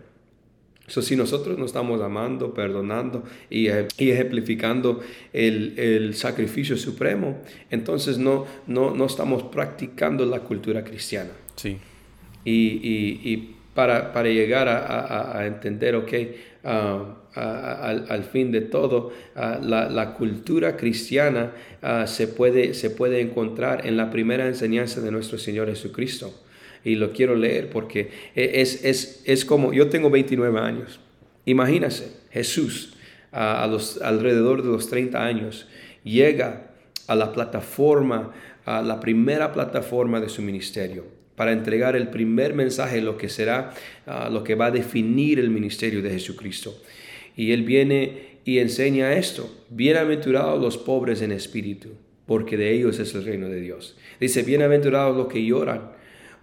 So, 0.87 1.01
si 1.01 1.15
nosotros 1.15 1.57
no 1.57 1.65
estamos 1.65 1.99
amando, 2.01 2.53
perdonando 2.53 3.23
y, 3.49 3.67
eh, 3.67 3.87
ejemplificando 3.97 5.01
el, 5.33 6.13
sacrificio 6.13 6.77
supremo, 6.77 7.39
entonces 7.71 8.19
no, 8.19 8.45
no, 8.67 9.05
estamos 9.05 9.43
practicando 9.43 10.25
la 10.25 10.41
cultura 10.41 10.83
cristiana. 10.83 11.31
Sí. 11.55 11.77
Y, 12.45 13.55
para, 13.73 14.23
llegar 14.23 14.69
a, 14.69 15.45
entender, 15.47 15.95
ok, 15.95 16.13
ah, 16.63 17.15
al, 17.33 18.23
fin 18.23 18.51
de 18.51 18.61
todo, 18.61 19.11
ah, 19.35 19.59
la, 19.61 20.13
cultura 20.13 20.77
cristiana 20.77 21.51
ah, 21.81 22.05
se, 22.05 22.27
puede, 22.27 22.75
se 22.75 22.91
puede 22.91 23.21
encontrar 23.21 23.87
en 23.87 23.97
la 23.97 24.11
primera 24.11 24.45
enseñanza 24.45 25.01
de 25.01 25.11
nuestro 25.11 25.39
Señor 25.39 25.67
Jesucristo 25.67 26.44
y 26.85 26.95
lo 26.95 27.11
quiero 27.11 27.35
leer 27.35 27.69
porque 27.69 28.11
es, 28.35 28.85
es, 28.85 29.23
es 29.25 29.43
como, 29.43 29.73
yo 29.73 29.89
tengo 29.89 30.09
29 30.09 30.57
años, 30.59 31.01
imagínase, 31.45 32.15
Jesús 32.31 32.95
a, 33.33 33.67
los, 33.67 34.01
alrededor 34.01 34.63
de 34.63 34.69
los 34.69 34.87
30 34.89 35.21
años 35.21 35.67
llega 36.03 36.71
a 37.07 37.15
la 37.15 37.33
plataforma, 37.33 38.33
a 38.63 38.81
la 38.81 39.01
primera 39.01 39.51
plataforma 39.51 40.21
de 40.21 40.29
su 40.29 40.41
ministerio 40.41 41.05
para 41.35 41.51
entregar 41.51 41.95
el 41.95 42.07
primer 42.07 42.53
mensaje, 42.53 43.01
lo 43.01 43.17
que 43.17 43.27
será, 43.27 43.73
lo 44.31 44.43
que 44.43 44.55
va 44.55 44.67
a 44.67 44.71
definir 44.71 45.39
el 45.39 45.49
ministerio 45.49 46.01
de 46.01 46.11
Jesucristo. 46.11 46.81
Y 47.35 47.51
él 47.51 47.63
viene 47.63 48.39
y 48.45 48.59
enseña 48.59 49.13
esto, 49.13 49.53
bienaventurados 49.69 50.61
los 50.61 50.77
pobres 50.77 51.21
en 51.21 51.33
espíritu, 51.33 51.89
porque 52.25 52.55
de 52.55 52.71
ellos 52.71 52.99
es 52.99 53.13
el 53.15 53.25
reino 53.25 53.49
de 53.49 53.59
Dios. 53.59 53.97
Dice, 54.19 54.43
bienaventurados 54.43 55.17
los 55.17 55.27
que 55.27 55.43
lloran, 55.43 55.91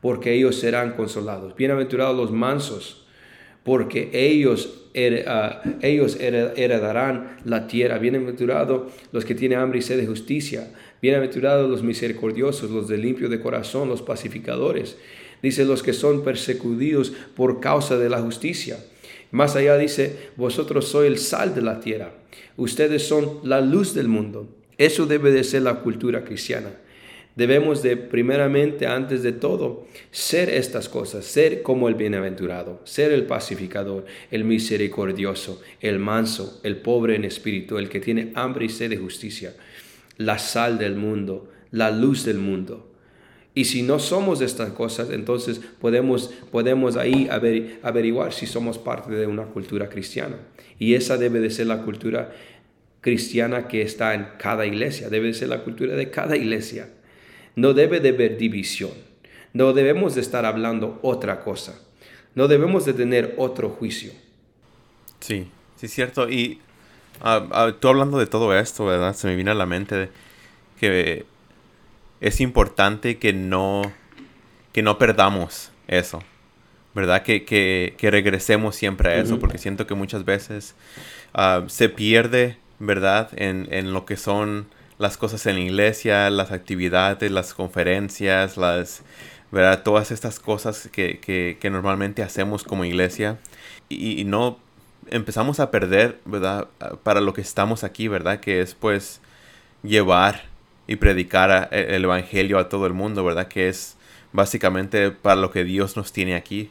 porque 0.02 0.34
ellos 0.34 0.56
serán 0.56 0.94
consolados. 0.94 1.54
Bienaventurados 1.54 2.16
los 2.16 2.32
mansos, 2.32 3.06
porque 3.62 4.10
ellos 4.12 4.88
ah, 5.28 5.62
ellos 5.80 6.18
heredarán 6.20 7.38
la 7.44 7.68
tierra. 7.68 7.98
Bienaventurados 7.98 8.92
los 9.12 9.24
que 9.24 9.36
tienen 9.36 9.60
hambre 9.60 9.78
y 9.78 9.82
sed 9.82 9.98
de 9.98 10.06
justicia. 10.08 10.72
Bienaventurados 11.00 11.70
los 11.70 11.84
misericordiosos, 11.84 12.72
los 12.72 12.88
de 12.88 12.98
limpio 12.98 13.28
de 13.28 13.40
corazón, 13.40 13.88
los 13.88 14.02
pacificadores. 14.02 14.98
Dice 15.40 15.64
los 15.64 15.84
que 15.84 15.92
son 15.92 16.24
perseguidos 16.24 17.12
por 17.36 17.60
causa 17.60 17.96
de 17.96 18.10
la 18.10 18.20
justicia. 18.20 18.78
Más 19.30 19.54
allá 19.54 19.78
dice, 19.78 20.30
vosotros 20.36 20.88
sois 20.88 21.06
el 21.06 21.18
sal 21.18 21.54
de 21.54 21.62
la 21.62 21.78
tierra. 21.78 22.12
Ustedes 22.56 23.06
son 23.06 23.38
la 23.44 23.60
luz 23.60 23.94
del 23.94 24.08
mundo. 24.08 24.48
Eso 24.78 25.06
debe 25.06 25.30
de 25.30 25.44
ser 25.44 25.62
la 25.62 25.76
cultura 25.76 26.24
cristiana. 26.24 26.70
Debemos 27.34 27.82
de, 27.82 27.96
primeramente, 27.96 28.86
antes 28.86 29.22
de 29.22 29.32
todo, 29.32 29.86
ser 30.10 30.50
estas 30.50 30.88
cosas, 30.88 31.24
ser 31.24 31.62
como 31.62 31.88
el 31.88 31.94
bienaventurado, 31.94 32.80
ser 32.84 33.10
el 33.12 33.24
pacificador, 33.24 34.04
el 34.30 34.44
misericordioso, 34.44 35.62
el 35.80 35.98
manso, 35.98 36.60
el 36.62 36.76
pobre 36.76 37.16
en 37.16 37.24
espíritu, 37.24 37.78
el 37.78 37.88
que 37.88 38.00
tiene 38.00 38.32
hambre 38.34 38.66
y 38.66 38.68
sed 38.68 38.90
de 38.90 38.98
justicia, 38.98 39.54
la 40.18 40.38
sal 40.38 40.78
del 40.78 40.94
mundo, 40.94 41.50
la 41.70 41.90
luz 41.90 42.24
del 42.24 42.38
mundo. 42.38 42.90
Y 43.54 43.66
si 43.66 43.82
no 43.82 43.98
somos 43.98 44.40
estas 44.40 44.72
cosas, 44.72 45.10
entonces 45.10 45.60
podemos, 45.80 46.32
podemos 46.50 46.96
ahí 46.96 47.28
averiguar 47.82 48.32
si 48.32 48.46
somos 48.46 48.78
parte 48.78 49.12
de 49.12 49.26
una 49.26 49.44
cultura 49.44 49.88
cristiana. 49.88 50.36
Y 50.78 50.94
esa 50.94 51.16
debe 51.18 51.40
de 51.40 51.50
ser 51.50 51.66
la 51.66 51.82
cultura 51.82 52.32
cristiana 53.00 53.68
que 53.68 53.82
está 53.82 54.14
en 54.14 54.26
cada 54.38 54.64
iglesia, 54.64 55.10
debe 55.10 55.28
de 55.28 55.34
ser 55.34 55.48
la 55.48 55.64
cultura 55.64 55.94
de 55.94 56.10
cada 56.10 56.36
iglesia. 56.36 56.88
No 57.56 57.74
debe 57.74 58.00
de 58.00 58.10
haber 58.10 58.36
división. 58.38 58.92
No 59.52 59.72
debemos 59.72 60.14
de 60.14 60.20
estar 60.20 60.46
hablando 60.46 60.98
otra 61.02 61.40
cosa. 61.40 61.78
No 62.34 62.48
debemos 62.48 62.84
de 62.84 62.94
tener 62.94 63.34
otro 63.36 63.68
juicio. 63.70 64.12
Sí, 65.20 65.50
sí 65.76 65.86
es 65.86 65.92
cierto. 65.92 66.28
Y 66.28 66.60
uh, 67.22 67.72
tú 67.72 67.88
hablando 67.88 68.18
de 68.18 68.26
todo 68.26 68.56
esto, 68.56 68.86
¿verdad? 68.86 69.14
Se 69.14 69.26
me 69.26 69.34
viene 69.34 69.50
a 69.50 69.54
la 69.54 69.66
mente 69.66 70.08
que 70.80 71.26
es 72.20 72.40
importante 72.40 73.18
que 73.18 73.32
no, 73.32 73.82
que 74.72 74.82
no 74.82 74.98
perdamos 74.98 75.70
eso. 75.88 76.22
¿Verdad? 76.94 77.22
Que, 77.22 77.44
que, 77.46 77.94
que 77.96 78.10
regresemos 78.10 78.76
siempre 78.76 79.08
a 79.08 79.16
eso, 79.16 79.38
porque 79.38 79.56
siento 79.56 79.86
que 79.86 79.94
muchas 79.94 80.26
veces 80.26 80.74
se 81.68 81.88
pierde, 81.88 82.58
¿verdad? 82.80 83.30
En, 83.34 83.66
en 83.70 83.94
lo 83.94 84.04
que 84.04 84.18
son 84.18 84.66
las 85.02 85.16
cosas 85.16 85.44
en 85.46 85.56
la 85.56 85.62
iglesia, 85.62 86.30
las 86.30 86.52
actividades, 86.52 87.28
las 87.32 87.54
conferencias, 87.54 88.56
las, 88.56 89.02
¿verdad? 89.50 89.82
Todas 89.82 90.12
estas 90.12 90.38
cosas 90.38 90.88
que, 90.92 91.18
que, 91.18 91.70
normalmente 91.70 92.22
hacemos 92.22 92.62
como 92.62 92.84
iglesia 92.84 93.38
y, 93.88 94.24
no 94.24 94.60
empezamos 95.10 95.58
a 95.58 95.72
perder, 95.72 96.20
¿verdad? 96.24 96.68
Para 97.02 97.20
lo 97.20 97.34
que 97.34 97.40
estamos 97.40 97.82
aquí, 97.82 98.06
¿verdad? 98.06 98.38
Que 98.38 98.60
es 98.60 98.76
pues 98.76 99.20
llevar 99.82 100.44
y 100.86 100.94
predicar 100.94 101.68
e, 101.72 101.96
el 101.96 102.04
evangelio 102.04 102.60
a 102.60 102.68
todo 102.68 102.86
el 102.86 102.92
mundo, 102.92 103.24
¿verdad? 103.24 103.48
Que 103.48 103.68
es 103.68 103.96
básicamente 104.32 105.10
para 105.10 105.34
lo 105.34 105.50
que 105.50 105.64
Dios 105.64 105.96
nos 105.96 106.12
tiene 106.12 106.36
aquí. 106.36 106.70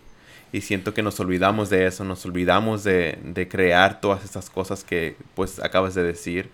Y 0.54 0.62
siento 0.62 0.94
que 0.94 1.04
nos 1.04 1.20
olvidamos 1.20 1.70
de 1.70 1.86
eso, 1.86 2.06
nos 2.06 2.26
olvidamos 2.26 2.86
de, 2.86 3.20
de 3.24 3.50
crear 3.50 4.00
todas 4.00 4.24
estas 4.24 4.50
cosas 4.50 4.86
que 4.86 5.18
pues 5.36 5.60
acabas 5.60 5.96
de 5.96 6.04
decir 6.04 6.50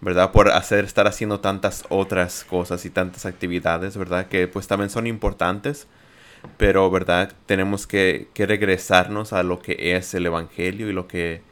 ¿verdad? 0.00 0.32
Por 0.32 0.50
hacer, 0.50 0.84
estar 0.84 1.06
haciendo 1.06 1.40
tantas 1.40 1.84
otras 1.88 2.44
cosas 2.44 2.84
y 2.84 2.90
tantas 2.90 3.26
actividades, 3.26 3.96
¿verdad? 3.96 4.28
Que 4.28 4.48
pues 4.48 4.66
también 4.66 4.90
son 4.90 5.06
importantes, 5.06 5.86
pero, 6.56 6.90
¿verdad? 6.90 7.32
Tenemos 7.46 7.86
que, 7.86 8.28
que 8.32 8.46
regresarnos 8.46 9.32
a 9.32 9.42
lo 9.42 9.60
que 9.60 9.96
es 9.96 10.14
el 10.14 10.26
Evangelio 10.26 10.88
y 10.88 10.92
lo 10.92 11.06
que, 11.06 11.42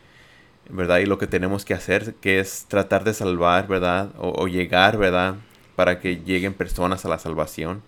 ¿verdad? 0.70 0.98
Y 0.98 1.06
lo 1.06 1.18
que 1.18 1.26
tenemos 1.26 1.64
que 1.64 1.74
hacer, 1.74 2.14
que 2.14 2.40
es 2.40 2.66
tratar 2.68 3.04
de 3.04 3.14
salvar, 3.14 3.68
¿verdad? 3.68 4.10
O, 4.18 4.48
llegar, 4.48 4.96
¿verdad? 4.96 5.36
Para 5.76 6.00
que 6.00 6.16
lleguen 6.16 6.54
personas 6.54 7.04
a 7.04 7.08
la 7.08 7.18
salvación 7.18 7.82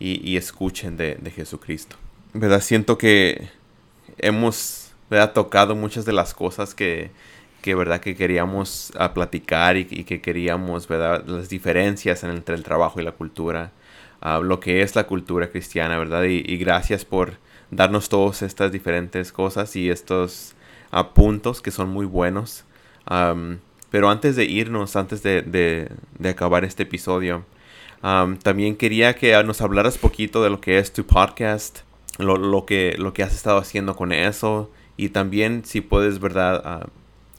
y, 0.00 0.28
y 0.28 0.36
escuchen 0.36 0.96
de, 0.96 1.16
de 1.16 1.30
Jesucristo. 1.30 1.96
¿Verdad? 2.32 2.60
Siento 2.60 2.98
que 2.98 3.48
hemos, 4.18 4.90
¿verdad? 5.08 5.32
Tocado 5.32 5.76
muchas 5.76 6.04
de 6.04 6.12
las 6.12 6.34
cosas 6.34 6.74
que 6.74 7.10
que 7.60 7.74
verdad 7.74 8.00
que 8.00 8.16
queríamos 8.16 8.92
a 8.98 9.06
ah, 9.06 9.14
platicar 9.14 9.76
y, 9.76 9.84
que 9.84 10.20
queríamos 10.20 10.88
verdad 10.88 11.24
las 11.26 11.48
diferencias 11.48 12.24
entre 12.24 12.54
el 12.54 12.62
trabajo 12.62 13.00
y 13.00 13.04
la 13.04 13.12
cultura 13.12 13.72
uh, 14.22 14.42
lo 14.42 14.60
que 14.60 14.82
es 14.82 14.96
la 14.96 15.04
cultura 15.04 15.50
cristiana 15.50 15.98
verdad 15.98 16.24
y, 16.24 16.56
gracias 16.56 17.04
por 17.04 17.34
darnos 17.70 18.08
todas 18.08 18.42
estas 18.42 18.72
diferentes 18.72 19.32
cosas 19.32 19.76
y 19.76 19.90
estos 19.90 20.54
uh, 20.92 21.12
puntos 21.14 21.60
que 21.60 21.70
son 21.70 21.90
muy 21.90 22.06
buenos. 22.06 22.64
Pero 23.90 24.08
antes 24.08 24.36
de 24.36 24.44
irnos 24.44 24.94
antes 24.94 25.22
de, 25.22 25.42
de, 25.42 26.28
acabar 26.28 26.64
este 26.64 26.84
episodio 26.84 27.44
también 28.00 28.76
quería 28.76 29.14
que 29.14 29.42
nos 29.42 29.60
hablaras 29.62 29.98
poquito 29.98 30.44
de 30.44 30.50
lo 30.50 30.60
que 30.60 30.78
es 30.78 30.92
tu 30.92 31.04
podcast 31.04 31.80
lo, 32.18 32.36
lo 32.36 32.66
que 32.66 32.94
lo 32.98 33.12
que 33.12 33.24
has 33.24 33.34
estado 33.34 33.58
haciendo 33.58 33.96
con 33.96 34.12
eso 34.12 34.70
y 34.96 35.08
también 35.08 35.64
si 35.64 35.80
puedes 35.80 36.20
verdad 36.20 36.88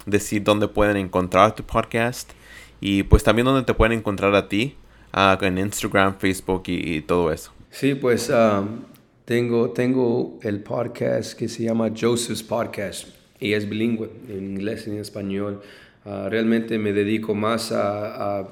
decir 0.05 0.43
dónde 0.43 0.67
pueden 0.67 0.97
encontrar 0.97 1.55
tu 1.55 1.63
podcast 1.63 2.31
y 2.79 3.03
pues 3.03 3.23
también 3.23 3.45
dónde 3.45 3.63
te 3.63 3.73
pueden 3.73 3.97
encontrar 3.97 4.33
a 4.35 4.47
ti 4.47 4.75
uh, 5.13 5.43
en 5.43 5.57
Instagram, 5.57 6.17
Facebook 6.17 6.63
y, 6.67 7.01
todo 7.01 7.31
eso. 7.31 7.51
Sí, 7.69 7.95
pues 7.95 8.29
um, 8.29 8.81
tengo, 9.25 9.69
tengo 9.71 10.39
el 10.41 10.61
podcast 10.61 11.33
que 11.33 11.47
se 11.47 11.63
llama 11.63 11.91
Joseph's 11.97 12.43
Podcast 12.43 13.07
y 13.39 13.53
es 13.53 13.69
bilingüe, 13.69 14.09
en 14.29 14.57
inglés 14.57 14.87
y 14.87 14.91
en 14.91 14.97
español. 14.97 15.61
Uh, 16.03 16.29
realmente 16.29 16.77
me 16.79 16.93
dedico 16.93 17.35
más 17.35 17.71
a, 17.71 18.39
a, 18.39 18.47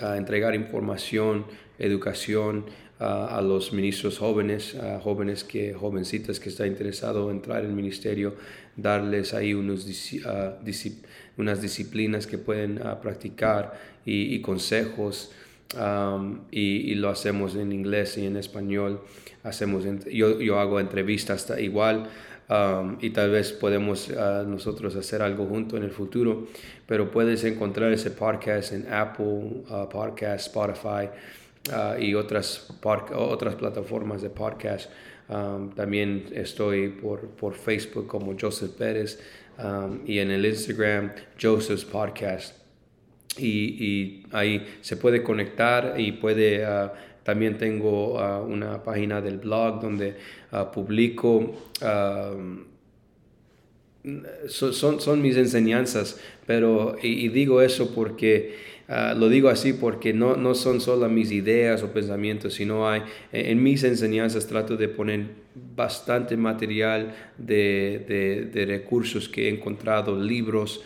a 0.00 0.16
entregar 0.16 0.54
información, 0.54 1.46
educación, 1.78 2.64
a 3.02 3.40
los 3.42 3.72
ministros 3.72 4.18
jóvenes, 4.18 4.76
a 4.76 5.00
jóvenes 5.00 5.42
que, 5.42 5.74
jovencitas 5.74 6.38
que 6.38 6.50
están 6.50 6.68
interesados 6.68 7.28
en 7.30 7.36
entrar 7.36 7.64
en 7.64 7.70
el 7.70 7.72
ministerio, 7.72 8.34
darles 8.76 9.34
ahí 9.34 9.54
unos, 9.54 9.86
unas 11.36 11.62
disciplinas 11.62 12.26
que 12.26 12.38
pueden 12.38 12.80
practicar 13.00 13.78
y, 14.04 14.40
consejos. 14.40 15.32
y, 16.50 16.94
lo 16.94 17.08
hacemos 17.08 17.54
en 17.56 17.72
inglés 17.72 18.18
y 18.18 18.26
en 18.26 18.36
español. 18.36 19.02
Hacemos, 19.42 19.84
yo, 20.10 20.40
yo 20.40 20.58
hago 20.58 20.80
entrevistas 20.80 21.52
igual 21.58 22.08
y 23.00 23.10
tal 23.10 23.30
vez 23.30 23.52
podemos 23.52 24.10
nosotros 24.46 24.96
hacer 24.96 25.22
algo 25.22 25.46
junto 25.46 25.76
en 25.76 25.84
el 25.84 25.90
futuro, 25.90 26.46
pero 26.86 27.10
puedes 27.10 27.44
encontrar 27.44 27.92
ese 27.92 28.10
podcast 28.10 28.72
en 28.72 28.92
Apple 28.92 29.64
Podcast, 29.90 30.46
Spotify. 30.46 31.08
Ah, 31.70 31.96
y 31.98 32.14
otras, 32.14 32.68
otras 32.82 33.54
plataformas 33.54 34.20
de 34.22 34.30
podcast. 34.30 34.90
Um, 35.32 35.70
también 35.70 36.26
estoy 36.32 36.88
por, 36.88 37.20
por, 37.28 37.54
Facebook 37.54 38.06
como 38.06 38.36
Joseph 38.38 38.72
Pérez 38.72 39.18
um, 39.58 40.00
y 40.04 40.18
en 40.18 40.30
el 40.30 40.44
Instagram 40.44 41.12
Joseph's 41.40 41.84
Podcast. 41.84 42.56
Y, 43.38 44.24
ahí 44.32 44.66
se 44.80 44.96
puede 44.96 45.22
conectar 45.22 45.94
y 45.98 46.12
puede... 46.12 46.66
Uh, 46.66 46.90
también 47.22 47.56
tengo 47.56 48.14
uh, 48.14 48.44
una 48.44 48.82
página 48.82 49.20
del 49.20 49.38
blog 49.38 49.80
donde 49.80 50.16
uh, 50.52 50.70
publico... 50.70 51.54
Um, 51.80 52.64
son, 54.48 55.00
son, 55.00 55.22
mis 55.22 55.36
enseñanzas, 55.36 56.20
pero 56.44 56.96
y 57.00 57.28
digo 57.28 57.62
eso 57.62 57.94
porque 57.94 58.56
Ah, 58.88 59.14
lo 59.16 59.28
digo 59.28 59.48
así 59.48 59.72
porque 59.72 60.12
no, 60.12 60.36
no 60.36 60.54
son 60.54 60.80
solo 60.80 61.08
mis 61.08 61.30
ideas 61.30 61.82
o 61.82 61.92
pensamientos, 61.92 62.54
sino 62.54 62.88
hay, 62.88 63.02
en, 63.32 63.62
mis 63.62 63.84
enseñanzas 63.84 64.46
trato 64.46 64.76
de 64.76 64.88
poner 64.88 65.26
bastante 65.54 66.36
material 66.36 67.14
de, 67.38 68.50
de, 68.52 68.66
recursos 68.66 69.28
que 69.28 69.48
he 69.48 69.50
encontrado, 69.50 70.16
libros, 70.16 70.82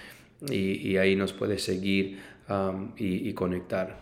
y, 0.49 0.88
y 0.88 0.97
ahí 0.97 1.15
nos 1.15 1.34
puede 1.34 1.59
seguir 1.59 2.20
um, 2.49 2.91
y, 2.97 3.32
conectar. 3.34 3.97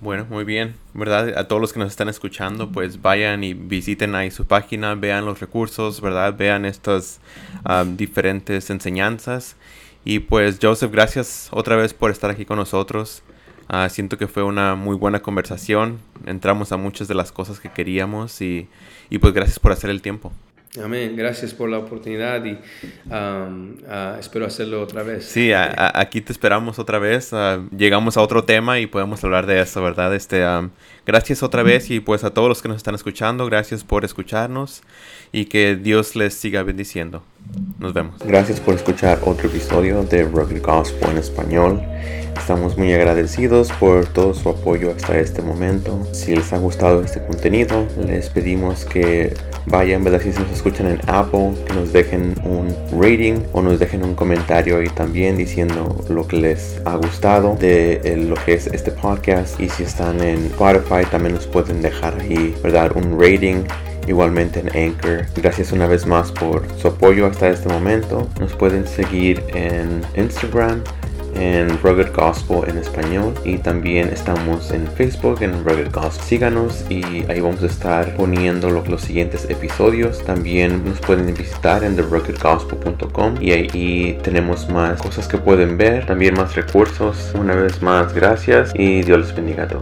Bueno, 0.00 0.26
muy 0.28 0.44
bien, 0.44 0.74
¿verdad? 0.92 1.38
A 1.38 1.48
todos 1.48 1.60
los 1.60 1.72
que 1.72 1.78
nos 1.78 1.90
están 1.90 2.08
escuchando, 2.08 2.70
pues 2.70 3.00
vayan 3.00 3.44
y 3.44 3.54
visiten 3.54 4.14
ahí 4.14 4.30
su 4.30 4.46
página, 4.46 4.94
vean 4.94 5.24
los 5.24 5.40
recursos, 5.40 6.00
¿verdad? 6.00 6.36
Vean 6.36 6.66
estas 6.66 7.20
um, 7.68 7.96
diferentes 7.96 8.68
enseñanzas. 8.70 9.56
Y 10.08 10.20
pues 10.20 10.60
Joseph, 10.62 10.92
gracias 10.92 11.48
otra 11.50 11.74
vez 11.74 11.92
por 11.92 12.12
estar 12.12 12.30
aquí 12.30 12.44
con 12.44 12.58
nosotros. 12.58 13.24
Uh, 13.68 13.88
siento 13.90 14.16
que 14.16 14.28
fue 14.28 14.44
una 14.44 14.76
muy 14.76 14.94
buena 14.94 15.20
conversación. 15.20 15.98
Entramos 16.26 16.70
a 16.70 16.76
muchas 16.76 17.08
de 17.08 17.14
las 17.16 17.32
cosas 17.32 17.58
que 17.58 17.70
queríamos 17.70 18.40
y, 18.40 18.68
y 19.10 19.18
pues 19.18 19.34
gracias 19.34 19.58
por 19.58 19.72
hacer 19.72 19.90
el 19.90 20.00
tiempo. 20.00 20.32
Amén. 20.80 21.16
Gracias 21.16 21.52
por 21.54 21.68
la 21.68 21.78
oportunidad 21.78 22.44
y 22.44 22.56
um, 23.10 23.78
uh, 23.82 24.20
espero 24.20 24.46
hacerlo 24.46 24.80
otra 24.80 25.02
vez. 25.02 25.24
Sí, 25.24 25.52
a, 25.52 25.64
a, 25.64 26.00
aquí 26.00 26.20
te 26.20 26.32
esperamos 26.32 26.78
otra 26.78 27.00
vez. 27.00 27.32
Uh, 27.32 27.68
llegamos 27.76 28.16
a 28.16 28.20
otro 28.20 28.44
tema 28.44 28.78
y 28.78 28.86
podemos 28.86 29.24
hablar 29.24 29.46
de 29.46 29.60
eso, 29.60 29.82
¿verdad? 29.82 30.14
Este, 30.14 30.46
um, 30.46 30.70
gracias 31.04 31.42
otra 31.42 31.64
vez 31.64 31.90
y 31.90 31.98
pues 31.98 32.22
a 32.22 32.30
todos 32.30 32.48
los 32.48 32.62
que 32.62 32.68
nos 32.68 32.76
están 32.76 32.94
escuchando, 32.94 33.44
gracias 33.46 33.82
por 33.82 34.04
escucharnos 34.04 34.82
y 35.32 35.46
que 35.46 35.74
Dios 35.74 36.14
les 36.14 36.34
siga 36.34 36.62
bendiciendo. 36.62 37.24
Nos 37.78 37.92
vemos. 37.92 38.16
Gracias 38.24 38.58
por 38.58 38.74
escuchar 38.74 39.18
otro 39.24 39.48
episodio 39.48 40.02
de 40.04 40.24
Rugged 40.24 40.62
Gospel 40.62 41.10
en 41.10 41.18
español. 41.18 41.82
Estamos 42.36 42.76
muy 42.78 42.92
agradecidos 42.92 43.72
por 43.72 44.06
todo 44.06 44.32
su 44.34 44.48
apoyo 44.48 44.92
hasta 44.96 45.18
este 45.18 45.42
momento. 45.42 46.06
Si 46.12 46.34
les 46.34 46.52
ha 46.52 46.58
gustado 46.58 47.02
este 47.02 47.20
contenido, 47.24 47.86
les 48.06 48.28
pedimos 48.28 48.84
que 48.84 49.34
vayan, 49.66 50.04
¿verdad? 50.04 50.20
Si 50.20 50.28
nos 50.28 50.50
escuchan 50.50 50.86
en 50.86 51.00
Apple, 51.06 51.54
que 51.66 51.74
nos 51.74 51.92
dejen 51.92 52.34
un 52.44 52.74
rating 52.92 53.40
o 53.52 53.62
nos 53.62 53.78
dejen 53.78 54.04
un 54.04 54.14
comentario 54.14 54.82
y 54.82 54.88
también 54.88 55.36
diciendo 55.36 56.04
lo 56.08 56.26
que 56.26 56.36
les 56.36 56.80
ha 56.84 56.96
gustado 56.96 57.56
de 57.56 58.16
lo 58.28 58.36
que 58.36 58.54
es 58.54 58.68
este 58.68 58.90
podcast. 58.90 59.58
Y 59.60 59.68
si 59.68 59.82
están 59.82 60.22
en 60.22 60.46
Spotify, 60.46 61.04
también 61.10 61.34
nos 61.34 61.46
pueden 61.46 61.82
dejar 61.82 62.18
ahí, 62.20 62.54
¿verdad? 62.62 62.92
Un 62.96 63.20
rating 63.20 63.64
igualmente 64.06 64.60
en 64.60 64.68
Anchor. 64.68 65.26
Gracias 65.36 65.72
una 65.72 65.86
vez 65.86 66.06
más 66.06 66.32
por 66.32 66.62
su 66.80 66.88
apoyo 66.88 67.26
hasta 67.26 67.48
este 67.48 67.68
momento. 67.68 68.28
Nos 68.40 68.52
pueden 68.54 68.86
seguir 68.86 69.42
en 69.54 70.02
Instagram 70.16 70.82
en 71.38 71.78
Rugged 71.82 72.12
Gospel 72.14 72.68
en 72.68 72.78
español 72.78 73.34
y 73.44 73.58
también 73.58 74.08
estamos 74.08 74.70
en 74.70 74.86
Facebook 74.86 75.42
en 75.42 75.64
Rugged 75.64 75.92
Gospel. 75.92 76.24
Síganos 76.24 76.84
y 76.88 77.02
ahí 77.30 77.40
vamos 77.40 77.62
a 77.62 77.66
estar 77.66 78.16
poniendo 78.16 78.70
los, 78.70 79.00
siguientes 79.00 79.48
episodios. 79.50 80.24
También 80.24 80.84
nos 80.84 80.98
pueden 81.00 81.32
visitar 81.34 81.84
en 81.84 81.96
theruggedgospel.com 81.96 83.34
y 83.40 83.52
ahí 83.52 84.18
tenemos 84.22 84.68
más 84.68 85.00
cosas 85.00 85.28
que 85.28 85.38
pueden 85.38 85.76
ver, 85.76 86.06
también 86.06 86.34
más 86.34 86.54
recursos. 86.56 87.32
Una 87.38 87.54
vez 87.54 87.82
más, 87.82 88.14
gracias 88.14 88.72
y 88.74 89.02
Dios 89.02 89.18
les 89.20 89.34
bendiga 89.34 89.64
a 89.64 89.68
todos. 89.68 89.74